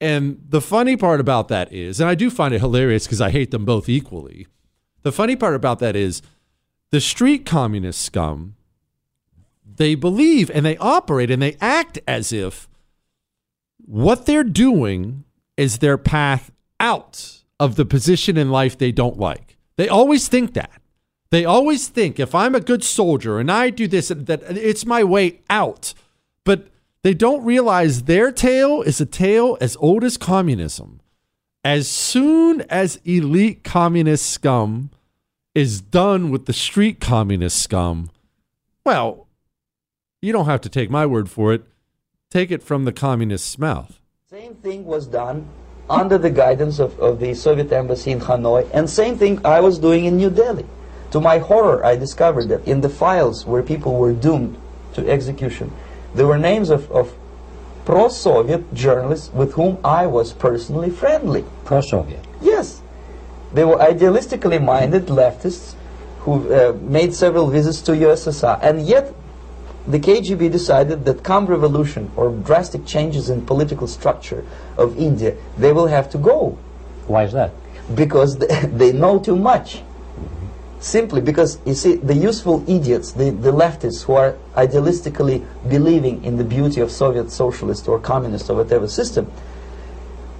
And 0.00 0.40
the 0.48 0.60
funny 0.60 0.96
part 0.96 1.20
about 1.20 1.48
that 1.48 1.72
is, 1.72 2.00
and 2.00 2.08
I 2.08 2.14
do 2.14 2.28
find 2.30 2.52
it 2.52 2.60
hilarious 2.60 3.06
because 3.06 3.20
I 3.20 3.30
hate 3.30 3.50
them 3.50 3.64
both 3.64 3.88
equally. 3.88 4.46
The 5.02 5.12
funny 5.12 5.34
part 5.34 5.54
about 5.54 5.78
that 5.78 5.96
is 5.96 6.22
the 6.90 7.00
street 7.00 7.46
communist 7.46 8.02
scum 8.02 8.54
they 9.76 9.94
believe 9.94 10.50
and 10.50 10.64
they 10.64 10.76
operate 10.78 11.30
and 11.30 11.42
they 11.42 11.56
act 11.60 11.98
as 12.06 12.32
if 12.32 12.68
what 13.84 14.26
they're 14.26 14.44
doing 14.44 15.24
is 15.56 15.78
their 15.78 15.98
path 15.98 16.50
out 16.80 17.42
of 17.58 17.76
the 17.76 17.84
position 17.84 18.36
in 18.36 18.50
life 18.50 18.76
they 18.76 18.92
don't 18.92 19.18
like. 19.18 19.56
They 19.76 19.88
always 19.88 20.28
think 20.28 20.54
that. 20.54 20.70
They 21.30 21.44
always 21.44 21.88
think 21.88 22.20
if 22.20 22.34
I'm 22.34 22.54
a 22.54 22.60
good 22.60 22.84
soldier 22.84 23.38
and 23.38 23.50
I 23.50 23.70
do 23.70 23.88
this, 23.88 24.08
that 24.08 24.42
it's 24.42 24.84
my 24.84 25.02
way 25.02 25.40
out. 25.48 25.94
But 26.44 26.68
they 27.02 27.14
don't 27.14 27.44
realize 27.44 28.02
their 28.02 28.30
tale 28.30 28.82
is 28.82 29.00
a 29.00 29.06
tale 29.06 29.56
as 29.60 29.76
old 29.76 30.04
as 30.04 30.16
communism. 30.16 31.00
As 31.64 31.88
soon 31.88 32.62
as 32.62 33.00
elite 33.04 33.64
communist 33.64 34.26
scum 34.26 34.90
is 35.54 35.80
done 35.80 36.30
with 36.30 36.46
the 36.46 36.52
street 36.52 37.00
communist 37.00 37.62
scum, 37.62 38.10
well, 38.84 39.28
you 40.22 40.32
don't 40.32 40.46
have 40.46 40.60
to 40.60 40.68
take 40.68 40.88
my 40.88 41.04
word 41.04 41.28
for 41.28 41.52
it. 41.52 41.64
Take 42.30 42.50
it 42.50 42.62
from 42.62 42.84
the 42.84 42.92
communist's 42.92 43.58
mouth. 43.58 43.98
Same 44.30 44.54
thing 44.54 44.86
was 44.86 45.06
done 45.06 45.48
under 45.90 46.16
the 46.16 46.30
guidance 46.30 46.78
of, 46.78 46.98
of 47.00 47.18
the 47.18 47.34
Soviet 47.34 47.70
embassy 47.72 48.12
in 48.12 48.20
Hanoi, 48.20 48.70
and 48.72 48.88
same 48.88 49.18
thing 49.18 49.44
I 49.44 49.60
was 49.60 49.78
doing 49.78 50.06
in 50.06 50.16
New 50.16 50.30
Delhi. 50.30 50.64
To 51.10 51.20
my 51.20 51.38
horror, 51.38 51.84
I 51.84 51.96
discovered 51.96 52.48
that 52.48 52.66
in 52.66 52.80
the 52.80 52.88
files 52.88 53.44
where 53.44 53.62
people 53.62 53.98
were 53.98 54.14
doomed 54.14 54.56
to 54.94 55.06
execution, 55.10 55.72
there 56.14 56.26
were 56.26 56.38
names 56.38 56.70
of, 56.70 56.90
of 56.90 57.12
pro-Soviet 57.84 58.72
journalists 58.72 59.30
with 59.34 59.52
whom 59.54 59.76
I 59.84 60.06
was 60.06 60.32
personally 60.32 60.88
friendly. 60.88 61.44
Pro-Soviet? 61.64 62.24
Yes. 62.40 62.80
They 63.52 63.64
were 63.64 63.76
idealistically 63.76 64.64
minded 64.64 65.06
leftists 65.06 65.74
who 66.20 66.50
uh, 66.54 66.72
made 66.80 67.12
several 67.12 67.50
visits 67.50 67.82
to 67.82 67.92
USSR, 67.92 68.58
and 68.62 68.86
yet 68.86 69.12
the 69.86 69.98
KGB 69.98 70.50
decided 70.50 71.04
that 71.06 71.24
come 71.24 71.46
revolution 71.46 72.10
or 72.16 72.30
drastic 72.30 72.86
changes 72.86 73.30
in 73.30 73.44
political 73.44 73.86
structure 73.88 74.44
of 74.76 74.96
India, 74.98 75.36
they 75.58 75.72
will 75.72 75.88
have 75.88 76.08
to 76.10 76.18
go. 76.18 76.56
Why 77.06 77.24
is 77.24 77.32
that? 77.32 77.52
Because 77.94 78.38
they, 78.38 78.46
they 78.66 78.92
know 78.92 79.18
too 79.18 79.36
much. 79.36 79.82
Simply 80.78 81.20
because, 81.20 81.58
you 81.64 81.74
see, 81.74 81.94
the 81.94 82.14
useful 82.14 82.64
idiots, 82.68 83.12
the, 83.12 83.30
the 83.30 83.52
leftists 83.52 84.02
who 84.04 84.14
are 84.14 84.36
idealistically 84.56 85.46
believing 85.68 86.24
in 86.24 86.36
the 86.36 86.44
beauty 86.44 86.80
of 86.80 86.90
Soviet 86.90 87.30
socialist 87.30 87.86
or 87.86 88.00
communist 88.00 88.50
or 88.50 88.56
whatever 88.56 88.88
system, 88.88 89.26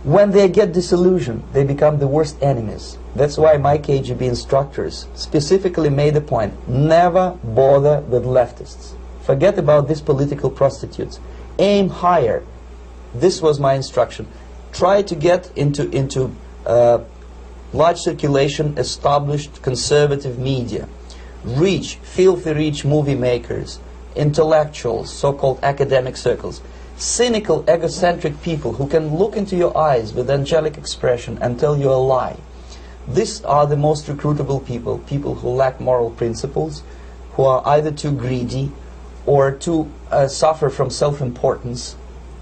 when 0.03 0.32
they 0.32 0.49
get 0.49 0.72
disillusioned, 0.72 1.45
they 1.53 1.62
become 1.62 1.99
the 1.99 2.09
worst 2.09 2.43
enemies. 2.43 2.99
That's 3.14 3.38
why 3.38 3.57
my 3.57 3.78
KGB 3.78 4.22
instructors 4.22 5.07
specifically 5.14 5.90
made 5.90 6.16
a 6.16 6.20
point, 6.20 6.68
never 6.68 7.38
bother 7.45 8.01
with 8.01 8.24
leftists. 8.24 8.95
Forget 9.23 9.59
about 9.59 9.89
these 9.89 10.01
political 10.01 10.51
prostitutes. 10.51 11.20
Aim 11.59 11.89
higher. 11.89 12.45
This 13.14 13.41
was 13.41 13.61
my 13.61 13.75
instruction. 13.75 14.27
Try 14.73 15.03
to 15.03 15.14
get 15.14 15.51
into, 15.57 15.89
into 15.91 16.35
uh, 16.66 16.99
large 17.73 17.99
circulation, 17.99 18.77
established 18.79 19.62
conservative 19.62 20.39
media. 20.39 20.89
Reach, 21.45 21.97
filthy 21.97 22.53
rich 22.53 22.85
movie 22.85 23.14
makers, 23.14 23.79
intellectuals, 24.16 25.12
so-called 25.12 25.61
academic 25.62 26.16
circles. 26.16 26.61
Cynical, 26.97 27.64
egocentric 27.68 28.43
people 28.43 28.75
who 28.75 28.87
can 28.89 29.16
look 29.16 29.37
into 29.37 29.57
your 29.57 29.77
eyes 29.77 30.12
with 30.12 30.31
angelic 30.31 30.77
expression 30.77 31.39
and 31.41 31.59
tell 31.59 31.77
you 31.77 31.91
a 31.91 31.95
lie. 31.95 32.39
These 33.09 33.45
are 33.45 33.66
the 33.66 33.77
most 33.77 34.07
recruitable 34.07 34.64
people, 34.64 34.99
people 34.99 35.35
who 35.35 35.49
lack 35.49 35.81
moral 35.81 36.11
principles, 36.11 36.83
who 37.33 37.45
are 37.45 37.62
either 37.66 37.91
too 37.91 38.12
greedy 38.12 38.70
or 39.27 39.53
to 39.53 39.91
uh, 40.11 40.27
suffer 40.27 40.70
from 40.70 40.91
self-importance. 40.91 41.97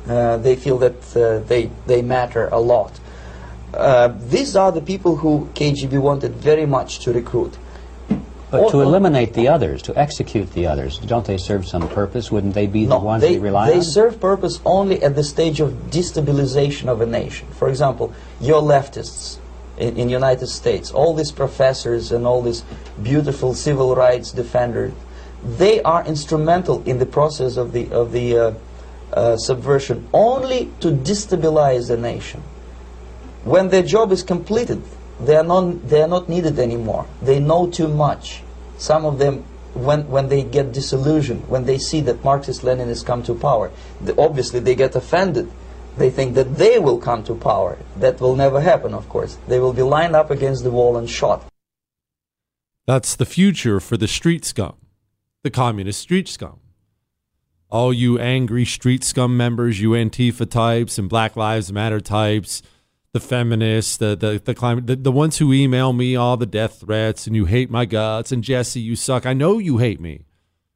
Uh, 0.09 0.37
they 0.39 0.57
feel 0.57 0.79
that 0.79 1.17
uh, 1.17 1.39
they, 1.47 1.71
they 1.87 2.03
matter 2.03 2.49
a 2.49 2.59
lot. 2.59 2.99
Uh, 3.75 4.09
these 4.09 4.57
are 4.57 4.73
the 4.73 4.81
people 4.81 5.17
who 5.17 5.49
KGB 5.55 6.01
wanted 6.01 6.33
very 6.35 6.67
much 6.67 7.01
to 7.01 7.13
recruit. 7.13 7.57
But 8.51 8.71
to 8.71 8.81
eliminate 8.81 9.35
the 9.35 9.47
others, 9.47 9.81
to 9.83 9.97
execute 9.97 10.53
the 10.55 10.67
others, 10.67 10.99
don't 10.99 11.25
they 11.25 11.37
serve 11.37 11.69
some 11.69 11.89
purpose? 11.89 12.33
Wouldn't 12.33 12.55
they 12.55 12.67
be 12.67 12.85
the 12.85 12.99
ones 12.99 13.23
they, 13.23 13.35
they 13.35 13.39
rely 13.39 13.67
they 13.67 13.73
on? 13.75 13.79
They 13.79 13.85
serve 13.85 14.21
purpose 14.21 14.61
only 14.65 15.01
at 15.05 15.15
the 15.15 15.23
stage 15.23 15.61
of 15.61 15.71
destabilization 15.91 16.89
of 16.89 17.01
a 17.01 17.07
nation. 17.07 17.47
For 17.53 17.69
example, 17.69 18.13
your 18.41 18.61
leftists 18.61 19.39
in, 19.79 19.97
in 19.97 20.09
United 20.09 20.49
States, 20.49 20.91
all 20.91 21.15
these 21.15 21.31
professors 21.31 22.11
and 22.11 22.27
all 22.27 22.43
these 22.43 22.65
beautiful 23.01 23.55
civil 23.55 23.95
rights 23.95 24.33
defenders, 24.33 24.93
they 25.45 25.83
are 25.83 26.05
instrumental 26.07 26.83
in 26.85 26.99
the 26.99 27.07
process 27.07 27.57
of 27.57 27.73
the, 27.73 27.91
of 27.91 28.13
the 28.13 28.37
uh, 28.37 28.55
uh, 29.13 29.37
subversion 29.37 30.09
only 30.13 30.71
to 30.81 30.89
destabilize 30.93 31.89
the 31.89 31.97
nation. 31.97 32.43
When 33.45 33.69
their 33.69 33.83
job 33.83 34.13
is 34.13 34.23
completed, 34.23 34.83
they 35.21 35.37
are, 35.37 35.45
not, 35.45 35.89
they 35.89 36.03
are 36.03 36.09
not 36.09 36.29
needed 36.29 36.59
anymore. 36.59 37.07
They 37.23 37.41
know 37.41 37.71
too 37.71 37.89
much. 37.89 38.43
Some 38.79 39.05
of 39.05 39.19
them, 39.19 39.45
when, 39.75 40.09
when 40.09 40.29
they 40.29 40.43
get 40.43 40.73
disillusioned, 40.73 41.49
when 41.49 41.65
they 41.65 41.79
see 41.79 42.01
that 42.03 42.25
Marxist-Leninists 42.25 43.05
come 43.05 43.23
to 43.25 43.35
power, 43.35 43.71
obviously 44.19 44.61
they 44.61 44.75
get 44.75 44.95
offended. 44.95 45.51
They 45.97 46.11
think 46.11 46.35
that 46.35 46.57
they 46.57 46.79
will 46.79 46.99
come 46.99 47.25
to 47.25 47.35
power. 47.35 47.77
That 47.97 48.21
will 48.21 48.37
never 48.37 48.61
happen, 48.61 48.95
of 48.95 49.09
course. 49.09 49.39
They 49.49 49.59
will 49.59 49.73
be 49.73 49.83
lined 49.83 50.15
up 50.15 50.31
against 50.31 50.65
the 50.65 50.71
wall 50.71 50.97
and 50.97 51.09
shot. 51.09 51.45
That's 52.87 53.17
the 53.17 53.27
future 53.27 53.81
for 53.81 53.97
the 53.97 54.09
street 54.09 54.45
scum, 54.45 54.77
the 55.43 55.51
communist 55.51 56.01
street 56.01 56.29
scum. 56.29 56.61
All 57.71 57.93
you 57.93 58.19
angry 58.19 58.65
street 58.65 59.05
scum 59.05 59.37
members, 59.37 59.81
you 59.81 59.91
Antifa 59.91 60.49
types 60.51 60.99
and 60.99 61.09
Black 61.09 61.37
Lives 61.37 61.73
Matter 61.73 62.01
types, 62.01 62.63
the 63.13 63.21
feminists, 63.21 63.97
the 63.97 64.17
the 64.17 64.41
the 64.45 64.55
climate, 64.55 64.87
the, 64.87 64.97
the 64.97 65.13
ones 65.13 65.39
who 65.39 65.53
email 65.53 65.93
me 65.93 66.17
all 66.17 66.37
the 66.37 66.47
death 66.47 66.81
threats 66.81 67.27
and 67.27 67.37
you 67.37 67.45
hate 67.45 67.71
my 67.71 67.85
guts 67.85 68.33
and 68.33 68.45
Jesse, 68.45 68.81
you 68.81 68.97
suck. 68.97 69.25
I 69.25 69.33
know 69.33 69.59
you 69.59 69.79
hate 69.79 70.01
me, 70.01 70.25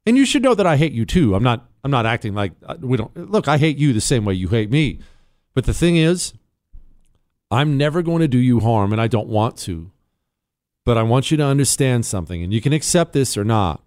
and 0.06 0.16
you 0.16 0.24
should 0.24 0.42
know 0.42 0.54
that 0.54 0.66
I 0.66 0.76
hate 0.76 0.92
you 0.92 1.04
too. 1.04 1.34
I'm 1.34 1.42
not 1.42 1.68
I'm 1.82 1.90
not 1.90 2.06
acting 2.06 2.34
like 2.34 2.52
uh, 2.64 2.76
we 2.80 2.96
don't 2.96 3.16
look. 3.16 3.48
I 3.48 3.58
hate 3.58 3.76
you 3.76 3.92
the 3.92 4.00
same 4.00 4.24
way 4.24 4.34
you 4.34 4.48
hate 4.48 4.70
me, 4.70 5.00
but 5.54 5.64
the 5.64 5.74
thing 5.74 5.96
is, 5.96 6.32
I'm 7.50 7.76
never 7.76 8.02
going 8.02 8.20
to 8.20 8.28
do 8.28 8.38
you 8.38 8.60
harm, 8.60 8.92
and 8.92 9.00
I 9.00 9.06
don't 9.06 9.28
want 9.28 9.56
to. 9.58 9.90
But 10.84 10.98
I 10.98 11.02
want 11.02 11.30
you 11.30 11.36
to 11.38 11.44
understand 11.44 12.04
something, 12.04 12.42
and 12.42 12.52
you 12.52 12.60
can 12.60 12.72
accept 12.72 13.12
this 13.12 13.36
or 13.36 13.44
not. 13.44 13.83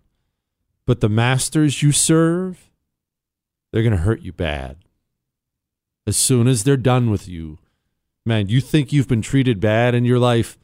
But 0.87 1.01
the 1.01 1.09
masters 1.09 1.83
you 1.83 1.91
serve, 1.91 2.71
they're 3.71 3.83
going 3.83 3.91
to 3.95 4.01
hurt 4.01 4.21
you 4.21 4.31
bad. 4.31 4.77
As 6.07 6.15
soon 6.15 6.47
as 6.47 6.63
they're 6.63 6.77
done 6.77 7.11
with 7.11 7.27
you, 7.27 7.57
man, 8.25 8.47
you 8.47 8.61
think 8.61 8.93
you've 8.93 9.09
been 9.09 9.21
treated 9.21 9.59
bad 9.59 9.93
in 9.93 10.05
your 10.05 10.17
life? 10.17 10.57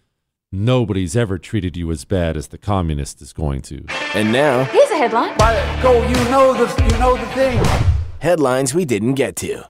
Nobody's 0.50 1.18
ever 1.18 1.38
treated 1.38 1.76
you 1.76 1.92
as 1.92 2.06
bad 2.06 2.38
as 2.38 2.48
the 2.48 2.58
communist 2.58 3.22
is 3.22 3.34
going 3.34 3.64
to. 3.64 3.84
And 4.16 4.32
now, 4.32 4.64
Here's 4.64 4.90
a 4.92 4.98
headline. 4.98 5.36
Go, 5.82 6.08
you 6.08 6.16
know 6.32 6.54
the, 6.54 6.84
you 6.84 7.00
know 7.00 7.18
the 7.18 7.26
thing. 7.34 7.62
headlines 8.20 8.74
we 8.74 8.86
didn't 8.86 9.16
get 9.16 9.36
to. 9.38 9.66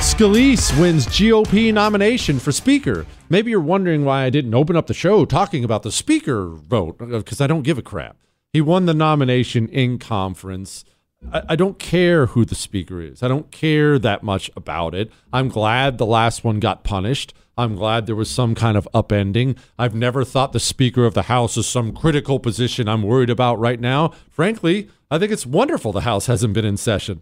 Scalise 0.00 0.80
wins 0.80 1.06
GOP 1.06 1.74
nomination 1.74 2.38
for 2.38 2.52
Speaker. 2.52 3.04
Maybe 3.28 3.50
you're 3.50 3.60
wondering 3.60 4.02
why 4.02 4.24
I 4.24 4.30
didn't 4.30 4.54
open 4.54 4.74
up 4.74 4.86
the 4.86 4.94
show 4.94 5.26
talking 5.26 5.62
about 5.62 5.82
the 5.82 5.92
Speaker 5.92 6.48
vote, 6.48 6.96
uh, 7.02 7.18
because 7.18 7.42
I 7.42 7.46
don't 7.46 7.64
give 7.64 7.76
a 7.76 7.82
crap. 7.82 8.16
He 8.50 8.62
won 8.62 8.86
the 8.86 8.94
nomination 8.94 9.68
in 9.68 9.98
conference. 9.98 10.86
I, 11.30 11.42
I 11.50 11.56
don't 11.56 11.78
care 11.78 12.26
who 12.26 12.46
the 12.46 12.54
Speaker 12.54 13.02
is, 13.02 13.22
I 13.22 13.28
don't 13.28 13.50
care 13.50 13.98
that 13.98 14.22
much 14.22 14.50
about 14.56 14.94
it. 14.94 15.12
I'm 15.34 15.48
glad 15.48 15.98
the 15.98 16.06
last 16.06 16.44
one 16.44 16.60
got 16.60 16.82
punished. 16.82 17.34
I'm 17.58 17.74
glad 17.74 18.06
there 18.06 18.16
was 18.16 18.30
some 18.30 18.54
kind 18.54 18.78
of 18.78 18.88
upending. 18.94 19.58
I've 19.78 19.94
never 19.94 20.24
thought 20.24 20.54
the 20.54 20.60
Speaker 20.60 21.04
of 21.04 21.12
the 21.12 21.24
House 21.24 21.58
is 21.58 21.66
some 21.66 21.92
critical 21.92 22.40
position 22.40 22.88
I'm 22.88 23.02
worried 23.02 23.28
about 23.28 23.60
right 23.60 23.78
now. 23.78 24.14
Frankly, 24.30 24.88
I 25.10 25.18
think 25.18 25.30
it's 25.30 25.44
wonderful 25.44 25.92
the 25.92 26.00
House 26.00 26.24
hasn't 26.24 26.54
been 26.54 26.64
in 26.64 26.78
session. 26.78 27.20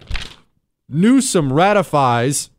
Newsom 0.88 1.52
ratifies 1.52 2.50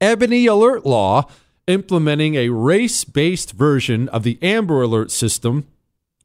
Ebony 0.00 0.46
Alert 0.46 0.84
Law, 0.84 1.28
implementing 1.66 2.34
a 2.34 2.50
race 2.50 3.04
based 3.04 3.52
version 3.52 4.08
of 4.10 4.22
the 4.22 4.38
Amber 4.42 4.82
Alert 4.82 5.10
system 5.10 5.66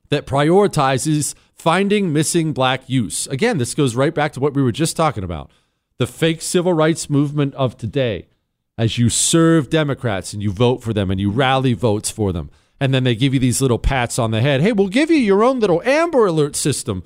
that 0.09 0.27
prioritizes 0.27 1.33
finding 1.53 2.11
missing 2.11 2.53
black 2.53 2.87
youths. 2.87 3.27
Again, 3.27 3.57
this 3.57 3.73
goes 3.73 3.95
right 3.95 4.13
back 4.13 4.33
to 4.33 4.39
what 4.39 4.53
we 4.53 4.61
were 4.61 4.71
just 4.71 4.97
talking 4.97 5.23
about 5.23 5.49
the 5.97 6.07
fake 6.07 6.41
civil 6.41 6.73
rights 6.73 7.11
movement 7.11 7.53
of 7.53 7.77
today. 7.77 8.27
As 8.75 8.97
you 8.97 9.09
serve 9.09 9.69
Democrats 9.69 10.33
and 10.33 10.41
you 10.41 10.51
vote 10.51 10.81
for 10.81 10.93
them 10.93 11.11
and 11.11 11.19
you 11.19 11.29
rally 11.29 11.73
votes 11.73 12.09
for 12.09 12.33
them, 12.33 12.49
and 12.79 12.91
then 12.91 13.03
they 13.03 13.13
give 13.13 13.35
you 13.35 13.39
these 13.39 13.61
little 13.61 13.77
pats 13.77 14.17
on 14.17 14.31
the 14.31 14.41
head. 14.41 14.61
Hey, 14.61 14.71
we'll 14.71 14.87
give 14.87 15.11
you 15.11 15.17
your 15.17 15.43
own 15.43 15.59
little 15.59 15.83
Amber 15.83 16.25
Alert 16.25 16.55
system. 16.55 17.03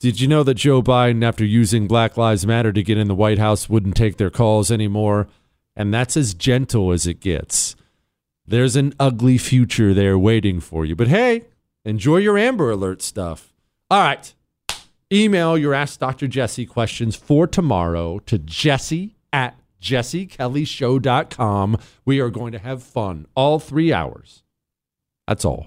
Did 0.00 0.18
you 0.18 0.26
know 0.28 0.42
that 0.44 0.54
Joe 0.54 0.82
Biden, 0.82 1.22
after 1.22 1.44
using 1.44 1.86
Black 1.86 2.16
Lives 2.16 2.46
Matter 2.46 2.72
to 2.72 2.82
get 2.82 2.96
in 2.96 3.06
the 3.06 3.14
White 3.14 3.38
House, 3.38 3.68
wouldn't 3.68 3.96
take 3.96 4.16
their 4.16 4.30
calls 4.30 4.70
anymore? 4.70 5.28
And 5.76 5.92
that's 5.92 6.16
as 6.16 6.32
gentle 6.32 6.90
as 6.90 7.06
it 7.06 7.20
gets. 7.20 7.76
There's 8.46 8.76
an 8.76 8.94
ugly 8.98 9.36
future 9.36 9.92
there 9.92 10.18
waiting 10.18 10.58
for 10.58 10.86
you. 10.86 10.96
But 10.96 11.08
hey, 11.08 11.44
enjoy 11.84 12.16
your 12.16 12.38
Amber 12.38 12.70
Alert 12.70 13.02
stuff. 13.02 13.52
All 13.90 14.02
right. 14.02 14.32
Email 15.12 15.58
your 15.58 15.74
Ask 15.74 16.00
Dr. 16.00 16.28
Jesse 16.28 16.64
questions 16.64 17.14
for 17.14 17.46
tomorrow 17.46 18.20
to 18.20 18.38
jesse 18.38 19.16
at 19.34 19.60
jessekellyshow.com. 19.82 21.76
We 22.06 22.20
are 22.20 22.30
going 22.30 22.52
to 22.52 22.58
have 22.58 22.82
fun 22.82 23.26
all 23.34 23.58
three 23.58 23.92
hours. 23.92 24.44
That's 25.26 25.44
all. 25.44 25.66